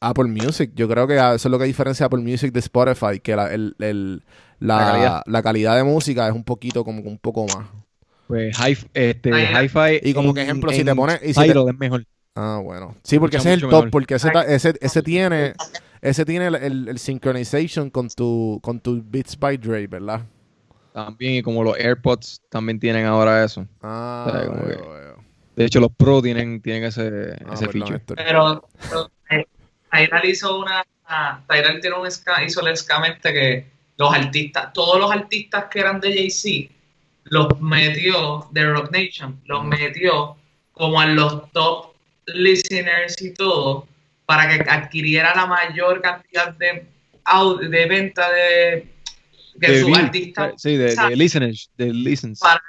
Apple 0.00 0.26
Music, 0.28 0.72
yo 0.74 0.86
creo 0.88 1.06
que 1.06 1.14
eso 1.16 1.34
es 1.34 1.44
lo 1.46 1.58
que 1.58 1.64
diferencia 1.64 2.06
Apple 2.06 2.20
Music 2.20 2.52
de 2.52 2.60
Spotify, 2.60 3.20
que 3.20 3.34
la, 3.34 3.52
el, 3.52 3.74
el- 3.78 4.22
la, 4.60 4.76
La 4.76 5.22
la, 5.26 5.42
calidad. 5.42 5.76
de 5.76 5.84
música 5.84 6.28
es 6.28 6.34
un 6.34 6.44
poquito, 6.44 6.84
como 6.84 7.02
que 7.02 7.08
un 7.08 7.18
poco 7.18 7.46
más. 7.46 7.66
Pues 8.26 8.54
hi, 8.58 8.76
este, 8.92 9.30
hi-fi... 9.30 10.00
Y 10.02 10.12
como 10.12 10.34
que 10.34 10.40
en- 10.42 10.46
ejemplo, 10.48 10.70
si 10.72 10.84
te 10.84 10.94
pones- 10.94 11.20
y 11.22 11.32
si 11.32 11.40
te- 11.40 11.46
Tidal 11.52 11.68
es 11.70 11.78
mejor. 11.78 12.04
Ah, 12.34 12.60
bueno. 12.62 12.96
Sí, 13.02 13.18
porque 13.18 13.36
Escucha 13.38 13.54
ese 13.54 13.58
es 13.58 13.62
el 13.64 13.70
top, 13.70 13.84
mejor. 13.86 13.90
porque 13.90 14.14
ese, 14.14 14.30
ese, 14.48 14.74
ese 14.80 15.02
tiene, 15.02 15.54
ese 16.00 16.24
tiene 16.24 16.46
el, 16.48 16.54
el, 16.56 16.88
el 16.88 16.98
synchronization 16.98 17.90
con 17.90 18.08
tu, 18.08 18.58
con 18.62 18.80
tu 18.80 19.02
Beats 19.04 19.38
by 19.38 19.56
Dre, 19.56 19.86
¿verdad? 19.86 20.22
También, 20.92 21.34
y 21.34 21.42
como 21.42 21.62
los 21.62 21.76
AirPods 21.78 22.42
también 22.48 22.80
tienen 22.80 23.06
ahora 23.06 23.44
eso. 23.44 23.66
Ah, 23.82 24.42
como 24.46 24.62
veo, 24.64 24.76
que- 24.82 24.98
veo. 25.00 25.24
De 25.56 25.64
hecho, 25.64 25.80
los 25.80 25.90
Pro 25.92 26.22
tienen, 26.22 26.60
tienen 26.62 26.84
ese, 26.84 27.36
Ah, 27.44 27.54
ese 27.54 27.66
perdón, 27.66 27.88
feature. 27.88 28.14
Pero, 28.16 28.68
pero 28.88 29.10
eh, 29.30 29.44
Tidal 29.92 30.24
hizo 30.24 30.58
una. 30.60 30.84
ah, 31.06 31.40
Tidal 31.48 31.80
tiene 31.80 31.96
un 31.96 32.06
ska- 32.06 32.44
hizo 32.46 32.64
el 32.66 32.76
scam 32.76 33.04
este 33.06 33.32
que 33.32 33.66
los 33.96 34.14
artistas, 34.14 34.72
todos 34.72 35.00
los 35.00 35.10
artistas 35.10 35.64
que 35.70 35.80
eran 35.80 36.00
de 36.00 36.12
Jay-Z, 36.14 36.72
los 37.24 37.60
metió 37.60 38.46
de 38.52 38.66
Rock 38.72 38.92
Nation, 38.92 39.40
los 39.46 39.64
metió 39.64 40.36
como 40.72 41.00
a 41.00 41.06
los 41.06 41.50
top 41.50 41.92
listeners 42.26 43.20
y 43.20 43.34
todo, 43.34 43.86
para 44.28 44.46
que 44.46 44.70
adquiriera 44.70 45.34
la 45.34 45.46
mayor 45.46 46.02
cantidad 46.02 46.52
de, 46.52 46.84
de 47.66 47.86
venta 47.86 48.30
de 48.30 48.92
que 49.58 49.72
De 49.72 49.80
su 49.80 49.86
views, 49.86 49.98
artista 50.00 50.52
Sí, 50.58 50.76
de, 50.76 50.94
de 50.94 51.16
listeners. 51.16 51.70
De 51.78 51.90
listens. 51.94 52.38
Para- 52.40 52.62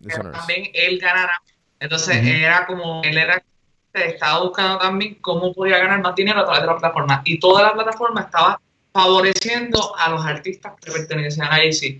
que 0.00 0.06
Listeners. 0.06 0.38
también 0.38 0.70
él 0.72 0.98
ganara. 0.98 1.38
Entonces 1.78 2.16
era 2.24 2.64
como, 2.66 3.02
él 3.04 3.18
era, 3.18 3.42
estaba 3.92 4.44
buscando 4.44 4.78
también 4.78 5.16
cómo 5.20 5.52
podía 5.52 5.76
ganar 5.76 6.00
más 6.00 6.14
dinero 6.14 6.40
a 6.40 6.44
través 6.44 6.62
de 6.62 6.66
la 6.68 6.78
plataforma. 6.78 7.20
Y 7.26 7.38
toda 7.38 7.62
la 7.64 7.74
plataforma 7.74 8.22
estaba 8.22 8.58
favoreciendo 8.94 9.94
a 9.98 10.08
los 10.08 10.24
artistas 10.24 10.72
que 10.82 10.90
pertenecían 10.90 11.48
a 11.48 11.56
Jay-Z. 11.56 11.98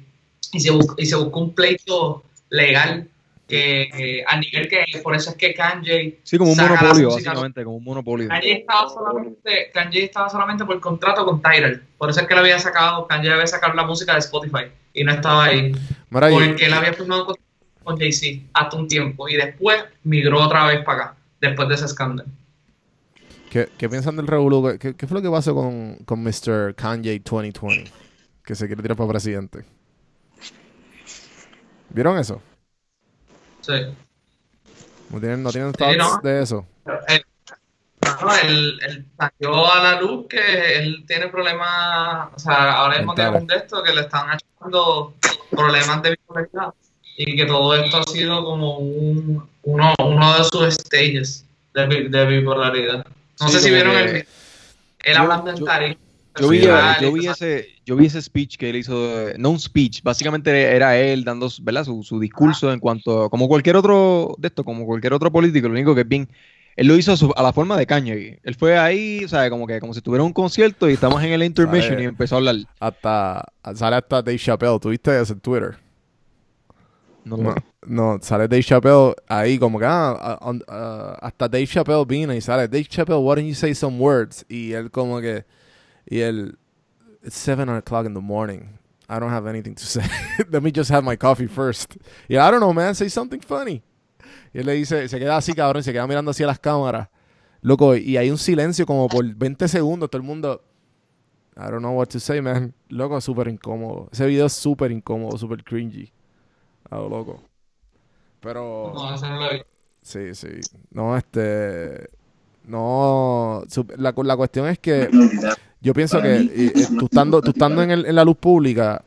Y 0.52 0.60
se, 0.60 0.70
buscó, 0.70 0.94
y 0.96 1.04
se 1.04 1.16
buscó 1.16 1.40
un 1.40 1.54
pleito 1.54 2.24
legal 2.48 3.06
que 3.48 3.88
que 3.94 4.24
a 4.26 4.38
nivel 4.38 4.68
que 4.68 4.84
por 5.02 5.14
eso 5.14 5.30
es 5.30 5.36
que 5.36 5.52
Kanye 5.54 6.20
Sí, 6.22 6.38
como 6.38 6.52
un 6.52 6.56
monopolio, 6.56 7.10
básicamente, 7.10 7.62
como 7.64 7.76
un 7.76 7.84
monopolio. 7.84 8.28
Kanye 8.28 8.52
estaba 8.52 8.88
solamente 8.88 9.70
Kanye 9.72 10.04
estaba 10.04 10.28
solamente 10.30 10.64
por 10.64 10.80
contrato 10.80 11.24
con 11.26 11.42
Tidal 11.42 11.82
por 11.98 12.08
eso 12.10 12.20
es 12.20 12.26
que 12.26 12.32
él 12.32 12.40
había 12.40 12.58
sacado 12.58 13.06
Kanye 13.06 13.30
había 13.32 13.46
sacado 13.46 13.74
la 13.74 13.84
música 13.84 14.14
de 14.14 14.20
Spotify 14.20 14.64
y 14.94 15.04
no 15.04 15.12
estaba 15.12 15.44
ahí 15.44 15.72
y- 15.72 15.74
porque 16.10 16.66
él 16.66 16.72
había 16.72 16.92
firmado 16.94 17.26
con, 17.26 17.36
con 17.82 17.98
Jay-Z 17.98 18.46
hasta 18.54 18.76
un 18.76 18.88
tiempo 18.88 19.28
y 19.28 19.36
después 19.36 19.84
migró 20.04 20.42
otra 20.42 20.66
vez 20.66 20.82
para 20.84 21.04
acá, 21.04 21.16
después 21.40 21.68
de 21.68 21.74
ese 21.74 21.84
escándalo. 21.84 22.28
¿qué, 23.50 23.68
qué 23.76 23.88
piensan 23.88 24.16
del 24.16 24.26
revolú? 24.26 24.76
¿Qué, 24.80 24.94
qué 24.96 25.06
fue 25.06 25.18
lo 25.18 25.22
que 25.22 25.30
pasó 25.30 25.54
con, 25.54 25.96
con 26.06 26.22
Mr. 26.24 26.74
Kanye 26.74 27.20
2020? 27.22 27.90
Que 28.44 28.54
se 28.54 28.66
quiere 28.66 28.80
tirar 28.82 28.96
para 28.96 29.10
presidente. 29.10 29.64
¿Vieron 31.90 32.18
eso? 32.18 32.40
Sí. 33.66 33.72
¿No 35.10 35.20
tienen, 35.20 35.42
no 35.42 35.50
tienen 35.50 35.72
thoughts 35.72 35.96
no. 35.98 36.20
de 36.22 36.42
eso? 36.42 36.66
Él, 37.08 37.24
no, 38.20 38.34
él, 38.36 38.80
él 38.86 39.06
salió 39.16 39.72
a 39.72 39.82
la 39.82 40.00
luz 40.00 40.26
que 40.28 40.76
él 40.78 41.04
tiene 41.06 41.28
problemas, 41.28 42.28
o 42.34 42.38
sea, 42.38 42.72
ahora 42.72 42.98
mismo 42.98 43.14
tiene 43.14 43.30
un 43.30 43.46
de 43.46 43.56
estos 43.56 43.82
que 43.82 43.94
le 43.94 44.02
están 44.02 44.28
achando 44.30 45.14
problemas 45.50 46.02
de 46.02 46.10
bipolaridad 46.10 46.74
y 47.16 47.36
que 47.36 47.46
todo 47.46 47.74
esto 47.76 47.98
ha 47.98 48.02
sido 48.04 48.44
como 48.44 48.78
un, 48.78 49.48
uno, 49.62 49.94
uno 50.04 50.38
de 50.38 50.44
sus 50.44 50.74
stages 50.74 51.46
de, 51.72 52.08
de 52.08 52.26
bipolaridad. 52.26 53.06
No 53.40 53.48
Sí, 53.48 53.54
sé 53.54 53.60
si 53.60 53.70
vieron 53.70 53.92
que- 53.94 54.00
el, 54.02 54.16
él 54.16 54.26
yo- 55.14 55.20
hablando 55.22 55.50
en 55.50 55.64
tarima. 55.64 55.96
Yo 56.40 56.48
vi, 56.48 56.58
personal 56.60 56.96
yo 57.00 57.12
vi 57.12 57.26
ese, 57.26 57.68
yo 57.86 57.96
vi 57.96 58.06
ese 58.06 58.20
speech 58.22 58.56
que 58.56 58.70
él 58.70 58.76
hizo, 58.76 59.28
eh, 59.28 59.34
no 59.38 59.50
un 59.50 59.60
speech, 59.60 60.02
básicamente 60.02 60.50
era 60.74 60.96
él 60.98 61.22
dando 61.24 61.48
¿verdad? 61.62 61.84
Su, 61.84 62.02
su 62.02 62.18
discurso 62.18 62.72
en 62.72 62.80
cuanto, 62.80 63.30
como 63.30 63.46
cualquier 63.48 63.76
otro 63.76 64.34
de 64.38 64.48
esto, 64.48 64.64
como 64.64 64.84
cualquier 64.84 65.12
otro 65.12 65.30
político, 65.30 65.68
lo 65.68 65.74
único 65.74 65.94
que 65.94 66.00
es 66.00 66.08
bien, 66.08 66.28
él 66.76 66.88
lo 66.88 66.96
hizo 66.96 67.12
a, 67.12 67.16
su- 67.16 67.32
a 67.36 67.42
la 67.42 67.52
forma 67.52 67.76
de 67.76 67.86
Kanye. 67.86 68.40
Él 68.42 68.54
fue 68.56 68.76
ahí, 68.76 69.24
o 69.24 69.28
sea, 69.28 69.48
como 69.48 69.64
que 69.66 69.78
como 69.78 69.94
si 69.94 70.00
tuviera 70.00 70.24
un 70.24 70.32
concierto 70.32 70.90
y 70.90 70.94
estamos 70.94 71.22
en 71.22 71.30
el 71.32 71.44
intermission 71.44 72.00
y 72.00 72.04
empezó 72.04 72.34
a 72.34 72.38
hablar. 72.38 72.56
Hasta, 72.80 73.44
sale 73.76 73.94
hasta 73.96 74.20
Dave 74.22 74.38
Chappelle. 74.38 74.80
¿Tuviste 74.80 75.20
eso 75.20 75.34
en 75.34 75.40
Twitter? 75.40 75.76
No, 77.24 77.36
No, 77.36 77.54
no, 77.86 78.18
sale 78.20 78.48
Dave 78.48 78.62
Chappelle 78.62 79.14
ahí 79.28 79.56
como 79.58 79.78
que, 79.78 79.86
ah, 79.88 80.36
on- 80.42 80.62
ah, 80.68 81.16
hasta 81.22 81.48
Dave 81.48 81.66
Chappelle 81.66 82.04
vino 82.04 82.34
y 82.34 82.40
sale, 82.40 82.66
Dave 82.68 82.84
Chappelle, 82.86 83.18
why 83.20 83.36
don't 83.36 83.46
you 83.48 83.54
say 83.54 83.72
some 83.74 83.98
words? 83.98 84.44
Y 84.48 84.72
él 84.72 84.90
como 84.90 85.20
que, 85.20 85.44
y 86.06 86.20
él, 86.20 86.58
it's 87.22 87.36
seven 87.36 87.68
o'clock 87.68 88.06
in 88.06 88.14
the 88.14 88.20
morning. 88.20 88.78
I 89.08 89.18
don't 89.18 89.30
have 89.30 89.46
anything 89.48 89.74
to 89.74 89.84
say. 89.84 90.02
Let 90.50 90.62
me 90.62 90.70
just 90.74 90.90
have 90.90 91.04
my 91.04 91.16
coffee 91.16 91.46
first. 91.48 91.96
Y 92.28 92.34
él, 92.36 92.40
I 92.40 92.50
don't 92.50 92.60
know, 92.60 92.72
man, 92.72 92.94
say 92.94 93.08
something 93.08 93.40
funny. 93.40 93.82
Y 94.52 94.58
él 94.60 94.66
le 94.66 94.72
dice, 94.74 95.08
se 95.08 95.18
queda 95.18 95.36
así, 95.36 95.52
cabrón, 95.52 95.82
se 95.82 95.92
queda 95.92 96.06
mirando 96.06 96.30
hacia 96.30 96.46
las 96.46 96.58
cámaras. 96.58 97.08
Loco, 97.60 97.96
y 97.96 98.16
hay 98.16 98.30
un 98.30 98.38
silencio 98.38 98.84
como 98.86 99.08
por 99.08 99.24
20 99.24 99.68
segundos, 99.68 100.10
todo 100.10 100.20
el 100.20 100.26
mundo, 100.26 100.62
I 101.56 101.62
don't 101.70 101.78
know 101.80 101.92
what 101.96 102.06
to 102.08 102.20
say, 102.20 102.40
man. 102.40 102.74
Loco, 102.88 103.20
súper 103.20 103.48
incómodo. 103.48 104.08
Ese 104.12 104.26
video 104.26 104.46
es 104.46 104.52
súper 104.52 104.90
incómodo, 104.92 105.38
súper 105.38 105.64
cringy. 105.64 106.12
A 106.90 106.96
lo 106.96 107.08
loco. 107.08 107.42
Pero... 108.40 108.92
No, 108.94 109.14
eso 109.14 109.26
no 109.28 109.40
lo 109.40 109.50
vi. 109.50 109.62
Sí, 110.02 110.34
sí. 110.34 110.48
No, 110.90 111.16
este. 111.16 112.10
No. 112.64 113.62
su- 113.68 113.86
La, 113.96 114.12
la 114.16 114.36
cuestión 114.36 114.66
es 114.68 114.78
que 114.78 115.08
yo 115.84 115.94
pienso 115.94 116.20
que 116.20 116.36
y- 116.56 116.72
y 116.74 116.96
tú 116.98 117.04
estando, 117.04 117.40
tú 117.40 117.50
estando 117.50 117.82
en, 117.82 117.90
el- 117.92 118.06
en 118.06 118.14
la 118.16 118.24
luz 118.24 118.36
pública, 118.36 119.02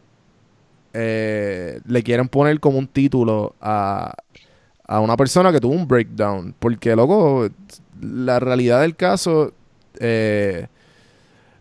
eh, 0.93 1.79
le 1.85 2.03
quieren 2.03 2.27
poner 2.29 2.59
como 2.59 2.77
un 2.77 2.87
título 2.87 3.55
a, 3.61 4.13
a 4.87 4.99
una 4.99 5.17
persona 5.17 5.51
que 5.51 5.59
tuvo 5.59 5.73
un 5.73 5.87
breakdown. 5.87 6.55
Porque, 6.57 6.95
loco, 6.95 7.49
la 8.01 8.39
realidad 8.39 8.81
del 8.81 8.95
caso, 8.95 9.53
eh, 9.99 10.67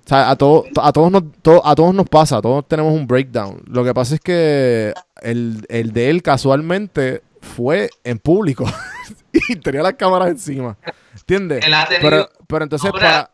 o 0.04 0.08
sea, 0.08 0.30
a, 0.30 0.36
todo- 0.36 0.64
a, 0.80 0.92
todos 0.92 1.10
nos, 1.10 1.24
to- 1.42 1.66
a 1.66 1.74
todos 1.74 1.94
nos 1.94 2.08
pasa, 2.08 2.40
todos 2.40 2.66
tenemos 2.68 2.92
un 2.92 3.06
breakdown. 3.06 3.62
Lo 3.66 3.84
que 3.84 3.92
pasa 3.92 4.14
es 4.14 4.20
que 4.20 4.92
el, 5.22 5.66
el 5.68 5.92
de 5.92 6.10
él 6.10 6.22
casualmente 6.22 7.22
fue 7.40 7.90
en 8.04 8.18
público 8.18 8.64
y 9.48 9.56
tenía 9.56 9.82
las 9.82 9.94
cámaras 9.94 10.28
encima. 10.28 10.76
¿Entiendes? 11.14 11.64
Pero, 12.00 12.28
pero 12.46 12.62
entonces, 12.64 12.90
para, 13.00 13.30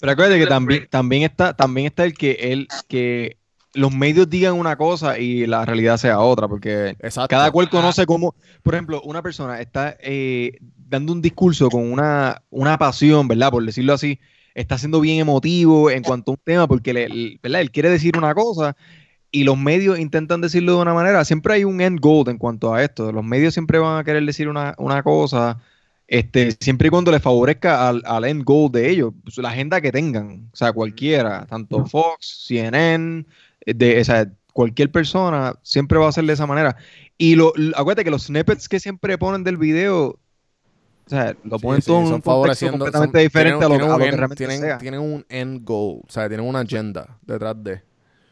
Pero 0.00 0.12
acuérdate 0.12 0.38
que 0.40 0.46
también, 0.46 0.86
también 0.90 1.22
está, 1.22 1.54
también 1.54 1.86
está 1.86 2.04
el 2.04 2.14
que 2.14 2.32
él, 2.52 2.68
que 2.88 3.38
los 3.74 3.92
medios 3.94 4.28
digan 4.28 4.54
una 4.54 4.76
cosa 4.76 5.18
y 5.18 5.46
la 5.46 5.64
realidad 5.64 5.96
sea 5.96 6.20
otra, 6.20 6.48
porque 6.48 6.96
exacto. 7.00 7.28
cada 7.28 7.50
cual 7.50 7.68
conoce 7.70 8.06
cómo, 8.06 8.34
por 8.62 8.74
ejemplo, 8.74 9.00
una 9.02 9.22
persona 9.22 9.60
está 9.60 9.96
eh, 10.00 10.58
dando 10.88 11.12
un 11.12 11.22
discurso 11.22 11.68
con 11.68 11.90
una, 11.90 12.42
una 12.50 12.78
pasión, 12.78 13.26
¿verdad? 13.28 13.50
Por 13.50 13.64
decirlo 13.64 13.92
así, 13.94 14.18
está 14.54 14.78
siendo 14.78 15.00
bien 15.00 15.18
emotivo 15.18 15.90
en 15.90 16.02
cuanto 16.02 16.30
a 16.30 16.34
un 16.34 16.40
tema, 16.42 16.66
porque 16.66 16.92
le- 16.94 17.08
le- 17.08 17.38
¿verdad? 17.42 17.60
él 17.60 17.70
quiere 17.70 17.90
decir 17.90 18.16
una 18.16 18.34
cosa 18.34 18.76
y 19.30 19.44
los 19.44 19.58
medios 19.58 19.98
intentan 19.98 20.40
decirlo 20.40 20.76
de 20.76 20.82
una 20.82 20.94
manera. 20.94 21.24
Siempre 21.24 21.54
hay 21.54 21.64
un 21.64 21.80
end 21.80 22.00
goal 22.00 22.28
en 22.28 22.38
cuanto 22.38 22.72
a 22.72 22.82
esto. 22.82 23.12
Los 23.12 23.24
medios 23.24 23.52
siempre 23.52 23.78
van 23.78 23.98
a 23.98 24.04
querer 24.04 24.24
decir 24.24 24.48
una, 24.48 24.74
una 24.78 25.02
cosa, 25.02 25.58
este, 26.08 26.52
siempre 26.60 26.88
y 26.88 26.90
cuando 26.90 27.10
les 27.10 27.22
favorezca 27.22 27.88
al, 27.88 28.02
al 28.06 28.24
end 28.24 28.44
goal 28.44 28.70
de 28.70 28.88
ellos, 28.90 29.12
pues, 29.24 29.38
la 29.38 29.50
agenda 29.50 29.80
que 29.80 29.92
tengan, 29.92 30.48
o 30.52 30.56
sea, 30.56 30.72
cualquiera, 30.72 31.46
tanto 31.46 31.84
Fox, 31.86 32.44
CNN, 32.46 33.24
de, 33.66 34.00
o 34.00 34.04
sea, 34.04 34.30
cualquier 34.52 34.90
persona 34.90 35.54
siempre 35.62 35.98
va 35.98 36.08
a 36.08 36.12
ser 36.12 36.24
de 36.24 36.32
esa 36.32 36.46
manera. 36.46 36.76
Y 37.18 37.34
lo, 37.34 37.52
acuérdate 37.74 38.04
que 38.04 38.10
los 38.10 38.24
snippets 38.24 38.68
que 38.68 38.78
siempre 38.80 39.18
ponen 39.18 39.42
del 39.44 39.56
video, 39.56 40.06
o 41.06 41.08
sea, 41.08 41.36
lo 41.44 41.58
Sí, 41.58 41.62
ponen 41.66 41.80
sí, 41.82 41.86
todo 41.86 42.00
en 42.00 42.06
son 42.06 42.14
un 42.16 42.22
favoreciendo. 42.22 42.78
completamente 42.78 43.18
son- 43.18 43.24
diferente 43.24 43.66
tienen- 43.66 43.82
a 43.82 43.86
lo, 43.88 43.94
a 43.94 43.98
que 43.98 44.10
realmente 44.10 44.36
tienen, 44.46 44.60
sea. 44.60 44.78
tienen 44.78 45.00
un 45.00 45.24
end 45.28 45.64
goal, 45.64 46.00
o 46.06 46.10
sea, 46.10 46.28
tienen 46.28 46.46
una 46.46 46.60
agenda 46.60 47.18
detrás 47.22 47.62
de. 47.62 47.82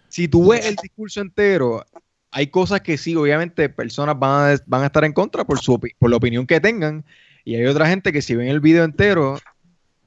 Si 0.09 0.29
tú 0.29 0.49
ves 0.51 0.67
el 0.67 0.77
discurso 0.77 1.21
entero, 1.21 1.85
hay 2.31 2.47
cosas 2.49 2.81
que 2.83 2.97
sí, 2.97 3.15
obviamente, 3.17 3.69
personas 3.69 4.19
van 4.19 4.55
a, 4.55 4.61
van 4.67 4.83
a 4.83 4.87
estar 4.87 5.05
en 5.05 5.13
contra 5.13 5.45
por, 5.45 5.59
su, 5.61 5.81
por 5.99 6.11
la 6.11 6.17
opinión 6.17 6.47
que 6.47 6.61
tengan, 6.61 7.05
y 7.45 7.57
hay 7.57 7.67
otra 7.67 7.87
gente 7.87 8.13
que 8.13 8.23
si 8.23 8.35
ven 8.35 8.49
el 8.49 8.61
video 8.61 8.85
entero, 8.85 9.39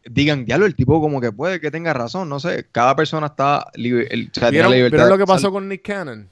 digan, 0.05 0.45
diablo, 0.45 0.65
el 0.65 0.75
tipo 0.75 0.99
como 1.01 1.19
que 1.21 1.31
puede 1.31 1.59
que 1.59 1.69
tenga 1.71 1.93
razón, 1.93 2.29
no 2.29 2.39
sé, 2.39 2.65
cada 2.71 2.95
persona 2.95 3.27
está 3.27 3.67
libre, 3.75 4.07
el- 4.09 4.31
o 4.35 4.39
sea, 4.39 4.49
¿Vieron, 4.49 4.71
la 4.71 4.77
libertad 4.77 4.97
vieron 4.97 5.09
lo 5.09 5.17
que 5.17 5.25
pasó 5.27 5.51
con 5.51 5.67
Nick 5.67 5.81
Cannon? 5.85 6.27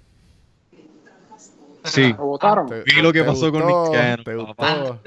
Sí. 1.83 2.13
Lo 2.17 2.25
votaron. 2.25 2.67
Vi 2.67 3.01
lo 3.01 3.13
que 3.13 3.23
pasó 3.23 3.51
con 3.51 3.65
Nick 3.67 3.91
Cannon, 3.93 4.23
te 4.23 4.35
gustó. 4.35 4.99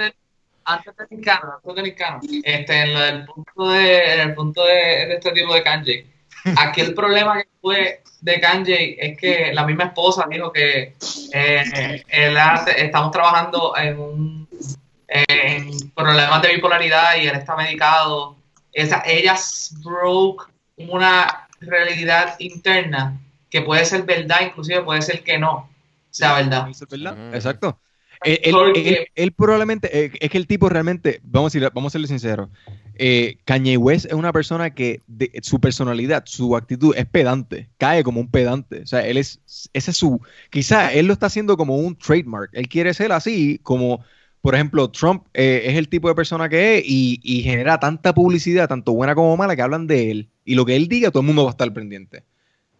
antes 0.65 0.97
de, 0.97 1.05
de 1.09 1.17
Nicano, 1.17 1.53
antes 1.57 1.75
de 1.75 1.83
Nicano, 1.83 2.21
este, 2.45 2.81
en 2.83 2.95
lo 2.95 3.01
del 3.01 3.25
punto 3.25 3.71
de, 3.71 4.15
en 4.15 4.21
el 4.21 4.35
punto 4.35 4.65
de, 4.65 4.73
de 4.75 5.15
este 5.15 5.33
tipo 5.33 5.55
de 5.55 5.63
Kanye, 5.63 6.07
aquí 6.59 6.83
el 6.83 6.95
problema 6.95 7.43
que 7.43 7.49
fue 7.61 8.03
de 8.21 8.41
Kanye 8.41 8.97
es 9.01 9.19
que 9.19 9.53
la 9.55 9.67
misma 9.67 9.85
esposa 9.85 10.27
dijo 10.31 10.53
que 10.53 10.95
eh, 11.33 12.03
él 12.09 12.37
hace- 12.37 12.85
estamos 12.85 13.11
trabajando 13.11 13.75
en 13.77 13.99
un 13.99 14.49
en 15.09 15.91
problemas 15.95 16.43
de 16.43 16.55
bipolaridad 16.55 17.17
y 17.17 17.27
él 17.27 17.35
está 17.37 17.57
medicado. 17.57 18.37
Esa, 18.73 19.03
ella 19.07 19.37
broke 19.83 20.45
una 20.77 21.49
realidad 21.61 22.37
interna 22.39 23.19
que 23.51 23.63
puede 23.63 23.85
ser 23.85 24.03
verdad, 24.03 24.43
inclusive 24.43 24.83
puede 24.83 25.03
ser 25.03 25.23
que 25.25 25.39
no 25.39 25.69
sea 26.11 26.35
verdad. 26.35 26.69
Verdad, 26.91 27.13
Ujú. 27.29 27.35
exacto. 27.37 27.79
Él, 28.23 28.41
él- 28.43 28.53
Porque- 28.53 28.89
él- 28.89 29.07
él 29.15 29.33
probablemente, 29.33 29.89
eh, 30.07 30.11
es 30.21 30.31
que 30.31 30.39
el 30.39 30.47
tipo 30.47 30.69
realmente, 30.69 31.21
vamos 31.23 31.55
a, 31.55 31.59
decir, 31.59 31.71
vamos 31.73 31.91
a 31.91 31.95
serle 31.95 32.09
sinceros, 32.09 32.49
eh, 32.97 33.39
Kanye 33.45 33.77
West 33.77 34.07
es 34.07 34.13
una 34.15 34.33
persona 34.33 34.71
que 34.71 35.01
de- 35.07 35.31
su 35.43 35.61
personalidad, 35.61 36.25
su 36.27 36.57
actitud 36.57 36.95
es 36.97 37.07
pedante, 37.07 37.69
cae 37.79 38.03
como 38.03 38.21
un 38.21 38.29
pedante. 38.29 38.83
O 38.83 38.87
sea, 38.87 39.07
él 39.07 39.17
es, 39.19 39.41
ese 39.73 39.93
es 39.93 39.97
su, 39.97 40.21
quizá 40.51 40.93
él 40.93 41.07
lo 41.07 41.13
está 41.13 41.27
haciendo 41.27 41.57
como 41.57 41.77
un 41.77 41.97
trademark. 41.97 42.51
Él 42.55 42.69
quiere 42.69 42.93
ser 42.93 43.13
así, 43.13 43.61
como, 43.63 44.05
por 44.49 44.55
ejemplo, 44.55 44.91
Trump 44.91 45.27
eh, 45.35 45.65
es 45.67 45.77
el 45.77 45.91
tipo 45.91 46.09
de 46.09 46.15
persona 46.15 46.49
que 46.49 46.79
es 46.79 46.85
y, 46.87 47.21
y 47.23 47.43
genera 47.43 47.79
tanta 47.79 48.15
publicidad, 48.15 48.67
tanto 48.67 48.95
buena 48.95 49.15
como 49.15 49.37
mala, 49.37 49.55
que 49.55 49.61
hablan 49.61 49.87
de 49.87 50.11
él. 50.11 50.31
Y 50.47 50.55
lo 50.55 50.65
que 50.65 50.75
él 50.75 50.89
diga, 50.89 51.11
todo 51.11 51.21
el 51.21 51.27
mundo 51.27 51.45
va 51.45 51.51
a 51.51 51.53
estar 51.53 51.71
pendiente. 51.75 52.25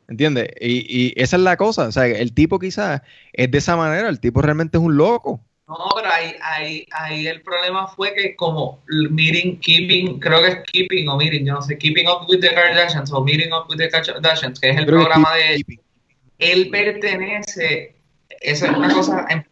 ¿Entiendes? 0.09 0.49
Y, 0.63 0.87
y 0.89 1.13
esa 1.15 1.37
es 1.37 1.43
la 1.43 1.59
cosa. 1.59 1.89
O 1.89 1.93
sea, 1.93 2.07
el 2.07 2.33
tipo 2.33 2.59
quizás 2.59 3.03
es 3.35 3.51
de 3.51 3.59
esa 3.59 3.77
manera, 3.77 4.09
el 4.09 4.19
tipo 4.19 4.41
realmente 4.41 4.79
es 4.79 4.83
un 4.83 4.97
loco. 4.97 5.43
No, 5.69 5.77
pero 5.95 6.09
ahí, 6.11 6.33
ahí, 6.41 6.87
ahí 6.93 7.27
el 7.27 7.43
problema 7.43 7.87
fue 7.87 8.15
que 8.15 8.35
como 8.35 8.83
meeting, 9.11 9.59
keeping, 9.59 10.21
creo 10.21 10.41
que 10.41 10.49
es 10.49 10.59
keeping 10.73 11.07
o 11.11 11.19
meeting, 11.19 11.45
yo 11.45 11.53
no 11.53 11.61
sé, 11.61 11.77
keeping 11.77 12.09
up 12.09 12.27
with 12.31 12.41
the 12.41 12.49
Kardashians 12.49 13.13
o 13.13 13.23
meeting 13.23 13.53
up 13.53 13.69
with 13.69 13.77
the 13.77 13.91
Kardashians, 13.91 14.59
que 14.59 14.71
es 14.71 14.79
el 14.79 14.87
Creo 14.87 15.01
programa 15.01 15.35
de 15.35 15.63
él 16.39 16.71
pertenece, 16.71 17.95
esa 18.41 18.71
es 18.71 18.73
una 18.75 18.91
cosa, 18.91 19.27
en 19.29 19.45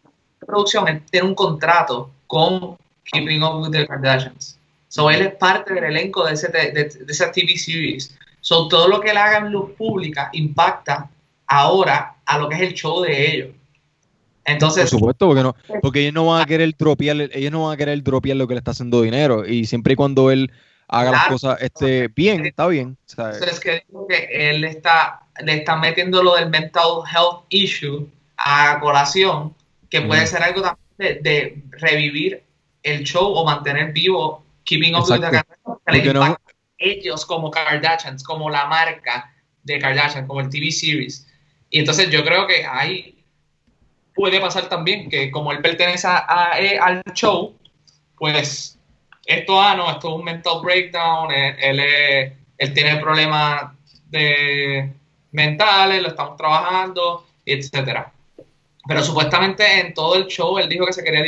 producción, 0.47 0.87
él 0.87 1.03
tiene 1.11 1.27
un 1.27 1.35
contrato 1.35 2.09
con 2.25 2.77
Keeping 3.03 3.43
Up 3.43 3.61
with 3.61 3.71
the 3.71 3.85
Kardashians. 3.85 4.57
So 4.87 5.09
él 5.11 5.21
es 5.21 5.35
parte 5.35 5.73
del 5.73 5.83
elenco 5.83 6.25
de, 6.25 6.33
ese, 6.33 6.47
de, 6.47 6.71
de- 6.71 7.05
esa 7.07 7.31
TV 7.31 7.57
series. 7.57 8.17
So 8.41 8.67
todo 8.67 8.87
lo 8.87 9.01
que 9.01 9.11
él 9.11 9.17
haga 9.17 9.37
en 9.45 9.51
luz 9.51 9.71
pública 9.77 10.29
impacta 10.33 11.09
ahora 11.47 12.15
a 12.25 12.37
lo 12.37 12.49
que 12.49 12.55
es 12.55 12.61
el 12.61 12.73
show 12.73 13.01
de 13.01 13.31
ellos. 13.33 13.49
Por 13.49 14.53
Entonces, 14.53 14.89
supuesto, 14.89 15.27
porque 15.27 15.43
no, 15.43 15.55
porque 15.81 15.99
ellos 15.99 16.13
no 16.13 16.25
van 16.27 16.41
a 16.41 16.45
querer 16.45 16.73
dropear, 16.77 17.29
ellos 17.33 17.51
no 17.51 17.65
van 17.65 17.73
a 17.73 17.77
querer 17.77 18.01
dropear 18.01 18.37
lo 18.37 18.47
que 18.47 18.53
le 18.53 18.59
está 18.59 18.71
haciendo 18.71 19.01
dinero. 19.01 19.45
Y 19.45 19.65
siempre 19.65 19.93
y 19.93 19.95
cuando 19.97 20.31
él 20.31 20.49
haga 20.87 21.11
las 21.11 21.27
cosas 21.27 21.57
este, 21.61 22.07
bien, 22.15 22.45
está 22.45 22.67
bien. 22.67 22.97
¿sabes? 23.05 23.35
Entonces, 23.35 23.59
que 23.59 23.83
que 24.07 24.49
él 24.49 24.63
está, 24.63 25.21
le 25.43 25.55
está 25.55 25.75
metiendo 25.75 26.23
lo 26.23 26.35
del 26.35 26.49
mental 26.49 27.01
health 27.13 27.43
issue 27.49 28.07
a 28.37 28.79
colación, 28.79 29.53
que 29.89 30.01
puede 30.01 30.21
ser 30.27 30.43
algo 30.43 30.61
también 30.61 30.87
de, 30.97 31.13
de 31.29 31.63
revivir 31.71 32.43
el 32.83 33.03
show 33.03 33.25
o 33.33 33.45
mantener 33.45 33.91
vivo 33.93 34.43
Keeping 34.63 34.95
Up 34.95 35.01
with 35.09 35.21
the. 35.21 35.31
Kardashians, 35.31 36.13
no- 36.13 36.37
ellos 36.79 37.25
como 37.25 37.49
Kardashians, 37.51 38.23
como 38.23 38.49
la 38.49 38.65
marca 38.65 39.33
de 39.63 39.79
Kardashian, 39.79 40.27
como 40.27 40.41
el 40.41 40.49
TV 40.49 40.71
series. 40.71 41.27
Y 41.69 41.79
entonces 41.79 42.09
yo 42.09 42.23
creo 42.23 42.45
que 42.47 42.65
ahí 42.65 43.23
puede 44.13 44.39
pasar 44.39 44.67
también 44.69 45.09
que 45.09 45.29
como 45.31 45.51
él 45.51 45.61
pertenece 45.61 46.07
a- 46.07 46.25
a- 46.27 46.59
eh, 46.59 46.77
al 46.79 47.01
show, 47.13 47.55
pues 48.17 48.77
esto, 49.25 49.61
ah, 49.61 49.75
no, 49.75 49.89
esto 49.91 50.09
es 50.09 50.15
un 50.15 50.23
mental 50.23 50.59
breakdown, 50.63 51.31
él, 51.31 51.55
él, 51.59 51.79
es- 51.79 52.33
él 52.57 52.73
tiene 52.73 52.97
problemas 52.97 53.71
de 54.09 54.93
mentales, 55.31 56.01
lo 56.01 56.07
estamos 56.09 56.37
trabajando, 56.37 57.25
etcétera. 57.45 58.11
Pero 58.87 59.03
supuestamente 59.03 59.79
en 59.81 59.93
todo 59.93 60.15
el 60.15 60.27
show 60.27 60.57
él 60.59 60.69
dijo 60.69 60.85
que 60.85 60.93
se 60.93 61.03
quería 61.03 61.23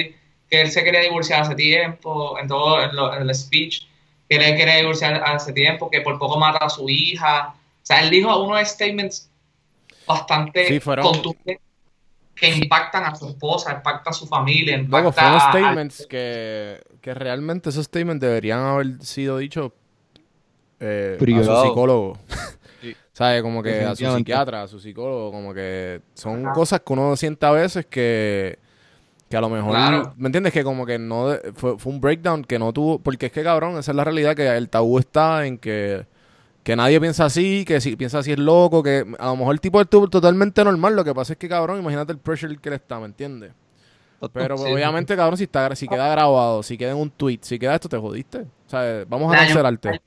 que 0.50 0.62
él 0.62 0.72
se 0.72 0.84
quería 0.84 1.02
divorciar 1.02 1.42
hace 1.44 1.54
tiempo, 1.54 2.38
en 2.40 2.48
todo 2.48 2.82
en 2.82 2.96
lo- 2.96 3.14
en 3.16 3.22
el 3.22 3.36
speech, 3.36 3.84
que 4.28 4.36
él 4.38 4.58
quería 4.58 4.78
divorciar 4.78 5.22
hace 5.24 5.54
tiempo, 5.54 5.90
que 5.92 6.02
por 6.02 6.18
poco 6.18 6.40
mata 6.40 6.66
a 6.66 6.70
su 6.70 6.90
hija. 6.90 7.50
O 7.50 7.86
sea, 7.86 8.02
él 8.02 8.10
dijo 8.10 8.36
unos 8.44 8.68
statements 8.68 9.30
bastante 10.08 10.68
Sí, 10.68 10.80
fueron- 10.80 11.06
contundentes 11.06 11.60
que 12.36 12.50
impactan 12.50 13.04
a 13.04 13.16
su 13.16 13.28
esposa, 13.30 13.74
impactan 13.74 14.12
a 14.12 14.14
su 14.14 14.26
familia, 14.26 14.76
impactan 14.78 14.90
Luego 15.02 15.12
fueron 15.12 15.36
a- 15.36 15.52
statements 15.52 16.08
que, 16.10 16.82
que 17.02 17.14
realmente 17.14 17.70
esos 17.70 17.86
statements 17.86 18.22
deberían 18.22 18.60
haber 18.60 19.02
sido 19.04 19.38
dichos 19.38 19.72
eh, 20.80 21.18
a 21.20 21.44
su 21.44 21.62
psicólogo. 21.68 22.18
¿Sabes? 23.20 23.42
Como 23.42 23.62
que 23.62 23.84
a 23.84 23.96
su 23.98 24.06
psiquiatra, 24.16 24.64
a 24.64 24.68
su 24.70 24.80
psicólogo, 24.80 25.30
como 25.30 25.54
que 25.54 26.00
son 26.14 26.46
Ajá. 26.46 26.54
cosas 26.54 26.80
que 26.80 26.94
uno 26.94 27.18
siente 27.18 27.46
a 27.46 27.52
veces 27.52 27.86
que, 27.86 28.58
que 29.30 29.36
a 29.36 29.42
lo 29.42 29.50
mejor, 29.50 29.72
Claro. 29.72 30.14
¿me 30.16 30.28
entiendes? 30.30 30.54
Que 30.54 30.64
como 30.64 30.86
que 30.86 30.98
no, 30.98 31.28
de- 31.28 31.52
fue, 31.52 31.78
fue 31.78 31.92
un 31.92 32.00
breakdown 32.00 32.46
que 32.46 32.58
no 32.58 32.72
tuvo, 32.72 32.98
porque 33.00 33.26
es 33.26 33.32
que 33.34 33.44
cabrón, 33.44 33.78
esa 33.78 33.92
es 33.92 33.96
la 33.98 34.06
realidad, 34.06 34.38
que 34.38 34.48
el 34.48 34.70
tabú 34.70 35.00
está 35.00 35.46
en 35.46 35.58
que, 35.58 36.06
que 36.64 36.78
nadie 36.78 36.98
piensa 37.02 37.26
así, 37.26 37.66
que 37.66 37.82
si 37.82 37.98
piensa 37.98 38.20
así 38.20 38.32
es 38.32 38.40
loco, 38.40 38.82
que 38.82 39.06
a 39.20 39.26
lo 39.26 39.36
mejor 39.36 39.54
el 39.54 39.60
tipo 39.60 39.82
es 39.82 39.90
totalmente 39.90 40.64
normal, 40.64 40.96
lo 40.96 41.04
que 41.04 41.14
pasa 41.14 41.34
es 41.34 41.40
que 41.40 41.50
cabrón, 41.50 41.78
imagínate 41.80 42.14
el 42.14 42.20
pressure 42.20 42.56
que 42.58 42.70
le 42.70 42.78
está, 42.78 43.02
¿me 43.02 43.06
entiendes? 43.08 43.52
Pero 44.32 44.58
Sí. 44.58 44.64
obviamente, 44.72 45.18
cabrón, 45.18 45.38
si 45.38 45.44
está 45.44 45.76
si 45.76 45.90
queda 45.90 46.08
grabado, 46.08 46.64
si 46.64 46.78
queda 46.78 46.92
en 46.92 46.98
un 46.98 47.10
tweet, 47.10 47.40
si 47.42 47.60
queda 47.60 47.76
esto, 47.76 47.90
te 47.90 47.98
jodiste. 47.98 48.40
O 48.66 48.70
sea, 48.70 49.04
vamos 49.10 49.30
a 49.34 49.36
La- 49.36 49.44
cancelarte. 49.44 50.02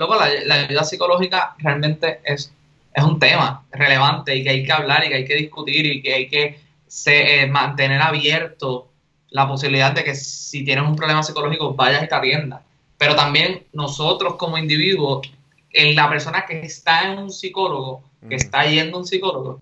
Luego, 0.00 0.14
la, 0.16 0.28
la 0.46 0.54
ayuda 0.54 0.82
psicológica 0.82 1.54
realmente 1.58 2.20
es, 2.24 2.50
es 2.94 3.04
un 3.04 3.18
tema 3.18 3.66
relevante 3.70 4.34
y 4.34 4.42
que 4.42 4.48
hay 4.48 4.64
que 4.64 4.72
hablar 4.72 5.04
y 5.04 5.10
que 5.10 5.14
hay 5.16 5.24
que 5.26 5.36
discutir 5.36 5.84
y 5.84 6.00
que 6.02 6.14
hay 6.14 6.26
que 6.26 6.58
se- 6.86 7.42
eh, 7.42 7.46
mantener 7.46 8.00
abierto 8.00 8.88
la 9.28 9.46
posibilidad 9.46 9.92
de 9.92 10.02
que 10.02 10.14
si 10.14 10.64
tienes 10.64 10.84
un 10.88 10.96
problema 10.96 11.22
psicológico 11.22 11.74
vayas 11.74 12.02
y 12.02 12.08
te 12.08 12.14
atiendas. 12.14 12.62
Pero 12.96 13.14
también 13.14 13.64
nosotros 13.74 14.36
como 14.36 14.56
individuos, 14.56 15.30
en 15.72 15.94
la 15.94 16.08
persona 16.08 16.46
que 16.46 16.60
está 16.62 17.02
en 17.12 17.18
un 17.18 17.30
psicólogo, 17.30 18.02
que 18.28 18.36
está 18.36 18.64
yendo 18.64 18.96
a 18.96 19.00
un 19.00 19.06
psicólogo, 19.06 19.60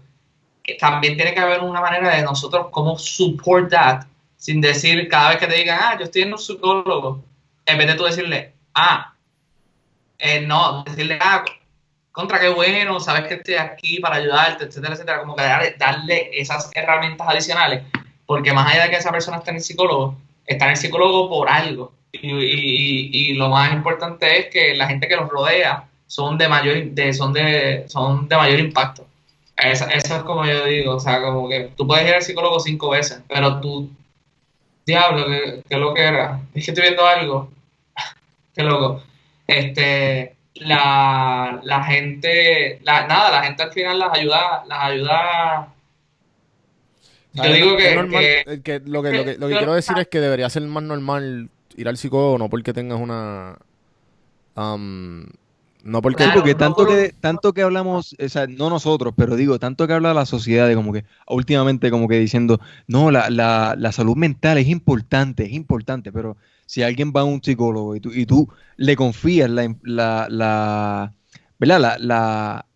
también 0.79 1.17
tiene 1.17 1.35
que 1.35 1.41
haber 1.41 1.61
una 1.61 1.81
manera 1.81 2.15
de 2.15 2.23
nosotros 2.23 2.69
cómo 2.71 2.97
support 2.97 3.71
that, 3.71 4.03
sin 4.37 4.61
decir 4.61 5.09
cada 5.09 5.31
vez 5.31 5.39
que 5.39 5.47
te 5.49 5.57
digan, 5.57 5.81
ah, 5.83 5.97
yo 5.99 6.05
estoy 6.05 6.23
en 6.23 6.33
un 6.33 6.39
psicólogo, 6.39 7.25
en 7.67 7.79
vez 7.79 7.87
de 7.89 7.95
tú 7.95 8.05
decirle, 8.05 8.53
ah, 8.75 9.15
eh, 10.19 10.41
no, 10.43 10.85
decirle, 10.85 11.19
ah, 11.21 11.45
contra 12.13 12.41
qué 12.41 12.49
bueno, 12.49 13.01
sabes 13.01 13.27
que 13.29 13.35
estoy 13.35 13.55
aquí 13.55 14.01
para 14.01 14.17
ayudarte, 14.17 14.65
etcétera, 14.65 14.95
etcétera, 14.95 15.21
como 15.21 15.37
que 15.37 15.43
darle, 15.43 15.75
darle 15.79 16.31
esas 16.41 16.71
herramientas 16.75 17.29
adicionales, 17.29 17.83
porque 18.27 18.53
más 18.53 18.73
allá 18.73 18.85
de 18.85 18.91
que 18.91 18.97
esa 18.97 19.13
persona 19.13 19.39
esté 19.39 19.51
en 19.51 19.57
el 19.57 19.63
psicólogo, 19.63 20.17
está 20.47 20.67
en 20.67 20.73
el 20.73 20.77
psicólogo 20.77 21.29
por 21.29 21.49
algo. 21.49 21.93
Y, 22.13 23.31
y- 23.33 23.35
lo 23.35 23.49
más 23.51 23.73
importante 23.73 24.39
es 24.41 24.47
que 24.51 24.75
la 24.75 24.89
gente 24.89 25.09
que 25.09 25.17
los 25.17 25.29
rodea 25.29 25.85
son 26.07 26.39
de 26.39 26.49
mayor, 26.49 26.85
de, 26.93 27.13
son 27.13 27.33
de, 27.33 27.85
son 27.89 28.29
de 28.29 28.37
mayor 28.37 28.59
impacto. 28.61 29.07
Eso, 29.57 29.87
eso 29.89 30.17
es 30.17 30.23
como 30.23 30.45
yo 30.47 30.65
digo, 30.65 30.97
o 30.97 31.01
sea, 31.01 31.21
como 31.23 31.49
que 31.49 31.73
tú 31.77 31.87
puedes 31.87 32.09
ir 32.09 32.15
al 32.15 32.23
psicólogo 32.23 32.61
cinco 32.61 32.91
veces, 32.91 33.23
pero 33.29 33.61
tú, 33.61 33.91
diablo, 34.87 35.27
¿qué, 35.27 35.63
qué 35.69 35.77
lo 35.77 35.95
que 35.95 36.03
era? 36.05 36.41
Es 36.55 36.65
que 36.65 36.71
estoy 36.71 36.83
viendo 36.85 37.07
algo. 37.07 37.51
Qué 38.55 38.63
loco. 38.63 39.03
Este, 39.49 40.37
la, 40.57 41.59
la 41.65 41.85
gente, 41.85 42.79
la, 42.85 43.07
nada, 43.07 43.31
la 43.31 43.43
gente 43.45 43.63
al 43.63 43.73
final 43.73 43.99
las 43.99 44.17
ayuda, 44.17 44.63
las 44.69 44.79
ayuda. 44.85 45.69
Yo 47.33 47.53
digo 47.53 47.79
Es 47.79 47.85
que, 47.89 47.95
normal, 47.97 48.21
que- 48.21 48.61
que 48.63 48.81
lo 48.85 49.03
que, 49.03 49.13
lo 49.13 49.25
que, 49.25 49.39
lo 49.39 49.49
que 49.49 49.57
quiero 49.57 49.75
decir 49.75 49.97
es 49.99 50.09
que 50.09 50.21
debería 50.21 50.51
ser 50.51 50.63
más 50.63 50.83
normal 50.83 51.49
ir 51.77 51.89
al 51.89 51.97
psicólogo, 51.97 52.37
no 52.39 52.49
porque 52.51 52.73
tengas 52.73 53.01
una... 53.01 53.57
am, 54.55 55.27
no 55.85 56.03
porque... 56.03 56.25
Claro, 56.25 56.41
porque 56.41 56.55
tanto 56.55 56.87
que, 56.87 57.15
tanto 57.21 57.53
que 57.55 57.63
hablamos, 57.63 58.17
o 58.23 58.29
sea, 58.29 58.47
no 58.49 58.69
nosotros, 58.69 59.15
pero 59.17 59.37
digo, 59.37 59.59
tanto 59.59 59.87
que 59.87 59.93
habla 59.95 60.13
la 60.13 60.27
sociedad 60.27 60.67
de 60.69 60.75
como 60.75 60.93
que 60.93 61.05
últimamente 61.29 61.91
como 61.91 62.09
que 62.09 62.19
diciendo, 62.19 62.61
no, 62.87 63.11
la, 63.11 63.31
la, 63.31 63.75
la 63.79 63.93
salud 63.93 64.17
mental 64.17 64.59
es 64.59 64.67
importante, 64.69 65.45
es 65.45 65.53
importante, 65.53 66.13
pero 66.13 66.37
si 66.69 66.83
alguien 66.83 67.13
va 67.17 67.23
a 67.23 67.25
un 67.25 67.43
psicólogo 67.43 67.97
y 67.97 68.01
tú, 68.01 68.11
y 68.13 68.27
tú 68.27 68.47
le 68.77 68.95
confías 68.95 69.49
la, 69.49 69.75
la, 69.83 70.27
la, 70.29 71.15
¿verdad? 71.59 71.81
La, 71.81 71.99
la, 71.99 72.67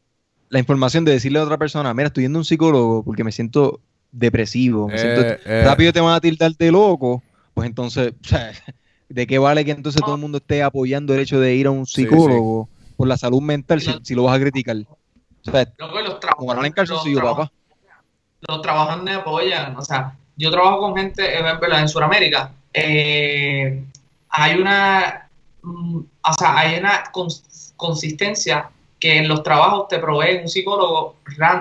la 0.49 0.59
información 0.59 1.05
de 1.05 1.13
decirle 1.13 1.39
a 1.41 1.45
otra 1.45 1.59
persona, 1.59 1.93
mira, 1.93 2.07
estoy 2.07 2.25
yendo 2.25 2.39
a 2.39 2.41
un 2.41 2.47
psicólogo 2.47 3.05
porque 3.05 3.23
me 3.23 3.33
siento 3.33 3.81
depresivo, 4.11 4.89
me 4.89 4.97
siento 4.97 5.21
Eh, 5.21 5.41
eh, 5.45 5.63
rápido 5.65 5.93
te 5.93 6.01
van 6.01 6.15
a 6.15 6.21
tildar 6.21 6.53
de 6.57 6.73
loco, 6.73 7.23
pues 7.53 7.69
entonces, 7.69 8.15
o 8.25 8.29
sea, 8.29 8.51
¿de 9.11 9.27
qué 9.27 9.39
vale 9.39 9.63
que 9.63 9.73
entonces 9.73 10.01
todo 10.01 10.15
el 10.15 10.21
mundo 10.23 10.39
esté 10.39 10.63
apoyando 10.63 11.13
el 11.15 11.21
hecho 11.21 11.39
de 11.39 11.55
ir 11.55 11.67
a 11.67 11.71
un 11.71 11.85
Sí, 11.85 12.03
sí. 12.03 12.09
psicólogo 12.09 12.69
por 12.97 13.09
la 13.09 13.19
salud 13.19 13.43
mental 13.43 13.83
si, 13.83 13.93
si 14.03 14.15
lo 14.15 14.23
vas 14.23 14.37
a 14.39 14.41
criticar? 14.41 14.77
O 15.47 15.51
sea, 15.51 15.71
los 15.79 15.91
en 15.91 16.75
los 17.15 17.23
papá. 17.23 17.53
los 18.49 18.67
apoyan. 19.17 19.77
O 19.77 19.83
sea, 19.83 20.17
yo 20.37 20.51
trabajo 20.51 20.79
con 20.81 20.97
gente, 20.97 21.39
eh, 21.39 21.43
¿verdad? 21.43 21.81
en 21.81 21.89
Sudamérica. 21.89 22.53
Eh, 22.75 23.83
hay 24.31 24.55
una, 24.61 25.29
mm, 25.63 25.97
o 25.99 26.33
sea, 26.39 26.59
hay 26.59 26.79
una 26.79 27.05
cons- 27.13 27.73
consistencia 27.77 28.71
que 28.99 29.19
en 29.19 29.29
los 29.29 29.43
trabajos 29.43 29.89
te 29.89 29.99
provee 29.99 30.39
un 30.43 30.49
psicólogo. 30.49 31.17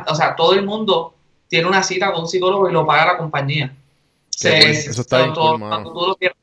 O 0.07 0.16
sea, 0.16 0.36
todo 0.36 0.53
el 0.53 0.66
mundo 0.66 1.16
tiene 1.47 1.68
una 1.68 1.84
cita 1.84 2.12
con 2.12 2.22
un 2.22 2.28
psicólogo 2.28 2.70
y 2.70 2.74
lo 2.74 2.86
paga 2.86 3.07
la 3.14 3.18
compañía. 3.18 3.74
Qué 4.39 4.49
cool. 4.62 4.70
Eso 4.72 5.01
está 5.01 5.18
bien 5.24 5.34
todo- 5.34 5.51
cool, 5.51 5.59
mano. 5.59 5.70
cuando 5.72 5.93
tú 5.93 6.07
lo 6.07 6.16
quieras. 6.16 6.38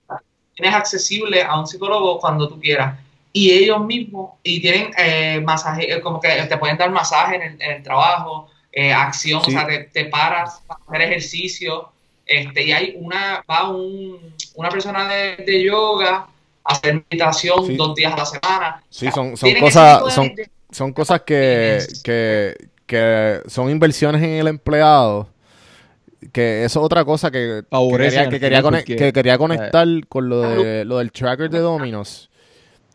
Tienes 0.55 0.75
accesible 0.75 1.43
a 1.43 1.59
un 1.59 1.67
psicólogo 1.69 2.19
cuando 2.19 2.49
tú 2.49 2.59
quieras. 2.61 2.99
Y 3.33 3.53
ellos 3.53 3.81
mismos, 3.85 4.33
y 4.43 4.61
tienen 4.61 4.91
eh, 4.99 5.41
masaje, 5.45 5.93
eh, 5.93 6.01
como 6.01 6.21
que 6.21 6.29
te 6.29 6.57
pueden 6.59 6.77
dar 6.77 6.91
masaje 6.91 7.37
en 7.37 7.43
el, 7.43 7.63
en 7.63 7.71
el 7.77 7.83
trabajo, 7.85 8.49
eh, 8.73 8.93
acción, 8.93 9.41
Sí. 9.45 9.51
o 9.51 9.53
sea, 9.59 9.67
te, 9.69 9.85
te 9.85 10.07
paras 10.07 10.61
para 10.67 10.81
hacer 10.89 11.03
ejercicio, 11.03 11.91
este, 12.27 12.65
y 12.65 12.73
hay 12.73 12.95
una, 12.99 13.45
va 13.49 13.69
un, 13.71 14.35
una 14.59 14.69
persona 14.71 15.09
de, 15.09 15.37
de 15.45 15.65
yoga 15.65 16.27
hacer 16.65 16.95
meditación 17.11 17.65
Sí. 17.67 17.77
dos 17.77 17.95
días 17.95 18.13
a 18.13 18.17
la 18.17 18.27
semana. 18.27 18.83
Sí, 18.91 19.07
O 19.07 19.13
sea, 19.13 19.37
son, 19.37 19.55
cosas, 19.61 20.15
son, 20.15 20.35
de- 20.35 20.51
son 20.71 20.93
cosas 20.93 21.23
que, 21.23 21.79
que, 22.03 22.57
que 22.85 23.41
son 23.47 23.71
inversiones 23.71 24.23
en 24.23 24.31
el 24.31 24.49
empleado. 24.49 25.29
Que 26.33 26.65
eso 26.65 26.81
es 26.81 26.85
otra 26.85 27.05
cosa 27.05 27.31
que, 27.31 27.63
que 27.71 27.97
quería, 27.97 28.21
al 28.23 28.29
que, 28.29 28.41
quería 28.41 28.59
final 28.59 28.63
cone- 28.65 28.79
porque- 28.81 28.97
que 28.97 29.13
quería 29.13 29.39
conectar 29.39 29.87
con 30.09 30.29
lo, 30.29 30.41
de, 30.41 30.85
lo 30.85 30.99
del 30.99 31.13
tracker 31.13 31.49
de 31.49 31.61
Dominos. 31.61 32.29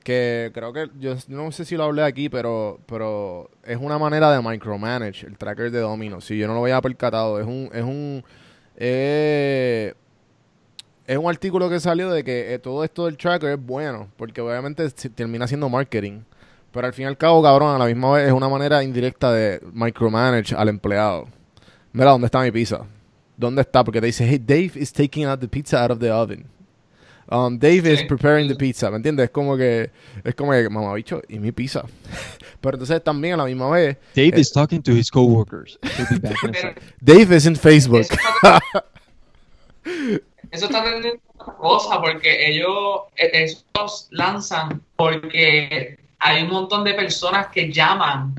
Que 0.03 0.51
creo 0.53 0.73
que, 0.73 0.89
yo 0.99 1.15
no 1.29 1.49
sé 1.53 1.63
si 1.63 1.77
lo 1.77 1.85
hablé 1.85 2.03
aquí, 2.03 2.27
pero, 2.27 2.79
pero 2.85 3.49
es 3.65 3.77
una 3.79 3.97
manera 3.97 4.29
de 4.33 4.41
micromanage 4.41 5.25
el 5.25 5.37
tracker 5.37 5.71
de 5.71 5.79
Dominos. 5.79 6.25
Si 6.25 6.37
yo 6.37 6.45
no 6.47 6.53
lo 6.53 6.59
había 6.63 6.81
percatado, 6.81 7.39
es 7.39 7.47
un, 7.47 7.69
es 7.73 7.83
un, 7.83 8.23
eh, 8.75 9.93
es 11.07 11.17
un 11.17 11.29
artículo 11.29 11.69
que 11.69 11.79
salió 11.79 12.09
de 12.11 12.23
que 12.23 12.53
eh, 12.53 12.59
todo 12.59 12.83
esto 12.83 13.05
del 13.05 13.17
tracker 13.17 13.51
es 13.51 13.59
bueno, 13.65 14.09
porque 14.17 14.41
obviamente 14.41 14.89
se- 14.95 15.09
termina 15.09 15.47
siendo 15.47 15.69
marketing. 15.69 16.21
Pero 16.71 16.87
al 16.87 16.93
fin 16.93 17.03
y 17.03 17.07
al 17.07 17.17
cabo, 17.17 17.43
cabrón, 17.43 17.75
a 17.75 17.77
la 17.79 17.85
misma 17.85 18.13
vez 18.13 18.27
es 18.27 18.33
una 18.33 18.49
manera 18.49 18.83
indirecta 18.83 19.31
de 19.31 19.61
micromanage 19.73 20.55
al 20.55 20.69
empleado. 20.69 21.27
Mira, 21.91 22.11
¿dónde 22.11 22.25
está 22.25 22.41
mi 22.41 22.51
pizza? 22.51 22.81
¿Dónde 23.37 23.61
está? 23.61 23.83
Porque 23.83 23.99
te 23.99 24.07
dice, 24.07 24.25
hey, 24.27 24.39
Dave 24.43 24.71
is 24.75 24.91
taking 24.91 25.25
out 25.25 25.39
the 25.39 25.47
pizza 25.47 25.83
out 25.83 25.91
of 25.91 25.99
the 25.99 26.09
oven. 26.11 26.45
Um, 27.29 27.57
Dave 27.57 27.87
is 27.91 28.03
preparing 28.03 28.47
the 28.47 28.55
pizza, 28.55 28.89
¿me 28.91 28.97
entiendes? 28.97 29.25
Es 29.25 29.29
como 29.31 29.55
que, 29.55 29.91
es 30.23 30.35
como 30.35 30.51
que, 30.51 30.67
mamabicho, 30.69 31.21
y 31.29 31.39
mi 31.39 31.51
pizza. 31.51 31.83
Pero 32.61 32.75
entonces 32.75 33.03
también 33.03 33.35
a 33.35 33.37
la 33.37 33.45
misma 33.45 33.69
vez, 33.69 33.97
Dave 34.15 34.39
is 34.39 34.51
talking 34.51 34.81
to 34.81 34.91
his 34.91 35.09
coworkers. 35.09 35.79
Dave 37.01 37.35
is 37.35 37.45
in 37.45 37.55
Facebook. 37.55 38.07
eso 40.53 40.65
está, 40.65 40.83
teniendo 40.83 41.09
otra 41.37 41.53
cosa 41.55 42.01
porque 42.01 42.47
ellos, 42.47 43.01
eh, 43.17 43.31
ellos 43.33 44.07
lanzan 44.11 44.81
porque 44.95 45.97
hay 46.19 46.43
un 46.43 46.49
montón 46.49 46.83
de 46.83 46.93
personas 46.93 47.47
que 47.47 47.71
llaman 47.71 48.33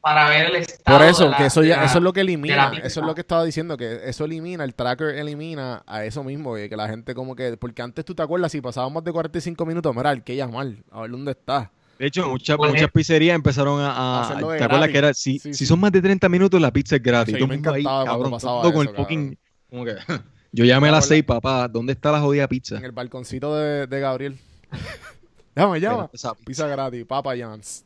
para 0.00 0.28
ver 0.30 0.46
el 0.46 0.56
estado 0.56 0.98
Por 0.98 1.06
eso, 1.06 1.24
de 1.24 1.30
la- 1.30 1.36
que 1.36 1.46
eso 1.46 1.62
ya, 1.62 1.76
la- 1.78 1.84
eso 1.84 1.98
es 1.98 2.04
lo 2.04 2.12
que 2.12 2.20
elimina, 2.20 2.72
eso 2.82 3.00
es 3.00 3.06
lo 3.06 3.14
que 3.14 3.20
estaba 3.20 3.44
diciendo, 3.44 3.76
que 3.76 4.00
eso 4.04 4.24
elimina, 4.24 4.64
el 4.64 4.74
tracker 4.74 5.10
elimina 5.16 5.82
a 5.86 6.04
eso 6.04 6.24
mismo, 6.24 6.54
que, 6.54 6.68
que 6.70 6.76
la 6.76 6.88
gente 6.88 7.14
como 7.14 7.36
que, 7.36 7.56
porque 7.58 7.82
antes 7.82 8.04
tú 8.04 8.14
te 8.14 8.22
acuerdas, 8.22 8.50
si 8.52 8.60
pasaban 8.60 8.92
más 8.92 9.04
de 9.04 9.12
45 9.12 9.64
minutos, 9.66 9.94
mira, 9.94 10.10
hay 10.10 10.22
que 10.22 10.34
llamar, 10.36 10.68
a 10.90 11.02
ver 11.02 11.10
dónde 11.10 11.32
está. 11.32 11.70
De 11.98 12.06
hecho, 12.06 12.26
muchas, 12.28 12.56
Pues, 12.56 12.72
muchas 12.72 12.90
pizzerías 12.90 13.34
empezaron 13.34 13.78
a... 13.82 14.26
¿Te 14.26 14.34
acuerdas 14.38 14.68
gratis. 14.70 14.92
que 14.92 14.98
era? 14.98 15.12
Si, 15.12 15.38
Sí, 15.38 15.52
si 15.52 15.66
son 15.66 15.78
más 15.80 15.92
de 15.92 16.00
30 16.00 16.30
minutos, 16.30 16.58
la 16.58 16.70
pizza 16.72 16.96
es 16.96 17.02
gratis. 17.02 17.34
Sí, 17.34 17.38
Todo 17.38 17.48
me 17.48 17.54
el 17.56 17.60
mundo 17.60 17.74
ahí, 17.74 17.80
encantaba 17.82 18.04
cuando 18.04 18.12
cabrón, 18.14 18.30
pasaba 18.32 18.62
todo 18.62 18.68
el 18.68 18.74
mundo 18.74 18.90
eso, 18.90 18.94
con 18.94 19.00
el 19.00 19.04
fucking... 19.04 19.38
como 19.68 19.84
que, 19.84 19.96
yo 20.52 20.64
llamé 20.64 20.88
a 20.88 20.92
las? 20.92 21.06
6, 21.06 21.24
papá. 21.24 21.68
¿Dónde 21.68 21.92
está 21.92 22.10
la 22.12 22.20
jodida 22.20 22.48
pizza? 22.48 22.76
En 22.76 22.84
el 22.84 22.92
balconcito 22.92 23.54
de, 23.56 23.86
de 23.86 24.00
Gabriel. 24.00 24.38
llama, 25.56 25.78
llama. 25.78 26.10
Pizza 26.44 26.66
gratis, 26.66 27.04
Papa 27.06 27.32
John's. 27.38 27.84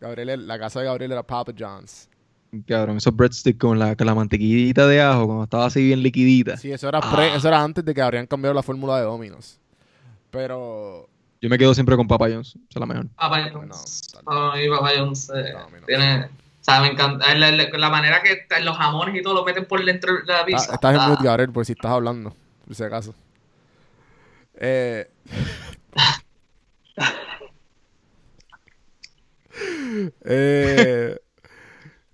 Gabriel, 0.00 0.46
la 0.46 0.58
casa 0.58 0.80
de 0.80 0.86
Gabriel 0.86 1.12
era 1.12 1.22
Papa 1.22 1.52
John's. 1.56 2.08
Cabrón, 2.66 2.98
esos 2.98 3.14
breadsticks 3.16 3.58
con 3.58 3.78
la, 3.78 3.96
con 3.96 4.06
la 4.06 4.14
mantequillita 4.14 4.86
de 4.86 5.00
ajo, 5.00 5.24
cuando 5.26 5.44
estaba 5.44 5.66
así 5.66 5.82
bien 5.86 6.02
liquidita. 6.02 6.56
Sí, 6.58 6.70
eso 6.70 6.88
era, 6.88 7.00
pre- 7.00 7.30
Ah. 7.30 7.36
eso 7.36 7.48
era 7.48 7.62
antes 7.62 7.82
de 7.84 7.94
que 7.94 8.02
habrían 8.02 8.26
cambiado 8.26 8.52
la 8.52 8.62
fórmula 8.62 8.98
de 8.98 9.04
Dominos. 9.04 9.58
Pero, 10.30 11.08
Yo 11.40 11.48
me 11.48 11.56
quedo 11.58 11.72
siempre 11.74 11.96
con 11.96 12.06
Papa 12.06 12.26
John's, 12.30 12.48
esa 12.48 12.58
es 12.70 12.76
la 12.80 12.86
mejor. 12.86 13.08
Papá 13.16 13.48
No, 13.50 13.60
John's. 13.60 14.02
no, 14.26 14.50
No, 14.50 14.56
mi 14.56 14.68
Papá 14.68 14.90
John's 14.98 15.30
eh, 15.34 15.52
No, 15.54 15.60
no. 15.80 15.86
tiene. 15.86 16.28
O 16.62 16.64
sea, 16.64 16.80
me 16.80 16.86
encanta. 16.88 17.34
La, 17.34 17.50
la- 17.50 17.68
la 17.76 17.90
manera 17.90 18.22
que 18.22 18.46
los 18.62 18.76
jamones 18.76 19.16
y 19.16 19.22
todo 19.22 19.34
lo 19.34 19.44
meten 19.44 19.64
por 19.66 19.84
dentro 19.84 20.14
de 20.24 20.32
la 20.32 20.40
Ah, 20.40 20.44
pizza. 20.46 20.74
estás 20.74 20.94
en 20.94 21.00
Ah, 21.00 21.08
mute, 21.08 21.24
Gabriel, 21.24 21.50
por 21.52 21.66
si 21.66 21.72
estás 21.72 21.90
hablando, 21.90 22.32
por 22.64 22.74
si 22.76 22.84
acaso. 22.84 23.14
Eh, 24.54 25.08
eh, 30.24 31.16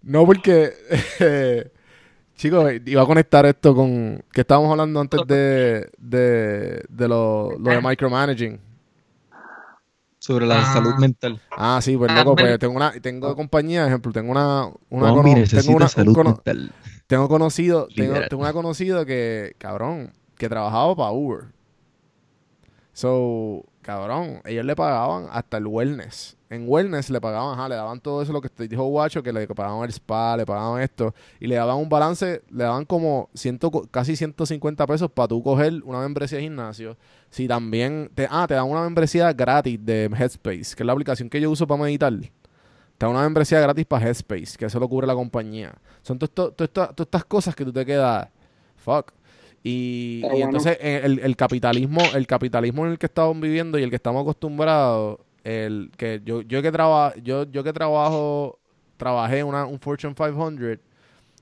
no, 0.03 0.25
porque, 0.27 0.73
eh, 1.21 1.71
chicos, 2.37 2.73
iba 2.87 3.03
a 3.03 3.07
conectar 3.07 3.45
esto 3.47 3.75
con 3.75 4.25
que 4.33 4.41
estábamos 4.43 4.71
hablando 4.71 5.01
antes 5.01 5.27
de, 5.27 5.91
de, 5.99 6.83
de 6.89 7.09
lo, 7.09 7.59
lo 7.59 7.71
de 7.75 7.81
micromanaging. 7.83 8.61
Sobre 10.21 10.47
la 10.47 10.61
Ah. 10.61 10.73
salud 10.75 10.95
mental. 10.99 11.41
Ah, 11.57 11.79
sí, 11.81 11.97
pues 11.97 12.11
Ah, 12.11 12.17
loco, 12.17 12.33
bueno. 12.35 12.49
pues 12.49 12.59
tengo 12.59 12.75
una, 12.75 12.93
tengo 12.93 13.37
compañía, 13.37 13.87
ejemplo, 13.87 14.13
tengo 14.13 14.33
una, 14.33 14.67
una, 14.91 15.11
cono- 15.11 15.23
tengo 15.23 15.77
una, 15.77 15.85
un 15.85 15.89
salud 15.91 16.15
cono- 16.15 16.31
mental. 16.45 16.73
tengo 17.07 17.29
conocido, 17.29 17.87
tengo, 17.95 18.15
tengo 18.29 18.43
una 18.43 18.53
conocido 18.53 19.07
que, 19.07 19.55
cabrón, 19.59 20.13
que 20.37 20.49
trabajaba 20.49 20.95
para 20.97 21.13
Uber. 21.13 21.45
So, 22.93 23.65
cabrón, 23.89 24.43
ellos 24.45 24.67
le 24.67 24.77
pagaban 24.77 25.29
hasta 25.33 25.57
el 25.57 25.67
wellness. 25.67 26.37
En 26.51 26.69
wellness 26.69 27.09
le 27.09 27.23
pagaban, 27.23 27.59
ajá, 27.59 27.71
le 27.71 27.75
daban 27.75 28.01
todo 28.01 28.21
eso 28.21 28.35
lo 28.35 28.43
que 28.43 28.51
te 28.51 28.69
dijo 28.69 28.85
Guacho, 28.85 29.23
que 29.23 29.33
le 29.33 29.47
pagaban 29.49 29.83
el 29.83 29.89
spa, 29.89 30.37
le 30.37 30.45
pagaban 30.45 30.83
esto, 30.83 31.15
y 31.41 31.47
le 31.47 31.55
daban 31.55 31.79
un 31.79 31.89
balance, 31.89 32.43
le 32.51 32.65
daban 32.65 32.85
como 32.85 33.31
ciento, 33.33 33.71
casi 33.91 34.15
150 34.15 34.87
pesos 34.87 35.11
para 35.11 35.29
tú 35.29 35.43
coger 35.43 35.83
una 35.85 36.01
membresía 36.01 36.37
de 36.37 36.45
gimnasio. 36.45 36.99
Si 37.31 37.49
también, 37.49 38.11
te, 38.15 38.29
ah, 38.31 38.45
te 38.47 38.53
dan 38.53 38.69
una 38.69 38.83
membresía 38.83 39.33
gratis 39.33 39.83
de 39.83 40.11
Headspace, 40.15 40.77
que 40.77 40.83
es 40.83 40.87
la 40.87 40.93
aplicación 40.93 41.31
que 41.31 41.41
yo 41.41 41.51
uso 41.51 41.67
para 41.67 41.83
meditar. 41.83 42.13
Te 42.13 43.07
da 43.07 43.09
una 43.09 43.23
membresía 43.23 43.59
gratis 43.59 43.87
para 43.87 44.07
Headspace, 44.07 44.59
que 44.59 44.67
eso 44.67 44.79
lo 44.79 44.87
cubre 44.87 45.07
la 45.07 45.15
compañía. 45.15 45.75
Son 46.03 46.19
todas 46.19 46.53
estas 46.99 47.25
cosas 47.25 47.57
que 47.57 47.65
tú 47.65 47.73
te 47.73 47.87
quedas, 47.87 48.29
fuck. 48.77 49.13
Y, 49.63 50.17
Está 50.23 50.27
y 50.29 50.31
bueno. 50.31 50.45
entonces 50.47 50.79
eh, 50.81 51.01
el, 51.05 51.19
el 51.19 51.37
capitalismo, 51.37 52.01
el 52.15 52.27
capitalismo 52.27 52.87
en 52.87 52.93
el 52.93 52.99
que 52.99 53.07
estamos 53.07 53.39
viviendo 53.41 53.79
y 53.79 53.83
el 53.83 53.91
que 53.91 53.97
estamos 53.97 54.23
acostumbrados, 54.23 55.19
el 55.45 55.91
que 55.97 56.21
yo, 56.25 56.43
yo 56.43 56.63
que 56.63 56.71
traba, 56.73 57.15
yo, 57.23 57.45
yo 57.51 57.65
que 57.65 57.73
trabajo, 57.73 58.59
trabajé 58.97 59.41
en 59.41 59.47
una, 59.47 59.65
un 59.67 59.79
Fortune 59.81 60.15
500, 60.15 60.79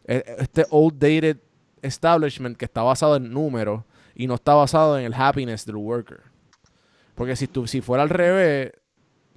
eh, 0.09 0.25
este 0.39 0.65
old 0.71 0.95
dated 0.95 1.39
establishment 1.83 2.57
que 2.57 2.65
está 2.65 2.83
basado 2.83 3.17
en 3.17 3.31
números 3.31 3.83
y 4.15 4.27
no 4.27 4.35
está 4.35 4.55
basado 4.55 4.99
en 4.99 5.05
el 5.05 5.15
happiness 5.15 5.67
del 5.67 5.77
worker. 5.77 6.21
Porque 7.15 7.37
si, 7.37 7.47
tú, 7.47 7.67
si 7.67 7.81
fuera 7.81 8.03
al 8.03 8.09
revés, 8.11 8.73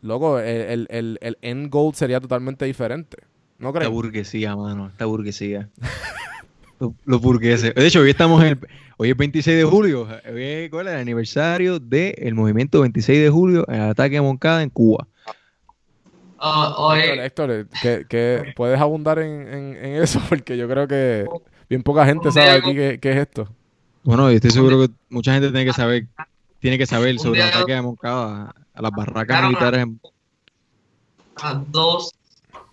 loco, 0.02 0.40
el, 0.40 0.48
el, 0.48 0.88
el, 0.90 1.18
el 1.22 1.38
end 1.42 1.70
goal 1.70 1.94
sería 1.96 2.20
totalmente 2.20 2.66
diferente. 2.66 3.18
¿No 3.58 3.70
Esta 3.70 3.80
crees? 3.80 3.92
burguesía, 3.92 4.56
mano, 4.56 4.88
esta 4.88 5.06
burguesía. 5.06 5.70
los, 6.80 6.92
los 7.06 7.22
burgueses. 7.22 7.74
De 7.76 7.86
hecho, 7.88 8.02
hoy 8.02 8.10
estamos 8.10 8.42
en 8.44 8.48
el, 8.50 8.60
hoy 8.98 9.10
es 9.12 9.18
26 9.18 9.58
de 9.58 9.64
julio. 9.64 10.08
Hoy 10.32 10.44
es 10.44 10.70
¿cuál 10.70 10.88
es? 10.88 10.94
el 10.94 11.00
aniversario 11.00 11.80
del 11.80 12.34
movimiento 12.34 12.82
26 12.82 13.22
de 13.22 13.30
julio, 13.30 13.68
el 13.68 13.82
ataque 13.82 14.18
a 14.18 14.22
Moncada 14.22 14.64
en 14.64 14.70
Cuba. 14.70 15.08
Ah, 16.42 16.96
Héctor, 16.96 17.20
hoy, 17.20 17.20
Héctor, 17.26 17.68
¿qué, 17.82 18.06
qué- 18.10 18.54
puedes 18.56 18.80
abundar 18.80 19.20
en, 19.20 19.42
en- 19.54 19.76
en 19.86 20.02
eso? 20.02 20.22
Porque 20.30 20.58
yo 20.58 20.68
creo 20.70 20.88
que 20.88 21.26
bien 21.70 21.84
poca 21.84 22.06
gente 22.06 22.32
sabe 22.32 22.52
aquí 22.52 22.74
qué, 22.74 23.00
qué 23.02 23.12
es 23.12 23.18
esto. 23.18 23.48
Bueno, 24.04 24.30
yo 24.30 24.36
estoy 24.36 24.52
seguro 24.52 24.80
que 24.80 24.94
mucha 25.10 25.34
gente 25.34 25.50
tiene 25.50 25.66
que 25.66 25.74
saber, 25.74 26.08
tiene 26.60 26.78
que 26.78 26.86
saber 26.86 27.20
sobre 27.20 27.42
el 27.42 27.48
ataque 27.48 27.76
a 27.76 27.82
Moncada, 27.82 28.54
a 28.74 28.82
las 28.82 28.92
barracas 28.92 29.44
militares. 29.44 29.82
en- 29.84 30.00
a 31.42 31.54
dos 31.70 32.14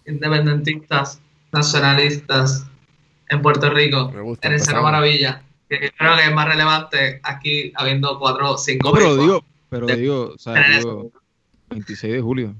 independentistas 0.06 1.20
nacionalistas 1.52 2.66
en 3.28 3.42
Puerto 3.42 3.70
Rico, 3.70 4.10
Me 4.10 4.20
gusta, 4.20 4.48
en 4.48 4.54
el 4.54 4.60
Cerro. 4.60 4.82
Maravilla, 4.82 5.42
que 5.68 5.90
creo 5.96 6.16
que 6.16 6.24
es 6.24 6.32
más 6.32 6.48
relevante 6.48 7.20
aquí 7.22 7.72
habiendo 7.74 8.18
cuatro 8.18 8.52
o 8.52 8.58
cinco. 8.58 8.88
No, 8.88 8.94
pero 8.94 9.16
digo, 9.16 9.44
pero 9.68 9.86
De- 9.86 9.96
digo, 9.96 10.32
o 10.34 10.38
sea, 10.38 10.54
tener 10.54 10.78
digo, 10.78 11.10
26 11.70 12.12
de 12.14 12.20
julio, 12.20 12.54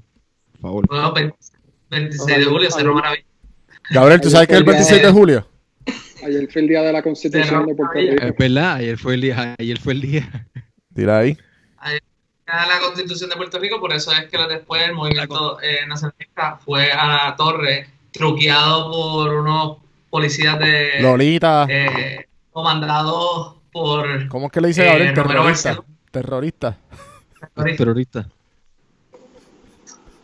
por 0.53 0.61
favor. 0.61 0.87
Bueno, 0.87 1.13
20 1.13 1.35
26 1.89 2.37
de 2.37 2.45
julio, 2.45 2.71
Cerro 2.71 2.93
Maravilla. 2.93 3.23
Gabriel, 3.89 4.19
¿tú 4.21 4.29
sabes 4.29 4.47
que 4.47 4.53
es 4.55 4.59
el 4.59 4.65
fue 4.65 4.73
el 4.73 4.77
26 4.79 5.01
de 5.03 5.11
julio? 5.11 5.47
Ayer 6.25 6.51
fue 6.51 6.61
el 6.61 6.67
día 6.67 6.81
de 6.81 6.91
la 6.91 7.01
Constitución 7.01 7.65
de 7.65 7.75
Puerto 7.75 7.93
Rico. 7.93 8.25
Es 8.25 8.35
verdad, 8.37 8.73
ayer 8.75 8.97
fue 8.97 9.13
el 9.13 9.21
día, 9.21 9.55
ayer 9.57 9.79
fue 9.79 9.93
el 9.93 10.01
día. 10.01 10.47
Tira 10.93 11.19
ahí. 11.19 11.37
a 12.47 12.65
la 12.65 12.79
constitución 12.79 13.29
de 13.29 13.35
Puerto 13.37 13.59
Rico, 13.59 13.79
por 13.79 13.93
eso 13.93 14.11
es 14.11 14.25
que 14.29 14.37
después 14.49 14.81
el 14.83 14.93
movimiento 14.93 15.61
eh, 15.61 15.85
nacionalista 15.87 16.57
fue 16.57 16.91
a 16.91 17.07
la 17.07 17.35
torre, 17.37 17.87
truqueado 18.11 18.91
por 18.91 19.33
unos 19.35 19.77
policías 20.09 20.57
de 20.59 20.99
Lolita. 21.01 21.65
eh, 21.69 22.25
comandados 22.51 23.55
por 23.71 24.27
¿Cómo 24.29 24.47
es 24.47 24.51
que 24.51 24.61
le 24.61 24.67
dice 24.69 24.83
eh, 24.83 24.87
Gabriel? 24.87 25.15
Romero 25.15 25.39
Terrorista. 25.41 25.69
Barceló. 25.69 25.85
Terrorista. 26.11 26.77
Terrorista. 27.77 28.29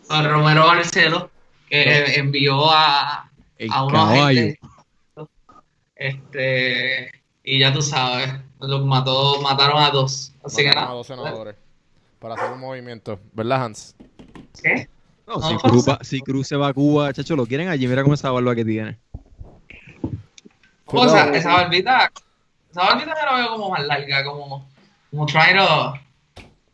por 0.07 0.29
Romero 0.31 0.65
Barcelo, 0.67 1.29
que 1.69 2.15
envió 2.15 2.71
a, 2.71 3.29
El 3.57 3.71
a 3.71 3.83
unos 3.83 3.93
caballo. 3.93 4.39
agentes, 4.41 4.59
este 5.95 7.11
y 7.43 7.59
ya 7.59 7.73
tú 7.73 7.81
sabes, 7.81 8.31
los 8.59 8.85
mató, 8.85 9.41
mataron 9.41 9.81
a 9.83 9.89
dos. 9.89 10.33
Así 10.43 10.57
que 10.63 10.69
Mataron 10.69 10.83
a 10.83 10.85
nada. 10.87 10.95
dos 10.95 11.07
senadores 11.07 11.55
para 12.19 12.35
hacer 12.35 12.51
un 12.51 12.59
movimiento. 12.61 13.19
¿Verdad, 13.33 13.65
Hans? 13.65 13.95
¿Qué? 14.61 14.87
No, 15.27 15.35
No, 15.37 15.41
si, 16.01 16.15
si 16.17 16.21
Cruz 16.21 16.47
se 16.47 16.55
va 16.55 16.69
a 16.69 16.73
Cuba, 16.73 17.11
chacho, 17.13 17.35
lo 17.35 17.45
quieren 17.45 17.67
allí, 17.69 17.87
mira 17.87 18.01
cómo 18.03 18.13
esa 18.13 18.31
barba 18.31 18.55
que 18.55 18.63
tiene. 18.65 18.97
O 20.93 21.09
sea, 21.09 21.29
esa 21.33 21.53
barbita, 21.53 22.11
esa 22.71 22.81
barbita 22.81 23.13
yo 23.19 23.25
la 23.31 23.35
veo 23.37 23.47
como 23.49 23.69
más 23.69 23.83
larga, 23.85 24.23
como, 24.23 24.67
como 25.11 25.25
trying 25.25 25.57
to 25.57 25.93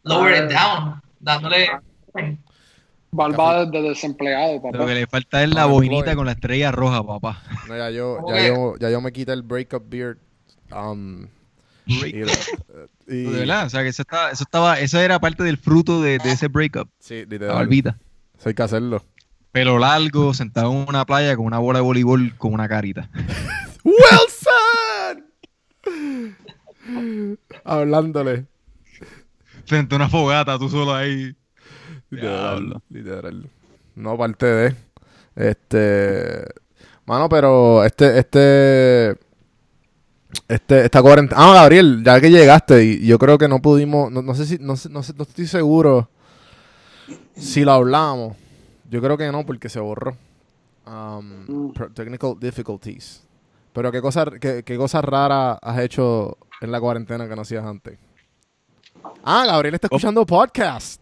lower 0.03 0.43
it 0.43 0.51
down, 0.51 1.01
dándole. 1.19 1.69
Barba 3.11 3.65
de 3.65 3.81
desempleado, 3.81 4.53
Lo 4.55 4.61
papá. 4.61 4.85
que 4.85 4.93
le 4.93 5.07
falta 5.07 5.43
es 5.43 5.49
la 5.49 5.65
boinita 5.65 6.15
con 6.15 6.27
la 6.27 6.33
estrella 6.33 6.71
roja, 6.71 7.03
papá. 7.03 7.41
No, 7.67 7.75
ya 7.75 7.89
yo, 7.89 8.17
¿Cómo 8.21 8.35
ya 8.35 8.47
yo, 8.47 8.75
ya 8.77 8.89
yo 8.91 9.01
me 9.01 9.11
quité 9.11 9.31
el 9.33 9.41
breakup 9.41 9.83
beard. 9.89 10.17
um, 10.71 11.25
y, 11.87 12.05
y- 12.05 12.21
De 13.07 13.39
verdad, 13.39 13.65
o 13.65 13.69
sea, 13.71 13.81
que 13.81 13.87
eso 13.89 14.03
estaba, 14.03 14.29
eso 14.29 14.43
estaba, 14.43 14.79
eso 14.79 14.99
era 14.99 15.17
parte 15.19 15.41
del 15.43 15.57
fruto 15.57 16.01
de, 16.03 16.19
de 16.19 16.31
ese 16.31 16.47
breakup, 16.49 16.87
Sí, 16.99 17.21
la 17.23 17.29
literal. 17.31 17.55
barbita. 17.55 17.97
Eso 18.37 18.49
hay 18.49 18.53
que 18.55 18.61
hacerlo. 18.63 19.03
Pelo 19.51 19.79
largo, 19.79 20.35
sentado 20.35 20.71
en 20.71 20.87
una 20.87 21.03
playa 21.05 21.35
con 21.35 21.47
una 21.47 21.57
bola 21.57 21.79
de 21.79 21.83
voleibol 21.85 22.35
con 22.37 22.53
una 22.53 22.69
carita. 22.69 23.09
¡Wilson! 23.83 25.25
Hablándole. 27.63 28.45
Frente 29.65 29.95
a 29.95 29.97
una 29.97 30.09
fogata, 30.09 30.57
tú 30.57 30.69
solo 30.69 30.93
ahí. 30.93 31.35
Literal, 32.09 32.81
literal. 32.89 33.49
No 33.95 34.17
parte 34.17 34.45
de. 34.45 34.75
Este. 35.35 36.45
Mano, 37.05 37.29
pero 37.29 37.83
este, 37.83 38.17
este. 38.19 39.17
Este, 40.47 40.85
esta 40.85 41.01
cuarentena. 41.01 41.41
Ah, 41.41 41.53
Gabriel, 41.55 42.03
ya 42.03 42.19
que 42.21 42.29
llegaste, 42.29 42.83
y 42.83 43.05
yo 43.05 43.17
creo 43.19 43.37
que 43.37 43.47
no 43.47 43.61
pudimos. 43.61 44.11
No, 44.11 44.21
no 44.21 44.33
sé 44.35 44.45
si. 44.45 44.57
No, 44.59 44.75
sé, 44.75 44.89
no, 44.89 45.03
sé- 45.03 45.13
no 45.15 45.23
estoy 45.23 45.47
seguro 45.47 46.09
si 47.35 47.63
lo 47.63 47.71
hablamos. 47.73 48.35
Yo 48.89 49.01
creo 49.01 49.17
que 49.17 49.31
no, 49.31 49.45
porque 49.45 49.69
se 49.69 49.79
borró. 49.79 50.15
Um, 50.87 51.45
Mm. 51.47 51.73
technical 51.93 52.35
difficulties. 52.39 53.23
Pero 53.79 53.93
qué 53.93 54.01
cosas 54.01 54.27
qué, 54.41 54.61
qué 54.65 54.75
cosas 54.75 55.05
raras 55.05 55.57
has 55.61 55.79
hecho 55.79 56.37
en 56.59 56.69
la 56.69 56.81
cuarentena 56.81 57.29
que 57.29 57.35
no 57.37 57.43
hacías 57.43 57.63
antes. 57.63 57.97
Ah, 59.23 59.45
Gabriel 59.47 59.75
está 59.75 59.87
escuchando 59.87 60.25
podcast. 60.25 61.01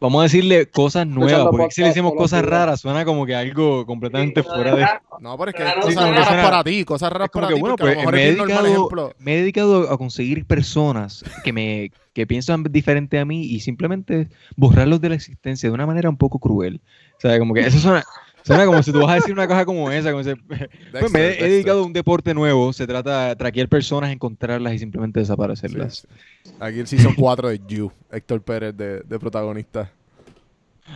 Vamos 0.00 0.18
a 0.18 0.22
decirle 0.24 0.66
cosas 0.68 1.06
nuevas, 1.06 1.30
Escuchando 1.34 1.50
porque 1.56 1.70
si 1.70 1.82
le 1.82 1.86
decimos 1.86 2.14
cosas 2.16 2.44
raras, 2.44 2.80
suena 2.80 3.04
como 3.04 3.26
que 3.26 3.36
algo 3.36 3.86
completamente 3.86 4.42
fuera 4.42 4.74
de... 4.74 4.86
No, 5.20 5.38
pero 5.38 5.50
es 5.52 5.56
que 5.56 5.62
Claro, 5.62 5.82
cosas 5.82 6.02
raras 6.10 6.26
suena- 6.26 6.42
para 6.42 6.64
ti, 6.64 6.84
cosas 6.84 7.12
raras 7.12 7.28
para 7.32 7.46
que, 7.46 7.54
ti, 7.54 7.60
bueno, 7.60 7.76
pues 7.76 7.94
lo 7.94 7.98
mejor 8.00 8.14
me 8.14 8.20
he, 8.20 8.28
es 8.28 8.34
bien 8.34 8.38
normal 8.38 8.64
dedicado, 8.64 8.86
ejemplo. 8.86 9.14
me 9.20 9.32
he 9.32 9.36
dedicado 9.38 9.92
a 9.92 9.96
conseguir 9.96 10.44
personas 10.46 11.24
que 11.44 11.52
me 11.52 11.92
que 12.12 12.26
piensan 12.26 12.64
diferente 12.64 13.20
a 13.20 13.24
mí 13.24 13.44
y 13.44 13.60
simplemente 13.60 14.30
borrarlos 14.56 15.00
de 15.00 15.10
la 15.10 15.14
existencia 15.14 15.68
de 15.68 15.74
una 15.74 15.86
manera 15.86 16.10
un 16.10 16.16
poco 16.16 16.40
cruel. 16.40 16.80
O 17.18 17.20
sea, 17.20 17.38
como 17.38 17.54
que 17.54 17.60
eso 17.60 17.78
suena, 17.78 18.02
suena 18.46 18.64
como 18.66 18.82
si 18.82 18.92
tú 18.92 19.00
vas 19.00 19.10
a 19.10 19.14
decir 19.16 19.32
una 19.32 19.46
cosa 19.48 19.64
como 19.64 19.90
esa. 19.90 20.10
Como 20.12 20.22
si- 20.24 20.34
pues 20.92 21.12
me 21.12 21.38
he, 21.38 21.48
dedicado 21.48 21.80
a 21.82 21.86
un 21.86 21.92
deporte 21.92 22.32
nuevo. 22.32 22.72
Se 22.72 22.86
trata 22.86 23.28
de 23.28 23.36
traquear 23.36 23.68
personas, 23.68 24.10
encontrarlas 24.12 24.72
y 24.74 24.78
simplemente 24.78 25.20
desaparecerlas. 25.20 26.06
Sí. 26.44 26.50
Aquí 26.60 26.78
el 26.80 26.86
season 26.86 27.14
4 27.16 27.48
de 27.48 27.60
You, 27.66 27.90
Héctor 28.12 28.40
Pérez 28.42 28.76
de, 28.76 29.00
de 29.00 29.18
protagonista. 29.18 29.90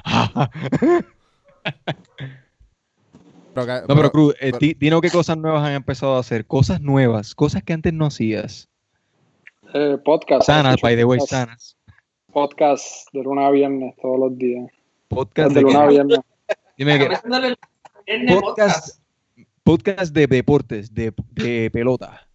Pero 3.53 3.67
No, 3.89 3.97
pero 3.97 4.13
Cruz, 4.13 4.35
eh, 4.35 4.53
pero- 4.53 4.59
di- 4.59 4.75
dinos 4.79 5.01
qué 5.01 5.11
cosas 5.11 5.37
nuevas 5.37 5.67
han 5.67 5.73
empezado 5.75 6.17
a 6.17 6.21
hacer. 6.21 6.47
Cosas 6.47 6.81
nuevas, 6.81 7.35
cosas 7.35 7.63
que 7.65 7.73
antes 7.73 7.93
no 7.93 8.07
hacías. 8.07 8.69
Eh, 9.75 9.99
podcast. 10.05 10.47
Sanas, 10.47 10.77
by 10.81 10.97
the 10.97 11.05
way, 11.05 11.19
podcast- 11.19 11.27
sanas. 11.29 11.77
Podcast 12.33 13.09
de 13.13 13.23
luna 13.25 13.49
a 13.49 13.51
viernes 13.51 13.95
todos 14.01 14.19
los 14.21 14.39
días. 14.39 14.71
Podcast 15.09 15.49
De 15.49 15.55
de, 15.57 15.63
luna 15.63 15.83
a 15.83 15.87
viernes. 15.89 16.21
Dime 16.81 16.95
el 18.07 18.41
podcast. 18.41 18.97
de 20.15 20.27
deportes, 20.27 20.95
de, 20.95 21.13
de 21.33 21.71
pelota. 21.71 22.27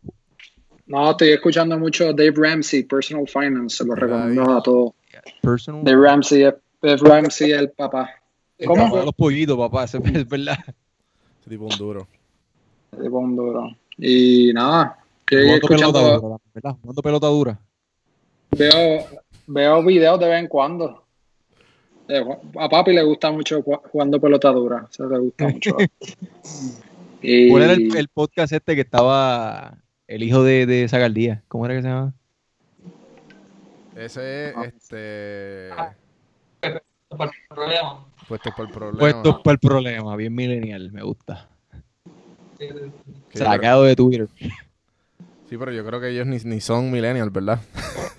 No, 0.85 1.09
estoy 1.09 1.29
escuchando 1.29 1.79
mucho 1.79 2.13
Dave 2.13 2.33
Ramsey, 2.35 2.83
Personal 2.83 3.27
Finance, 3.27 3.77
se 3.77 3.85
lo 3.85 3.95
recomiendo 3.95 4.55
a 4.55 4.61
todos. 4.61 4.91
Personal. 5.41 5.83
Dave 5.83 5.99
Ramsey, 5.99 6.43
es- 6.43 6.53
Dave 6.79 6.97
Ramsey 6.97 7.53
es 7.53 7.57
el 7.59 7.71
papá. 7.71 8.07
El 8.59 8.67
¿Cómo? 8.67 8.83
papá 8.85 8.99
de 8.99 9.05
los 9.05 9.15
pollitos, 9.15 9.57
papá, 9.57 9.85
es 9.85 10.29
verdad. 10.29 10.59
Ese 11.41 11.49
tipo 11.49 11.63
un 11.65 11.77
duro. 11.79 12.07
Es 12.91 12.99
un 13.09 13.35
duro. 13.35 13.75
Y 13.97 14.53
nada, 14.53 14.99
estoy 15.21 15.41
Jugando 15.57 15.67
pelota 15.67 15.99
escuchando, 15.99 16.19
dura, 16.19 16.37
¿verdad? 16.53 16.75
Pelota 17.03 17.27
dura. 17.29 17.59
veo, 18.51 19.05
veo 19.47 19.83
videos 19.83 20.19
de 20.19 20.27
vez 20.27 20.39
en 20.39 20.47
cuando. 20.47 21.04
Eh, 22.07 22.23
a 22.59 22.69
papi 22.69 22.93
le 22.93 23.01
gusta 23.03 23.31
mucho 23.31 23.63
ju- 23.63 23.81
jugando 23.91 24.19
pelota 24.21 24.51
dura, 24.51 24.87
eso 24.89 25.07
le 25.09 25.19
gusta 25.19 25.47
mucho. 25.49 25.75
Y 27.21 27.49
¿Cuál 27.51 27.63
era 27.63 27.73
el, 27.73 27.95
el 27.95 28.07
podcast 28.09 28.53
este 28.53 28.75
que 28.75 28.81
estaba 28.81 29.77
el 30.07 30.21
hijo 30.23 30.43
de, 30.43 30.65
de 30.65 30.87
Zagaldía? 30.87 31.43
¿Cómo 31.47 31.65
era 31.65 31.75
que 31.75 31.81
se 31.81 31.87
llama? 31.87 32.13
Ese 33.95 34.49
es 34.49 34.55
Ah. 34.57 34.65
este. 34.65 35.69
Para 37.17 37.31
el 37.31 37.47
problema. 37.47 38.05
Puesto 38.27 38.49
por 38.55 38.65
el 38.67 38.71
problema. 38.73 38.99
Puestos 38.99 39.41
para 39.43 39.53
el 39.53 39.59
problema, 39.59 40.15
bien 40.15 40.35
millennial, 40.35 40.91
me 40.91 41.01
gusta. 41.03 41.47
Sacado 43.33 43.83
de 43.83 43.95
Twitter. 43.95 44.27
sí, 45.49 45.57
pero 45.57 45.71
yo 45.71 45.85
creo 45.85 45.99
que 46.01 46.09
ellos 46.09 46.25
ni, 46.27 46.37
ni 46.39 46.59
son 46.61 46.91
millennials, 46.91 47.31
¿verdad? 47.31 47.59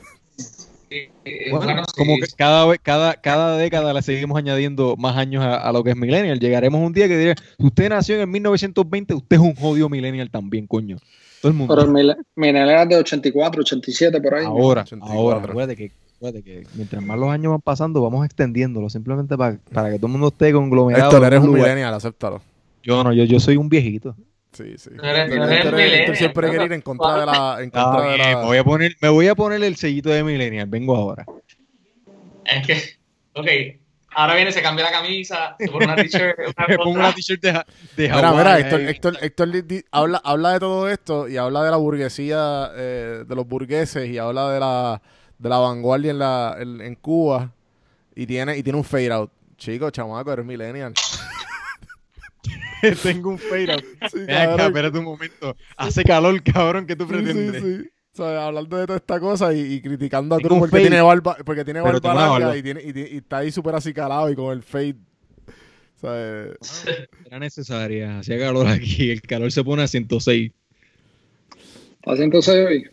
Eh, 0.88 1.10
Bueno, 1.50 1.64
bueno, 1.66 1.82
sí. 1.86 1.92
como 1.96 2.16
que 2.16 2.26
cada, 2.36 2.64
vez- 2.66 2.80
cada, 2.82 3.14
cada 3.14 3.56
década 3.56 3.92
le 3.92 4.02
seguimos 4.02 4.38
añadiendo 4.38 4.96
más 4.96 5.16
años 5.16 5.42
a, 5.42 5.56
a 5.56 5.72
lo 5.72 5.82
que 5.82 5.90
es 5.90 5.96
millennial. 5.96 6.38
Llegaremos 6.38 6.80
un 6.80 6.92
día 6.92 7.08
que 7.08 7.16
diré, 7.18 7.34
si 7.58 7.66
usted 7.66 7.88
nació 7.88 8.14
en 8.16 8.20
el 8.22 8.26
1920, 8.28 9.14
usted 9.14 9.36
es 9.36 9.42
un 9.42 9.54
jodido 9.54 9.88
millennial 9.88 10.30
también, 10.30 10.66
coño. 10.66 10.96
Todo 11.42 11.50
el 11.50 11.58
mundo. 11.58 11.74
Pero 11.74 11.88
mi, 11.88 12.02
mi 12.36 12.52
nene 12.52 12.70
era 12.70 12.86
de 12.86 12.96
84, 12.96 13.60
87 13.60 14.20
por 14.20 14.34
ahí. 14.34 14.46
ahora, 14.46 14.82
84. 14.82 15.18
ahora, 15.20 15.38
acuérdate 15.50 15.76
que, 15.76 15.92
acuérdate 16.16 16.42
que 16.44 16.62
mientras 16.74 17.02
más 17.02 17.18
los 17.18 17.28
años 17.30 17.50
van 17.50 17.60
pasando, 17.60 18.00
vamos 18.00 18.24
extendiéndolo, 18.24 18.88
simplemente 18.88 19.36
para, 19.36 19.58
para 19.72 19.90
que 19.90 19.96
todo 19.96 20.06
el 20.06 20.12
mundo 20.12 20.28
esté 20.28 20.52
conglomerado. 20.52 21.10
Héctor, 21.10 21.24
eres 21.26 21.40
un 21.40 21.46
lugar. 21.48 21.62
millennial, 21.64 21.92
acéptalo. 21.94 22.40
Yo 22.82 23.02
no, 23.02 23.12
yo, 23.12 23.24
yo 23.24 23.40
soy 23.40 23.56
un 23.56 23.68
viejito. 23.68 24.14
Sí, 24.52 24.74
sí. 24.78 24.90
Héctor- 24.90 25.52
Héctor- 25.52 25.80
Héctor 25.80 26.16
siempre 26.16 26.52
no. 26.52 26.64
ir 26.64 26.72
en 26.72 26.80
contra 26.80 27.20
de 27.20 27.26
la... 27.26 27.56
En 27.60 27.70
contra 27.70 28.00
de 28.02 28.16
bien, 28.16 28.30
la... 28.32 28.38
me, 28.38 28.44
voy 28.46 28.56
a 28.58 28.64
poner, 28.64 28.96
me 29.00 29.08
voy 29.10 29.28
a 29.28 29.34
poner 29.34 29.62
el 29.62 29.76
sellito 29.76 30.08
de 30.10 30.24
millennial, 30.24 30.66
vengo 30.66 30.96
ahora. 30.96 31.26
Es 32.44 32.66
que, 32.66 32.82
ok, 33.34 33.46
ahora 34.14 34.34
viene, 34.36 34.52
se 34.52 34.62
cambia 34.62 34.84
la 34.86 34.92
camisa, 34.92 35.56
se 35.58 35.68
pone 35.68 35.84
una 35.84 35.96
t-shirt, 35.96 36.36
pongo 36.56 36.76
cosa. 36.84 36.88
una 36.98 37.14
t-shirt 37.14 37.42
de, 37.42 37.52
de 37.52 38.08
Mira, 38.08 38.32
mira. 38.32 38.58
Héctor, 38.58 38.80
Héctor, 38.80 39.18
Héctor 39.20 39.50
di- 39.50 39.62
di- 39.62 39.84
habla, 39.90 40.22
habla 40.24 40.52
de 40.52 40.60
todo 40.60 40.88
esto 40.88 41.28
y 41.28 41.36
habla 41.36 41.62
de 41.64 41.70
la 41.72 41.76
burguesía, 41.76 42.70
eh, 42.76 43.24
de 43.26 43.34
los 43.34 43.46
burgueses 43.46 44.08
y 44.08 44.16
habla 44.16 44.50
de 44.52 44.60
la, 44.60 45.02
de 45.38 45.48
la 45.48 45.58
vanguardia 45.58 46.12
en, 46.12 46.18
la, 46.18 46.56
en, 46.58 46.80
en 46.80 46.94
Cuba 46.94 47.52
y 48.14 48.24
tiene, 48.26 48.56
y 48.56 48.62
tiene 48.62 48.78
un 48.78 48.84
fade 48.84 49.12
out. 49.12 49.30
Chico, 49.58 49.90
chamaco, 49.90 50.32
eres 50.32 50.46
millennial. 50.46 50.94
Tengo 53.02 53.30
un 53.30 53.38
fade 53.38 53.72
out. 53.72 53.84
Sí, 54.10 54.18
espérate 54.28 54.98
un 54.98 55.04
momento. 55.04 55.56
Hace 55.76 56.04
calor, 56.04 56.42
cabrón, 56.42 56.86
que 56.86 56.96
tú 56.96 57.06
pretendes. 57.06 57.62
sí, 57.62 57.76
sí. 57.82 57.90
O 58.12 58.16
sea, 58.16 58.46
hablando 58.46 58.78
de 58.78 58.86
toda 58.86 58.96
esta 58.96 59.20
cosa 59.20 59.52
y, 59.52 59.74
y 59.74 59.82
criticando 59.82 60.34
a 60.36 60.38
Cruz 60.40 60.58
porque 60.58 60.80
tiene 60.80 61.02
barba, 61.02 61.36
porque 61.44 61.64
tiene 61.64 61.82
barba 61.82 62.14
larga 62.14 62.28
barba. 62.30 62.56
y, 62.56 62.62
tiene, 62.62 62.80
y, 62.82 63.16
está 63.18 63.38
ahí 63.38 63.52
súper 63.52 63.74
acicalado 63.74 64.30
y 64.30 64.34
con 64.34 64.52
el 64.56 64.62
fade. 64.62 64.96
O 65.96 66.00
sea, 66.00 66.10
eh, 66.14 66.54
Era 67.26 67.38
necesaria. 67.38 68.20
Hacía 68.20 68.38
calor 68.38 68.66
aquí. 68.68 69.10
El 69.10 69.20
calor 69.20 69.52
se 69.52 69.62
pone 69.62 69.82
a 69.82 69.88
106. 69.88 70.50
¿Está 71.96 72.16
106 72.16 72.66
hoy? 72.66 72.90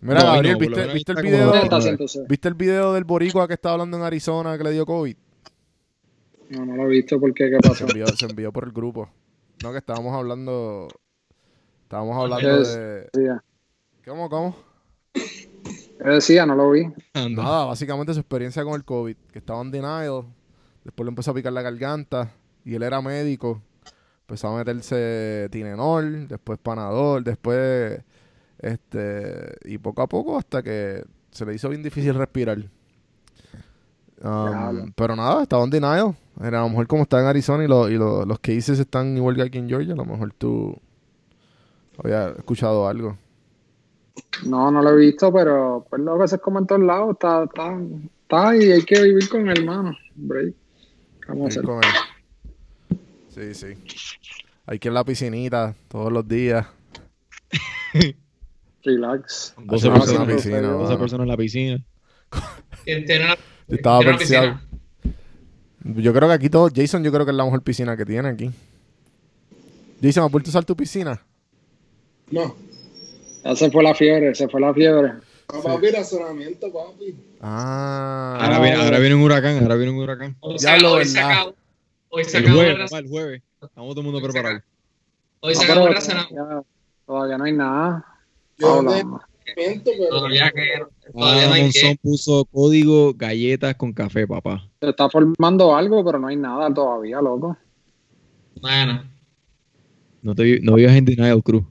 Mira, 0.00 0.20
No, 0.20 0.26
Gabriel, 0.26 0.54
no, 0.54 0.58
¿viste, 0.58 0.86
¿viste 0.92 1.12
el 1.12 1.22
video? 1.22 1.52
de- 1.52 1.58
Está 1.60 1.80
106. 1.80 2.24
¿Viste 2.28 2.48
el 2.48 2.54
video 2.54 2.92
del 2.94 3.04
boricua 3.04 3.46
que 3.46 3.54
estaba 3.54 3.74
hablando 3.74 3.96
en 3.96 4.02
Arizona 4.02 4.58
que 4.58 4.64
le 4.64 4.72
dio 4.72 4.84
COVID? 4.84 5.16
No, 6.50 6.66
no 6.66 6.76
lo 6.76 6.84
he 6.86 6.88
visto 6.88 7.18
porque 7.20 7.48
¿qué 7.48 7.56
pasó? 7.62 7.74
Se 7.74 7.84
envió, 7.84 8.06
se 8.08 8.26
envió 8.26 8.52
por 8.52 8.64
el 8.64 8.72
grupo. 8.72 9.08
No, 9.62 9.72
que 9.72 9.78
estábamos 9.78 10.14
hablando. 10.14 10.88
Estábamos 11.82 12.16
hablando 12.16 12.62
de. 12.62 13.38
¿Cómo, 14.04 14.28
cómo? 14.28 14.56
¿Qué 15.12 16.10
decía? 16.10 16.44
No 16.44 16.54
lo 16.54 16.70
vi. 16.70 16.92
Nada, 17.14 17.66
básicamente 17.66 18.12
su 18.12 18.20
experiencia 18.20 18.64
con 18.64 18.74
el 18.74 18.84
COVID. 18.84 19.16
Que 19.32 19.38
estaba 19.38 19.60
en 19.62 19.70
denial. 19.70 20.24
Después 20.82 21.04
le 21.04 21.10
empezó 21.10 21.30
a 21.30 21.34
picar 21.34 21.52
la 21.52 21.62
garganta. 21.62 22.32
Y 22.64 22.74
él 22.74 22.82
era 22.82 23.00
médico. 23.00 23.62
Empezó 24.20 24.48
a 24.48 24.58
meterse 24.58 25.48
Tinenol. 25.50 26.28
Después 26.28 26.58
Panadol. 26.58 27.24
Después. 27.24 28.02
Este. 28.58 29.56
Y 29.64 29.78
poco 29.78 30.02
a 30.02 30.08
poco 30.08 30.36
hasta 30.36 30.62
que 30.62 31.04
se 31.30 31.46
le 31.46 31.54
hizo 31.54 31.68
bien 31.68 31.82
difícil 31.82 32.14
respirar. 32.14 32.58
Um, 34.24 34.90
pero 34.96 35.14
nada, 35.14 35.42
estaba 35.42 35.64
en 35.64 35.70
denial. 35.70 36.16
Era, 36.42 36.60
a 36.60 36.62
lo 36.62 36.70
mejor 36.70 36.86
como 36.86 37.02
está 37.02 37.20
en 37.20 37.26
Arizona 37.26 37.62
y, 37.64 37.68
lo- 37.68 37.90
y 37.90 37.96
lo- 37.96 38.24
los 38.24 38.38
cases 38.40 38.78
están 38.78 39.16
igual 39.16 39.36
que 39.36 39.42
aquí 39.42 39.58
en 39.58 39.68
Georgia, 39.68 39.92
a 39.92 39.96
lo 39.96 40.04
mejor 40.06 40.32
tú 40.32 40.76
habías 42.02 42.36
escuchado 42.38 42.88
algo. 42.88 43.18
No, 44.46 44.70
no 44.70 44.80
lo 44.82 44.90
he 44.90 44.96
visto, 44.96 45.32
pero 45.32 45.86
pues 45.90 46.00
lo 46.02 46.18
que 46.18 46.26
se 46.28 46.38
come 46.38 46.60
en 46.60 46.66
todos 46.66 46.80
lados 46.82 47.10
está, 47.12 47.44
está, 47.44 47.78
está 48.22 48.48
ahí, 48.48 48.72
hay 48.72 48.82
que 48.82 49.02
vivir 49.02 49.28
con 49.28 49.48
el 49.48 49.58
hermano. 49.60 49.94
Break. 50.14 50.54
Vamos 51.28 51.44
a 51.44 51.48
hacer. 51.48 51.62
con 51.64 51.80
él. 51.84 52.98
Sí, 53.28 53.54
sí. 53.54 53.74
Hay 54.66 54.78
que 54.78 54.88
ir 54.88 54.92
a 54.92 54.94
la 54.94 55.04
piscinita 55.04 55.74
todos 55.88 56.10
los 56.10 56.26
días. 56.26 56.66
Relax. 58.84 59.54
12 59.58 59.64
Vamos 59.66 59.84
a 59.84 59.92
personas, 59.92 60.26
una 60.26 60.34
piscina, 60.36 60.60
12 60.62 60.84
mano. 60.84 60.98
personas 60.98 61.24
en 61.24 61.28
la 61.28 61.36
piscina. 61.36 61.84
Tiene 62.84 63.06
tiene 63.06 63.24
una, 63.26 63.36
Yo 63.68 63.76
estaba 63.76 64.00
piscina. 64.18 64.62
Yo 65.84 66.12
creo 66.12 66.28
que 66.28 66.34
aquí 66.34 66.48
todo, 66.50 66.68
Jason, 66.74 67.02
yo 67.04 67.12
creo 67.12 67.24
que 67.24 67.30
es 67.30 67.36
la 67.36 67.44
mejor 67.44 67.62
piscina 67.62 67.96
que 67.96 68.04
tiene 68.06 68.28
aquí. 68.28 68.50
Jason, 70.02 70.24
¿has 70.24 70.30
vuelto 70.32 70.48
a 70.48 70.52
usar 70.52 70.64
tu 70.64 70.74
piscina? 70.76 71.20
No. 72.30 72.56
Ya 73.44 73.54
se 73.56 73.70
fue 73.70 73.82
la 73.82 73.94
fiebre, 73.94 74.34
se 74.34 74.48
fue 74.48 74.60
la 74.60 74.72
fiebre. 74.72 75.12
Ah, 75.48 75.60
papi, 75.62 75.90
razonamiento, 75.90 76.72
papi. 76.72 77.14
Ah. 77.42 78.38
Ahora 78.40 78.58
viene, 78.60 78.76
ahora 78.82 78.98
viene 78.98 79.14
un 79.14 79.22
huracán, 79.22 79.62
ahora 79.62 79.74
viene 79.76 79.92
un 79.92 79.98
huracán. 79.98 80.36
Hoy, 80.40 80.56
Ya 80.58 80.76
se, 80.76 80.80
lo 80.80 80.92
hoy 80.92 81.04
se 81.04 81.20
acabó, 81.20 81.54
hoy 82.08 82.24
se 82.24 82.38
El 82.38 82.44
acabó 82.44 82.62
el 82.62 82.74
jueves, 82.76 82.92
el 82.92 83.08
jueves. 83.08 83.42
Estamos 83.62 83.90
todo 83.94 84.00
el 84.00 84.04
mundo 84.06 84.18
Hoy 84.18 84.24
se 84.24 84.32
preparado. 84.32 84.62
hoy 85.40 85.54
se 85.54 85.64
acabó 85.64 85.88
el 85.88 85.94
razonamiento. 85.94 86.66
todavía 87.06 87.36
no 87.38 87.44
hay 87.44 87.52
nada. 87.52 88.06
Yo 88.58 88.78
Hablamos. 88.78 89.20
Razonamiento, 89.46 89.90
pero. 89.96 90.08
Todavía 90.10 90.50
que 90.50 91.10
todavía 91.12 91.46
no 91.48 91.54
hay 91.54 91.62
Monzón 91.62 91.90
que. 91.90 91.98
puso 92.02 92.44
código 92.46 93.14
galletas 93.14 93.74
con 93.76 93.92
café, 93.92 94.26
papá. 94.26 94.68
Se 94.80 94.90
está 94.90 95.08
formando 95.08 95.76
algo, 95.76 96.04
pero 96.04 96.18
no 96.18 96.28
hay 96.28 96.36
nada 96.36 96.72
todavía, 96.72 97.20
loco. 97.20 97.56
Bueno, 98.60 99.04
No, 100.22 100.34
te, 100.34 100.60
no 100.60 100.74
vivas 100.74 100.94
en 100.94 101.04
Denial 101.04 101.42
Cruz. 101.42 101.64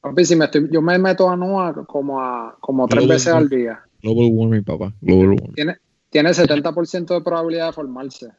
Papi, 0.00 0.24
si 0.24 0.34
me 0.34 0.46
estoy, 0.46 0.68
yo 0.70 0.82
me 0.82 0.98
meto 0.98 1.30
a 1.30 1.36
NUA 1.36 1.84
como, 1.86 2.20
a, 2.20 2.56
como 2.60 2.88
tres 2.88 3.04
Global 3.04 3.16
veces 3.16 3.32
al 3.32 3.48
día. 3.48 3.80
Global 4.02 4.30
warming, 4.32 4.64
papá. 4.64 4.92
Global 5.00 5.28
warming. 5.28 5.54
Tiene, 5.54 5.76
tiene 6.10 6.30
70% 6.30 7.14
de 7.14 7.20
probabilidad 7.20 7.66
de 7.66 7.72
formarse. 7.72 8.32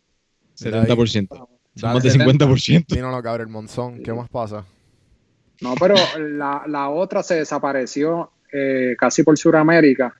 70%. 0.57 1.27
Son 1.29 1.47
Dale, 1.75 1.93
más 1.93 2.03
de 2.03 2.11
70. 2.11 2.45
50%. 2.47 2.85
Dínoslo, 2.87 3.21
Gabriel 3.21 3.49
Monzón. 3.49 4.03
¿Qué 4.03 4.11
más 4.11 4.29
pasa? 4.29 4.65
No, 5.61 5.75
pero 5.79 5.95
la, 6.19 6.65
la 6.67 6.89
otra 6.89 7.23
se 7.23 7.35
desapareció 7.35 8.32
eh, 8.53 8.95
casi 8.97 9.23
por 9.23 9.37
Sudamérica. 9.37 10.13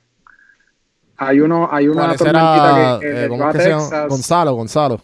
Hay 1.18 1.40
uno, 1.40 1.70
hay 1.72 1.88
una 1.88 2.06
¿Cuál 2.08 2.18
tormentita 2.18 2.80
era? 2.82 3.00
que, 3.00 3.06
que 3.06 3.12
eh, 3.12 3.22
llegó 3.22 3.38
¿Cómo 3.38 3.50
a? 3.50 3.54
Texas. 3.54 4.08
Gonzalo, 4.10 4.54
Gonzalo. 4.56 5.02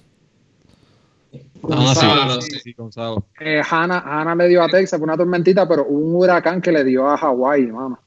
Ah, 1.71 1.93
sí. 1.95 2.05
Gonzalo, 2.05 2.41
sí, 2.41 2.59
sí, 2.63 2.73
Gonzalo. 2.73 3.25
Eh, 3.39 3.61
Hannah, 3.69 3.99
Hannah 4.05 4.35
le 4.35 4.47
dio 4.47 4.63
a 4.63 4.67
Texas 4.69 4.97
fue 4.97 5.05
una 5.05 5.17
tormentita, 5.17 5.67
pero 5.67 5.85
hubo 5.87 6.07
un 6.07 6.15
huracán 6.15 6.61
que 6.61 6.71
le 6.71 6.83
dio 6.83 7.07
a 7.07 7.17
Hawái, 7.17 7.67
mano. 7.67 7.99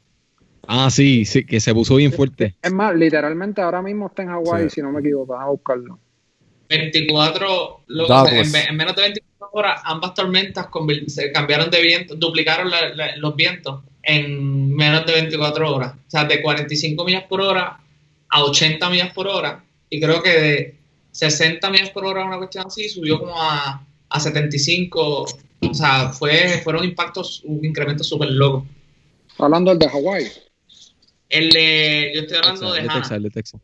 Ah, 0.67 0.91
sí, 0.91 1.25
sí, 1.25 1.45
que 1.45 1.61
se 1.61 1.75
puso 1.75 1.97
bien 1.97 2.13
fuerte. 2.13 2.57
Es 2.63 2.73
más, 2.73 2.95
literalmente 2.95 3.61
ahora 3.61 3.83
mismo 3.83 4.07
está 4.07 4.23
en 4.23 4.29
Hawái, 4.31 4.65
Sí. 4.65 4.77
si 4.77 4.83
no 4.83 4.91
me 4.93 5.01
equivoco, 5.01 5.33
vamos 5.33 5.47
a 5.47 5.51
buscarlo. 5.51 5.99
24, 6.69 7.81
lo- 7.89 8.27
en, 8.29 8.77
menos 8.77 8.97
de 8.97 9.03
24 9.03 9.49
horas, 9.53 9.81
ambas 9.85 10.15
tormentas 10.15 10.69
se 11.09 11.31
cambiaron 11.31 11.69
de 11.71 11.83
viento, 11.83 12.15
duplicaron 12.17 12.71
la- 12.71 12.89
la- 12.95 13.17
los 13.19 13.37
vientos 13.37 13.83
en 14.03 14.75
menos 14.75 15.07
de 15.07 15.13
24 15.13 15.75
horas. 15.75 15.95
O 15.95 16.11
sea, 16.11 16.25
de 16.25 16.43
45 16.43 17.05
millas 17.05 17.25
por 17.25 17.41
hora 17.41 17.79
a 18.29 18.45
80 18.45 18.91
millas 18.91 19.13
por 19.13 19.29
hora. 19.29 19.65
Y 19.91 20.01
creo 20.01 20.23
que 20.23 20.31
de 20.31 20.75
60 21.13 21.71
millas 21.71 21.91
por 21.91 22.05
hora, 22.07 22.25
una 22.25 22.39
cuestión 22.39 22.67
así, 22.67 22.89
subió 22.89 23.19
como 23.19 23.41
a, 23.41 23.87
a 24.09 24.21
75. 24.21 25.27
O 25.71 25.75
sea, 25.75 26.09
fue, 26.11 26.61
fueron 26.65 26.85
impactos, 26.85 27.43
un 27.45 27.65
incremento 27.65 28.03
súper 28.03 28.31
loco. 28.31 28.67
Hablando 29.39 29.71
del 29.71 29.79
de 29.79 29.89
Hawái. 29.89 30.27
El 31.29 31.51
de, 31.51 32.13
yo 32.15 32.21
estoy 32.23 32.37
hablando 32.39 32.73
Texas, 32.75 32.83
de 32.83 32.89
Texas, 32.91 33.13
el 33.13 33.23
de 33.23 33.31
Texas. 33.31 33.61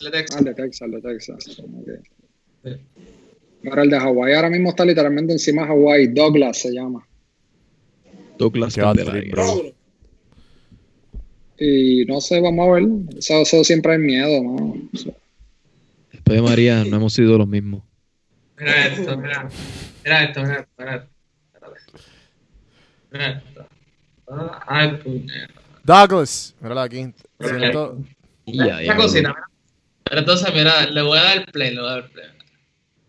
el 0.00 0.04
de 0.04 0.10
Texas. 0.10 0.36
Ah, 0.36 0.38
el 0.38 0.44
de 0.44 0.54
Texas, 0.54 0.80
el 0.82 0.90
de 0.90 1.00
Texas. 1.00 1.56
como 1.60 1.84
que- 1.84 2.80
Ahora 3.68 3.82
el 3.82 3.90
de 3.90 4.00
Hawái 4.00 4.32
ahora 4.34 4.48
mismo 4.50 4.70
está 4.70 4.84
literalmente 4.84 5.32
encima 5.32 5.62
de 5.62 5.68
Hawái. 5.68 6.06
Douglas 6.08 6.58
se 6.58 6.70
llama. 6.72 7.06
Douglas 8.40 8.74
Candelaria. 8.74 9.34
Y 11.58 12.04
no 12.06 12.20
sé, 12.20 12.40
vamos 12.40 12.66
a 12.68 12.72
ver. 12.72 12.84
Eso, 13.18 13.42
eso 13.42 13.64
siempre 13.64 13.92
hay 13.92 13.98
miedo, 13.98 14.42
¿no? 14.42 14.74
Después 16.10 16.36
de 16.36 16.42
María 16.42 16.84
no 16.84 16.96
hemos 16.96 17.12
sido 17.12 17.36
los 17.36 17.46
mismos. 17.46 17.82
Mira 18.58 18.86
esto, 18.86 19.16
mira. 19.18 19.48
Mira 20.04 20.24
esto, 20.24 20.40
mira 20.42 20.60
esto, 20.60 20.70
mira 20.78 20.96
esto. 20.96 21.08
Mira 23.12 23.28
esto. 23.30 23.66
Ay. 24.66 25.26
Douglas. 25.84 26.54
Mírala 26.60 26.82
aquí. 26.84 27.12
Siento- 27.40 27.98
Ya, 28.46 28.82
ya, 28.82 28.94
mira. 28.94 29.34
Pero 30.04 30.20
entonces, 30.20 30.54
mira, 30.54 30.86
le 30.86 31.02
voy 31.02 31.18
a 31.18 31.22
dar 31.22 31.38
el 31.38 31.44
play, 31.46 31.74
le 31.74 31.80
voy 31.80 31.88
a 31.90 31.92
dar 31.92 32.04
el 32.04 32.10
play. 32.10 32.26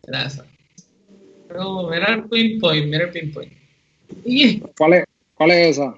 Mira 0.08 0.26
eso. 0.26 0.44
Pero 1.48 1.90
mira 1.90 2.14
el 2.14 2.24
pinpoint, 2.26 2.86
mira 2.88 3.06
el 3.06 3.12
pinpoint. 3.12 3.54
Y 4.26 4.60
¿Cuál 4.78 4.94
es, 4.94 5.06
cuál 5.42 5.52
es 5.52 5.78
esa? 5.78 5.94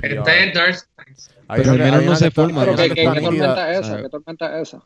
está 0.00 0.42
en 0.42 0.52
Dark. 0.54 0.76
Hay 1.48 1.60
Pero 1.62 1.72
al 1.72 1.78
menos 1.78 2.04
no 2.04 2.16
se 2.16 2.30
forma, 2.30 2.64
¿Pero 2.64 2.76
qué, 2.76 2.88
que 2.88 2.94
qué- 2.94 3.04
tormenta 3.04 3.72
es 3.72 3.80
esa? 3.80 4.02
¿Qué 4.02 4.08
tormenta 4.08 4.60
es 4.60 4.68
esa? 4.68 4.82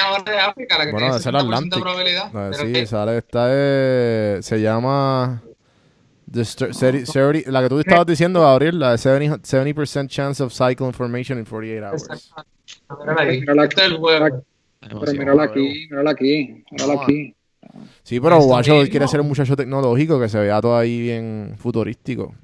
Ahora 0.00 0.32
de 0.32 0.38
África, 0.38 0.78
la 0.78 0.84
que 0.86 0.92
Bueno, 0.92 1.06
60% 1.18 1.30
de 1.32 1.38
Atlantic. 1.38 1.80
probabilidad. 1.80 2.52
Sí, 2.52 2.86
sale, 2.86 3.18
está, 3.18 3.46
se 4.42 4.60
llama 4.60 5.42
la 6.30 7.62
que 7.62 7.68
tú 7.68 7.78
estabas 7.78 8.06
diciendo, 8.06 8.42
Gabriel, 8.42 8.78
la 8.78 8.90
de 8.90 8.98
70%, 8.98 9.40
70% 9.42 10.08
chance 10.08 10.42
of 10.42 10.52
cycle 10.52 10.86
information 10.86 11.38
in 11.38 11.44
48 11.46 11.86
hours. 11.86 12.08
Mírala 13.00 13.22
ahí. 13.22 13.40
Mírala 13.40 13.64
es 13.64 13.78
el 13.78 13.96
juego. 13.96 14.44
Pero 14.80 15.00
mírala 15.12 15.42
aquí, 15.44 15.86
mírala 15.90 16.10
aquí, 16.10 16.64
mírala 16.70 17.02
aquí. 17.02 17.34
Sí, 18.02 18.20
pero 18.20 18.40
Guacho 18.40 18.74
mismo. 18.74 18.90
quiere 18.90 19.08
ser 19.08 19.20
un 19.20 19.28
muchacho 19.28 19.56
tecnológico 19.56 20.20
que 20.20 20.28
se 20.28 20.38
vea 20.38 20.60
todo 20.60 20.76
ahí 20.76 21.00
bien 21.00 21.54
futurístico. 21.58 22.34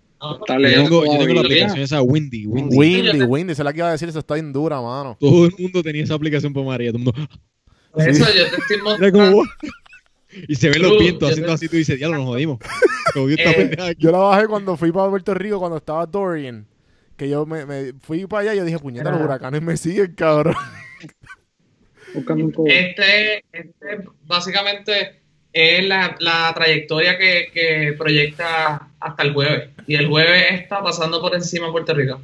Está 0.41 0.59
Yo 0.59 0.83
tengo, 0.83 1.05
yo 1.05 1.19
tengo 1.19 1.35
la 1.35 1.41
aplicación 1.41 1.81
esa 1.81 2.01
Windy, 2.03 2.47
Windy. 2.47 2.77
Windy, 2.77 3.23
Windy, 3.25 3.53
esa 3.53 3.63
es 3.63 3.65
la 3.65 3.73
que 3.73 3.79
iba 3.81 3.89
a 3.89 3.93
decir, 3.93 4.09
esa 4.09 4.21
está 4.21 4.35
bien 4.35 4.53
dura, 4.53 4.81
mano. 4.81 5.17
Todo 5.21 5.45
el 5.47 5.53
mundo 5.59 5.83
tenía 5.83 6.03
esa 6.03 6.15
aplicación 6.15 6.53
para 6.55 6.65
María. 6.67 6.93
Todo 6.93 6.99
el 7.01 7.05
mundo, 7.05 7.21
Por 7.93 8.09
eso 8.09 8.25
yo 8.25 8.51
te 8.51 8.57
estoy 8.57 8.77
mostrando. 8.83 9.43
y 10.49 10.55
se 10.55 10.71
ven 10.71 10.83
los 10.83 10.99
vientos 10.99 11.29
haciendo 11.31 11.49
te- 11.49 11.55
así. 11.55 11.69
Tú 11.69 11.77
dices, 11.77 11.99
ya 12.01 12.09
nos 12.09 12.25
jodimos. 12.25 12.59
Yo 13.15 13.29
Eh. 13.29 13.95
Yo 13.99 14.11
la 14.11 14.19
bajé 14.19 14.49
cuando 14.49 14.77
fui 14.77 14.91
para 14.91 15.09
Puerto 15.11 15.35
Rico, 15.35 15.59
cuando 15.61 15.77
estaba 15.77 16.05
Dorian. 16.07 16.67
Que 17.17 17.29
yo 17.29 17.47
me, 17.47 17.65
me 17.65 17.93
fui 18.01 18.27
para 18.27 18.43
allá 18.43 18.55
y 18.55 18.57
yo 18.57 18.65
dije, 18.65 18.79
puñeta, 18.81 19.13
los 19.13 19.21
huracanes 19.21 19.63
me 19.63 19.77
siguen, 19.77 20.15
cabrón. 20.17 20.57
Este, 22.67 23.45
este 23.53 24.05
básicamente 24.27 25.21
es 25.55 25.87
la, 25.87 26.17
la 26.19 26.53
trayectoria 26.55 27.17
que, 27.17 27.49
que 27.55 27.95
proyecta 27.97 28.89
hasta 29.01 29.23
el 29.23 29.33
jueves. 29.33 29.71
Y 29.87 29.95
el 29.95 30.09
jueves 30.09 30.43
está 30.61 30.83
pasando 30.83 31.21
por 31.21 31.35
encima 31.35 31.67
de 31.67 31.73
Puerto 31.73 31.95
Rico. 31.95 32.21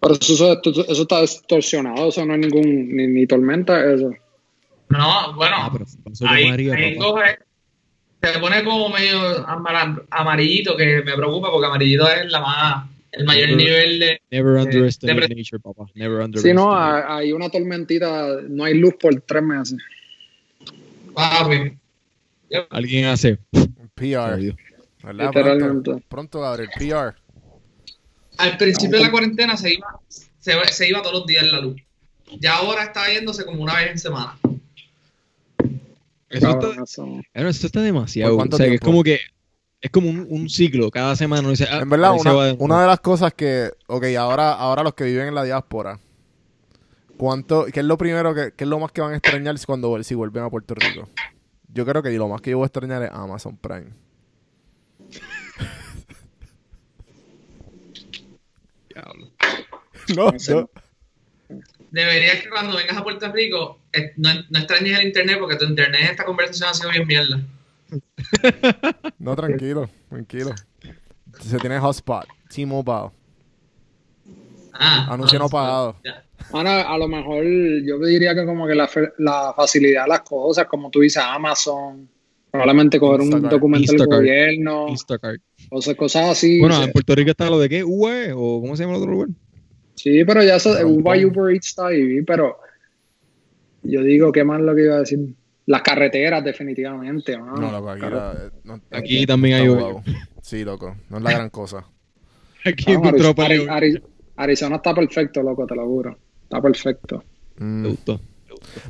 Pero 0.00 0.14
eso, 0.14 0.32
eso, 0.62 0.84
eso 0.88 1.02
está 1.02 1.20
distorsionado, 1.20 2.08
eso 2.08 2.24
no 2.26 2.34
es 2.34 2.40
ningún, 2.40 2.96
ni, 2.96 3.06
ni 3.06 3.26
tormenta, 3.26 3.92
eso. 3.92 4.12
No, 4.88 5.34
bueno, 5.34 5.56
Ah, 5.58 5.70
pero 5.72 5.84
ahí, 6.28 6.48
María, 6.48 6.74
ahí 6.74 6.96
coge, 6.96 7.38
se 8.22 8.38
pone 8.38 8.62
como 8.64 8.88
medio 8.90 9.18
amar- 9.48 10.04
amarillito, 10.10 10.76
que 10.76 11.02
me 11.02 11.14
preocupa 11.14 11.50
porque 11.50 11.66
amarillito 11.66 12.08
es 12.10 12.30
la 12.30 12.40
más, 12.40 12.86
el 13.12 13.24
mayor 13.24 13.50
nivel 13.50 13.98
de... 13.98 14.20
Never 14.30 14.56
underestimate 14.62 15.20
depre- 15.28 15.36
nature, 15.36 15.60
papá. 15.60 15.84
Never 15.94 16.18
Si 16.18 16.24
underestimate. 16.24 16.54
no, 16.54 16.74
hay 16.76 17.02
hay 17.26 17.32
una 17.32 17.48
tormentita, 17.48 18.26
no 18.48 18.64
hay 18.64 18.74
luz 18.74 18.94
por 19.00 19.18
tres 19.22 19.42
meses. 19.42 19.78
Papi. 21.14 21.72
Alguien 22.70 23.06
hace. 23.06 23.38
PR. 23.94 24.54
Pronto, 25.32 26.00
pronto, 26.08 26.40
Gabriel, 26.40 26.70
PR. 26.78 27.14
Al 28.38 28.56
principio 28.56 28.98
de 28.98 29.04
la 29.04 29.10
cuarentena 29.10 29.56
se 29.56 29.74
iba, 29.74 30.00
se, 30.08 30.52
se 30.72 30.88
iba 30.88 31.02
todos 31.02 31.14
los 31.20 31.26
días 31.26 31.44
la 31.44 31.60
luz. 31.60 31.80
Ya 32.40 32.56
ahora 32.56 32.84
está 32.84 33.12
yéndose 33.12 33.44
como 33.44 33.62
una 33.62 33.76
vez 33.76 33.90
en 33.92 33.98
semana. 33.98 34.38
Eso 36.30 36.50
está, 36.50 36.82
eso. 36.82 37.20
Demasiado. 37.82 38.30
¿Por 38.30 38.34
O 38.34 38.36
cuánto 38.38 38.56
sea, 38.56 38.66
que 38.66 38.74
es 38.74 38.80
como 38.80 39.04
que 39.04 39.20
es 39.80 39.90
como 39.90 40.08
un, 40.08 40.26
un 40.28 40.48
ciclo. 40.48 40.90
Cada 40.90 41.14
semana 41.14 41.48
dice, 41.50 41.66
ah, 41.70 41.80
En 41.82 41.90
verdad, 41.90 42.12
una, 42.18 42.32
va 42.32 42.46
de- 42.46 42.56
una 42.58 42.80
de 42.80 42.86
las 42.86 43.00
cosas 43.00 43.34
que, 43.34 43.70
ok, 43.86 44.04
ahora, 44.18 44.52
ahora 44.54 44.82
los 44.82 44.94
que 44.94 45.04
viven 45.04 45.28
en 45.28 45.34
la 45.34 45.44
diáspora, 45.44 46.00
¿cuánto, 47.18 47.66
¿qué 47.66 47.80
es 47.80 47.86
lo 47.86 47.98
primero, 47.98 48.34
que, 48.34 48.52
qué 48.56 48.64
es 48.64 48.70
lo 48.70 48.78
más 48.80 48.90
que 48.92 49.02
van 49.02 49.12
a 49.12 49.16
extrañar 49.16 49.54
cuando 49.66 50.02
si 50.02 50.14
vuelven 50.14 50.42
a 50.42 50.50
Puerto 50.50 50.74
Rico? 50.74 51.08
Yo 51.74 51.84
creo 51.84 52.02
que 52.02 52.10
lo 52.12 52.28
más 52.28 52.40
que 52.40 52.50
yo 52.50 52.58
voy 52.58 52.64
a 52.64 52.66
extrañar 52.66 53.02
es 53.02 53.10
Amazon 53.12 53.56
Prime. 53.56 53.90
Diablo. 58.88 59.30
no, 60.16 60.30
No. 60.48 60.70
Deberías 61.90 62.42
que 62.42 62.48
cuando 62.48 62.76
vengas 62.76 62.96
a 62.96 63.04
Puerto 63.04 63.30
Rico 63.30 63.78
eh, 63.92 64.12
no, 64.16 64.30
no 64.50 64.58
extrañes 64.58 64.98
el 64.98 65.06
internet 65.06 65.38
porque 65.38 65.56
tu 65.56 65.64
internet 65.64 66.00
en 66.00 66.10
esta 66.10 66.24
conversación 66.24 66.68
ha 66.68 66.74
sido 66.74 66.90
bien 66.90 67.06
mierda. 67.06 67.40
No, 69.18 69.36
tranquilo, 69.36 69.88
tranquilo. 70.08 70.54
Se 71.40 71.58
tiene 71.58 71.78
hotspot, 71.78 72.26
T-Mobile, 72.48 73.10
Ah, 74.78 75.06
anuncio 75.12 75.38
no 75.38 75.48
pagado. 75.48 75.96
Ahora, 76.52 76.82
a 76.92 76.98
lo 76.98 77.08
mejor 77.08 77.44
yo 77.44 77.98
diría 78.00 78.34
que 78.34 78.44
como 78.44 78.66
que 78.66 78.74
la, 78.74 78.86
fe- 78.88 79.12
la 79.18 79.52
facilidad 79.56 80.02
de 80.04 80.08
las 80.08 80.20
cosas, 80.20 80.66
como 80.66 80.90
tú 80.90 81.00
dices, 81.00 81.22
Amazon, 81.24 82.08
probablemente 82.50 82.98
coger 83.00 83.20
un 83.20 83.26
Instacart. 83.26 83.52
documento 83.52 83.92
del 83.92 84.06
gobierno, 84.06 84.88
Instacart. 84.88 85.40
o 85.70 85.80
sea, 85.80 85.94
cosas 85.96 86.30
así. 86.30 86.60
Bueno, 86.60 86.82
en 86.82 86.92
Puerto 86.92 87.14
Rico 87.14 87.30
está 87.30 87.48
lo 87.48 87.58
de 87.58 87.68
qué, 87.68 87.82
UE, 87.84 88.32
o 88.34 88.60
¿cómo 88.60 88.76
se 88.76 88.82
llama 88.82 88.96
el 88.96 89.00
otro 89.02 89.12
lugar? 89.12 89.28
Sí, 89.94 90.24
pero 90.24 90.42
ya 90.42 90.56
eso. 90.56 90.70
Uber, 90.86 91.24
Uber 91.26 91.54
Eats 91.54 91.68
está 91.68 91.86
ahí, 91.88 92.20
pero 92.22 92.58
yo 93.82 94.02
digo, 94.02 94.32
¿qué 94.32 94.44
más 94.44 94.60
lo 94.60 94.74
que 94.74 94.82
iba 94.84 94.96
a 94.96 95.00
decir? 95.00 95.18
Las 95.66 95.82
carreteras, 95.82 96.44
definitivamente. 96.44 97.38
No, 97.38 97.56
loco, 97.56 97.90
aquí, 97.90 98.00
la- 98.02 98.50
no- 98.64 98.80
Aquí 98.90 99.24
también 99.26 99.54
hay 99.60 99.68
guau. 99.68 100.02
Sí, 100.42 100.62
loco, 100.64 100.96
no 101.08 101.16
es 101.18 101.22
la 101.22 101.30
gran 101.30 101.50
cosa. 101.50 101.86
Aquí 102.66 102.92
No, 102.92 102.98
encontró 102.98 103.30
Ari- 103.30 103.34
paleo. 103.34 103.62
Ari- 103.64 103.94
Ari- 103.96 104.02
Arizona 104.36 104.76
está 104.76 104.94
perfecto, 104.94 105.42
loco, 105.42 105.66
te 105.66 105.74
lo 105.74 105.84
juro. 105.86 106.16
Está 106.44 106.60
perfecto. 106.60 107.22
Mm. 107.58 107.82
Me 107.82 107.88
gustó. 107.90 108.20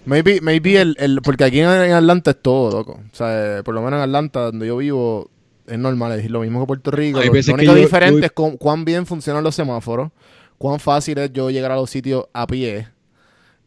Maybe, 0.06 0.40
maybe 0.40 0.80
el, 0.80 0.96
el, 0.98 1.20
porque 1.22 1.44
aquí 1.44 1.60
en, 1.60 1.66
Atlanta 1.66 2.30
es 2.32 2.40
todo, 2.42 2.70
loco. 2.78 2.92
O 3.12 3.14
sea, 3.14 3.58
eh, 3.58 3.62
por 3.62 3.74
lo 3.74 3.82
menos 3.82 3.98
en 3.98 4.02
Atlanta, 4.04 4.40
donde 4.42 4.66
yo 4.66 4.76
vivo, 4.76 5.30
es 5.66 5.78
normal, 5.78 6.18
es 6.20 6.30
lo 6.30 6.40
mismo 6.40 6.60
que 6.60 6.66
Puerto 6.66 6.90
Rico. 6.90 7.18
Lo, 7.26 7.32
único 7.32 7.74
diferente 7.74 8.20
yo- 8.20 8.26
es 8.26 8.32
cu- 8.32 8.56
cuán 8.58 8.84
bien 8.84 9.04
funcionan 9.06 9.42
los 9.42 9.54
semáforos, 9.54 10.10
cuán 10.58 10.78
fácil 10.80 11.18
es 11.18 11.32
yo 11.32 11.50
llegar 11.50 11.72
a 11.72 11.76
los 11.76 11.90
sitios 11.90 12.26
a 12.32 12.46
pie 12.46 12.88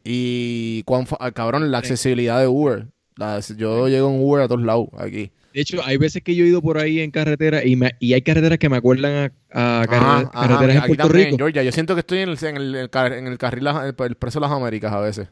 y 0.03 0.83
cuán, 0.83 1.05
fa- 1.07 1.17
ah, 1.19 1.31
cabrón, 1.31 1.69
la 1.71 1.79
accesibilidad 1.79 2.39
de 2.39 2.47
Uber. 2.47 2.87
La- 3.17 3.39
yo 3.39 3.87
llego 3.87 4.09
en 4.09 4.21
Uber 4.23 4.43
a 4.43 4.47
todos 4.47 4.61
lados 4.61 4.87
aquí. 4.97 5.31
De 5.53 5.61
hecho, 5.61 5.81
hay 5.83 5.97
veces 5.97 6.21
que 6.21 6.35
yo 6.35 6.45
he 6.45 6.49
ido 6.49 6.61
por 6.61 6.77
ahí 6.77 6.99
en 6.99 7.09
carretera 7.09 7.65
y, 7.65 7.75
me- 7.75 7.95
y 7.99 8.13
hay 8.13 8.21
carreteras 8.21 8.59
que 8.59 8.69
me 8.69 8.77
acuerdan 8.77 9.31
a, 9.51 9.81
a 9.81 9.87
carre- 9.87 9.95
Ajá, 10.05 10.17
ajá, 10.19 10.31
carreteras 10.47 10.75
en 10.75 10.77
aquí 10.81 10.87
Puerto 10.87 11.03
también, 11.07 11.25
Rico. 11.25 11.33
en 11.35 11.37
Georgia. 11.39 11.63
Yo 11.63 11.71
siento 11.71 11.93
que 11.95 11.99
estoy 12.01 12.19
en 12.19 12.29
el, 12.29 12.37
en 12.43 12.57
el, 12.57 12.75
en 12.75 13.27
el 13.27 13.37
carril, 13.37 13.67
el, 13.67 13.95
el 13.97 14.15
preso 14.15 14.39
de 14.39 14.45
las 14.47 14.51
Américas 14.51 14.91
a 14.93 14.99
veces. 14.99 15.27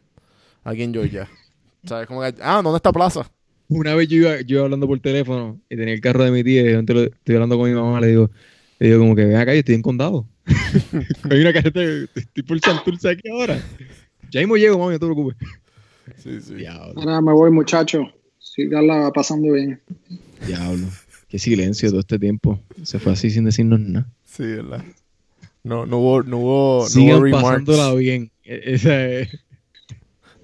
Aquí 0.63 0.82
en 0.84 0.93
Georgia. 0.93 1.30
¿Sabes? 1.86 2.07
Como 2.07 2.22
que, 2.22 2.34
ah, 2.41 2.61
¿dónde 2.63 2.78
está 2.78 2.91
Plaza? 2.91 3.30
Una 3.68 3.93
vez 3.93 4.07
yo 4.07 4.18
iba, 4.18 4.41
yo 4.41 4.57
iba 4.57 4.63
hablando 4.66 4.88
por 4.88 4.99
teléfono 4.99 5.59
y 5.70 5.76
tenía 5.76 5.93
el 5.93 6.01
carro 6.01 6.24
de 6.24 6.32
mi 6.32 6.43
tía 6.43 6.61
y 6.61 6.74
lo- 6.74 6.80
estoy 7.03 7.36
hablando 7.36 7.57
con 7.57 7.70
mi 7.70 7.76
mamá, 7.76 7.99
le 7.99 8.07
digo, 8.07 8.32
le 8.80 8.88
digo 8.88 8.99
como 8.99 9.16
que 9.16 9.26
ven 9.26 9.36
acá, 9.38 9.53
yo 9.53 9.59
estoy 9.59 9.76
en 9.76 9.82
condado. 9.82 10.28
hay 11.30 11.41
una 11.41 11.53
carretera, 11.53 12.05
estoy 12.16 12.43
por 12.43 12.59
Santurce 12.59 13.09
aquí 13.09 13.30
ahora. 13.30 13.59
Ya 14.32 14.39
mismo 14.39 14.55
llego, 14.57 14.78
mami, 14.80 14.93
no 14.93 14.99
te 14.99 15.05
preocupes. 15.05 15.38
Sí, 16.18 16.39
sí. 16.41 16.53
Diablo, 16.55 16.93
Ahora 16.99 17.22
me 17.22 17.32
voy, 17.34 17.51
muchacho. 17.51 18.01
Síganla 18.56 19.12
pasando 19.14 19.51
bien. 19.53 19.82
diablo. 20.47 20.88
Qué 21.28 21.39
silencio 21.39 21.89
todo 21.89 21.99
este 21.99 22.20
tiempo. 22.20 22.60
Se 22.84 22.99
fue 22.99 23.12
así 23.14 23.30
sin 23.30 23.45
decirnos 23.45 23.80
nada. 23.80 24.08
Sí, 24.24 24.43
¿verdad? 24.43 24.84
No, 25.64 25.86
no 25.86 25.97
hubo, 25.97 26.24
no 26.24 26.38
hubo, 26.38 26.80
no 26.84 26.88
Sigan 26.89 27.16
hubo 27.18 27.24
remarks. 27.26 27.43
pasándola 27.66 27.93
bien. 27.95 28.32
E- 28.43 28.62
Esa 28.76 29.06
es. 29.06 29.30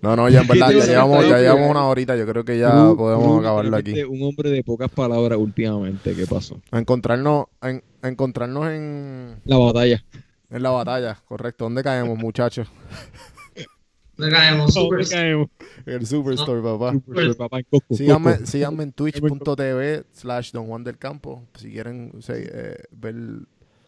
No, 0.02 0.16
no, 0.16 0.28
ya 0.30 0.42
en 0.42 0.48
verdad, 0.48 0.72
ya 0.72 0.84
llevamos, 0.86 1.30
ya 1.30 1.38
llevamos 1.38 1.70
una 1.70 1.86
horita. 1.86 2.18
Yo 2.18 2.26
creo 2.26 2.44
que 2.44 2.58
ya 2.58 2.72
podemos 2.98 3.24
tú, 3.24 3.40
acabarlo 3.40 3.78
aquí. 3.78 4.02
Un 4.04 4.24
hombre 4.24 4.50
de 4.50 4.64
pocas 4.64 4.90
palabras 4.90 5.38
últimamente. 5.38 6.16
¿Qué 6.16 6.26
pasó? 6.26 6.60
A 6.72 6.80
encontrarnos, 6.80 7.46
en- 7.62 7.84
a 8.02 8.08
encontrarnos 8.10 8.68
en, 8.72 9.36
La 9.46 9.58
batalla. 9.58 10.04
en 10.50 10.64
la 10.64 10.72
batalla, 10.72 11.20
correcto. 11.28 11.66
¿Dónde 11.66 11.84
caemos, 11.84 12.18
muchachos? 12.18 12.68
No 14.18 14.30
caemos 14.30 14.74
¿Dónde 14.74 15.04
súper. 15.04 15.10
caemos? 15.10 15.48
El 15.86 16.06
Superstore, 16.06 16.62
papá. 16.62 16.94
Super 16.94 18.46
Síganme, 18.46 18.84
en 18.84 18.92
twitch.tv 18.92 20.04
slash 20.12 20.52
Don 20.52 20.68
Juan 20.68 20.84
del 20.84 20.98
Campo. 20.98 21.44
Si 21.56 21.72
quieren 21.72 22.12
o 22.18 22.22
sea, 22.22 22.36
eh, 22.38 22.84
ver 22.92 23.16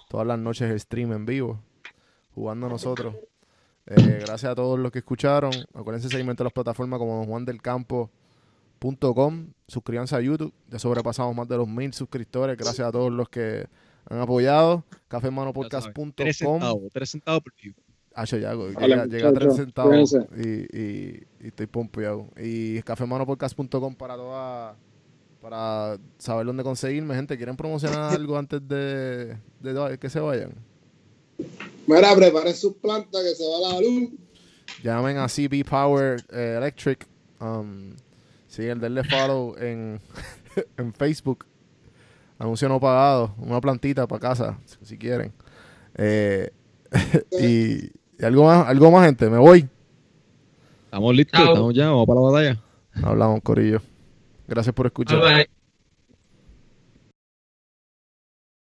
todas 0.09 0.25
las 0.25 0.39
noches 0.39 0.69
el 0.71 0.79
stream 0.79 1.11
en 1.13 1.25
vivo, 1.25 1.59
jugando 2.33 2.69
nosotros. 2.69 3.15
Eh, 3.85 4.19
gracias 4.25 4.45
a 4.51 4.55
todos 4.55 4.79
los 4.79 4.91
que 4.91 4.99
escucharon. 4.99 5.51
Acuérdense 5.73 6.07
de 6.07 6.11
seguirme 6.11 6.31
en 6.31 6.37
todas 6.37 6.47
las 6.47 6.53
plataformas 6.53 6.99
como 6.99 7.17
Don 7.17 7.25
Juan 7.25 7.45
del 7.45 7.61
Campo.com. 7.61 9.47
Suscríbanse 9.67 10.15
a 10.15 10.21
YouTube. 10.21 10.53
Ya 10.69 10.79
sobrepasamos 10.79 11.35
más 11.35 11.47
de 11.47 11.57
los 11.57 11.67
mil 11.67 11.93
suscriptores. 11.93 12.57
Gracias 12.57 12.87
a 12.87 12.91
todos 12.91 13.11
los 13.11 13.27
que 13.29 13.67
han 14.09 14.19
apoyado. 14.19 14.83
Ya 14.89 14.91
sabes, 14.91 14.93
Tres 14.93 15.07
Cafemanopodcast.com. 15.09 16.13
centavos. 16.33 16.83
Tres 16.93 17.09
centavos 17.11 17.43
por 17.43 17.53
view. 17.61 17.73
Hacho, 18.15 18.37
ya, 18.37 18.53
llega, 18.53 19.05
llega 19.05 19.29
a 19.29 19.33
3 19.33 19.33
muchachos, 19.33 19.55
centavos 19.55 20.17
y, 20.37 20.49
y, 20.49 21.23
y 21.41 21.47
estoy 21.47 21.65
pompeado. 21.65 22.27
Y 22.37 22.81
cafemanopodcast.com 22.83 23.95
para 23.95 24.15
toda, 24.15 24.75
para 25.41 25.97
saber 26.19 26.45
dónde 26.45 26.63
conseguirme. 26.63 27.15
Gente, 27.15 27.35
¿quieren 27.37 27.57
promocionar 27.57 28.13
algo 28.13 28.37
antes 28.37 28.61
de, 28.67 29.37
de 29.61 29.97
que 29.99 30.09
se 30.09 30.19
vayan? 30.19 30.53
Mira, 31.87 32.15
preparen 32.15 32.55
sus 32.55 32.75
plantas 32.75 33.21
que 33.23 33.35
se 33.35 33.43
va 33.43 33.71
la 33.71 33.81
luz. 33.81 34.11
Llamen 34.83 35.17
a 35.17 35.27
CB 35.27 35.65
Power 35.67 36.23
eh, 36.31 36.55
Electric. 36.57 37.07
Um, 37.39 37.95
siguen, 38.47 38.79
denle 38.79 39.03
follow 39.03 39.55
en, 39.57 39.99
en 40.77 40.93
Facebook. 40.93 41.45
Anuncio 42.37 42.69
no 42.69 42.79
pagado. 42.79 43.33
Una 43.37 43.59
plantita 43.59 44.07
para 44.07 44.19
casa, 44.19 44.59
si, 44.65 44.77
si 44.85 44.97
quieren. 44.97 45.33
Eh, 45.95 46.51
y, 47.31 47.91
y 48.19 48.25
algo 48.25 48.45
más, 48.45 48.67
algo 48.67 48.91
más, 48.91 49.05
gente. 49.05 49.29
Me 49.29 49.37
voy. 49.37 49.67
Estamos 50.85 51.15
listos. 51.15 51.39
Chao. 51.39 51.53
Estamos 51.53 51.73
ya. 51.73 51.89
Vamos 51.89 52.07
para 52.07 52.19
la 52.19 52.31
batalla. 52.31 52.61
Hablamos, 53.03 53.41
Corillo. 53.41 53.81
Gracias 54.47 54.73
por 54.75 54.85
escuchar. 54.85 55.19
Bye, 55.19 55.33
bye. 55.33 55.62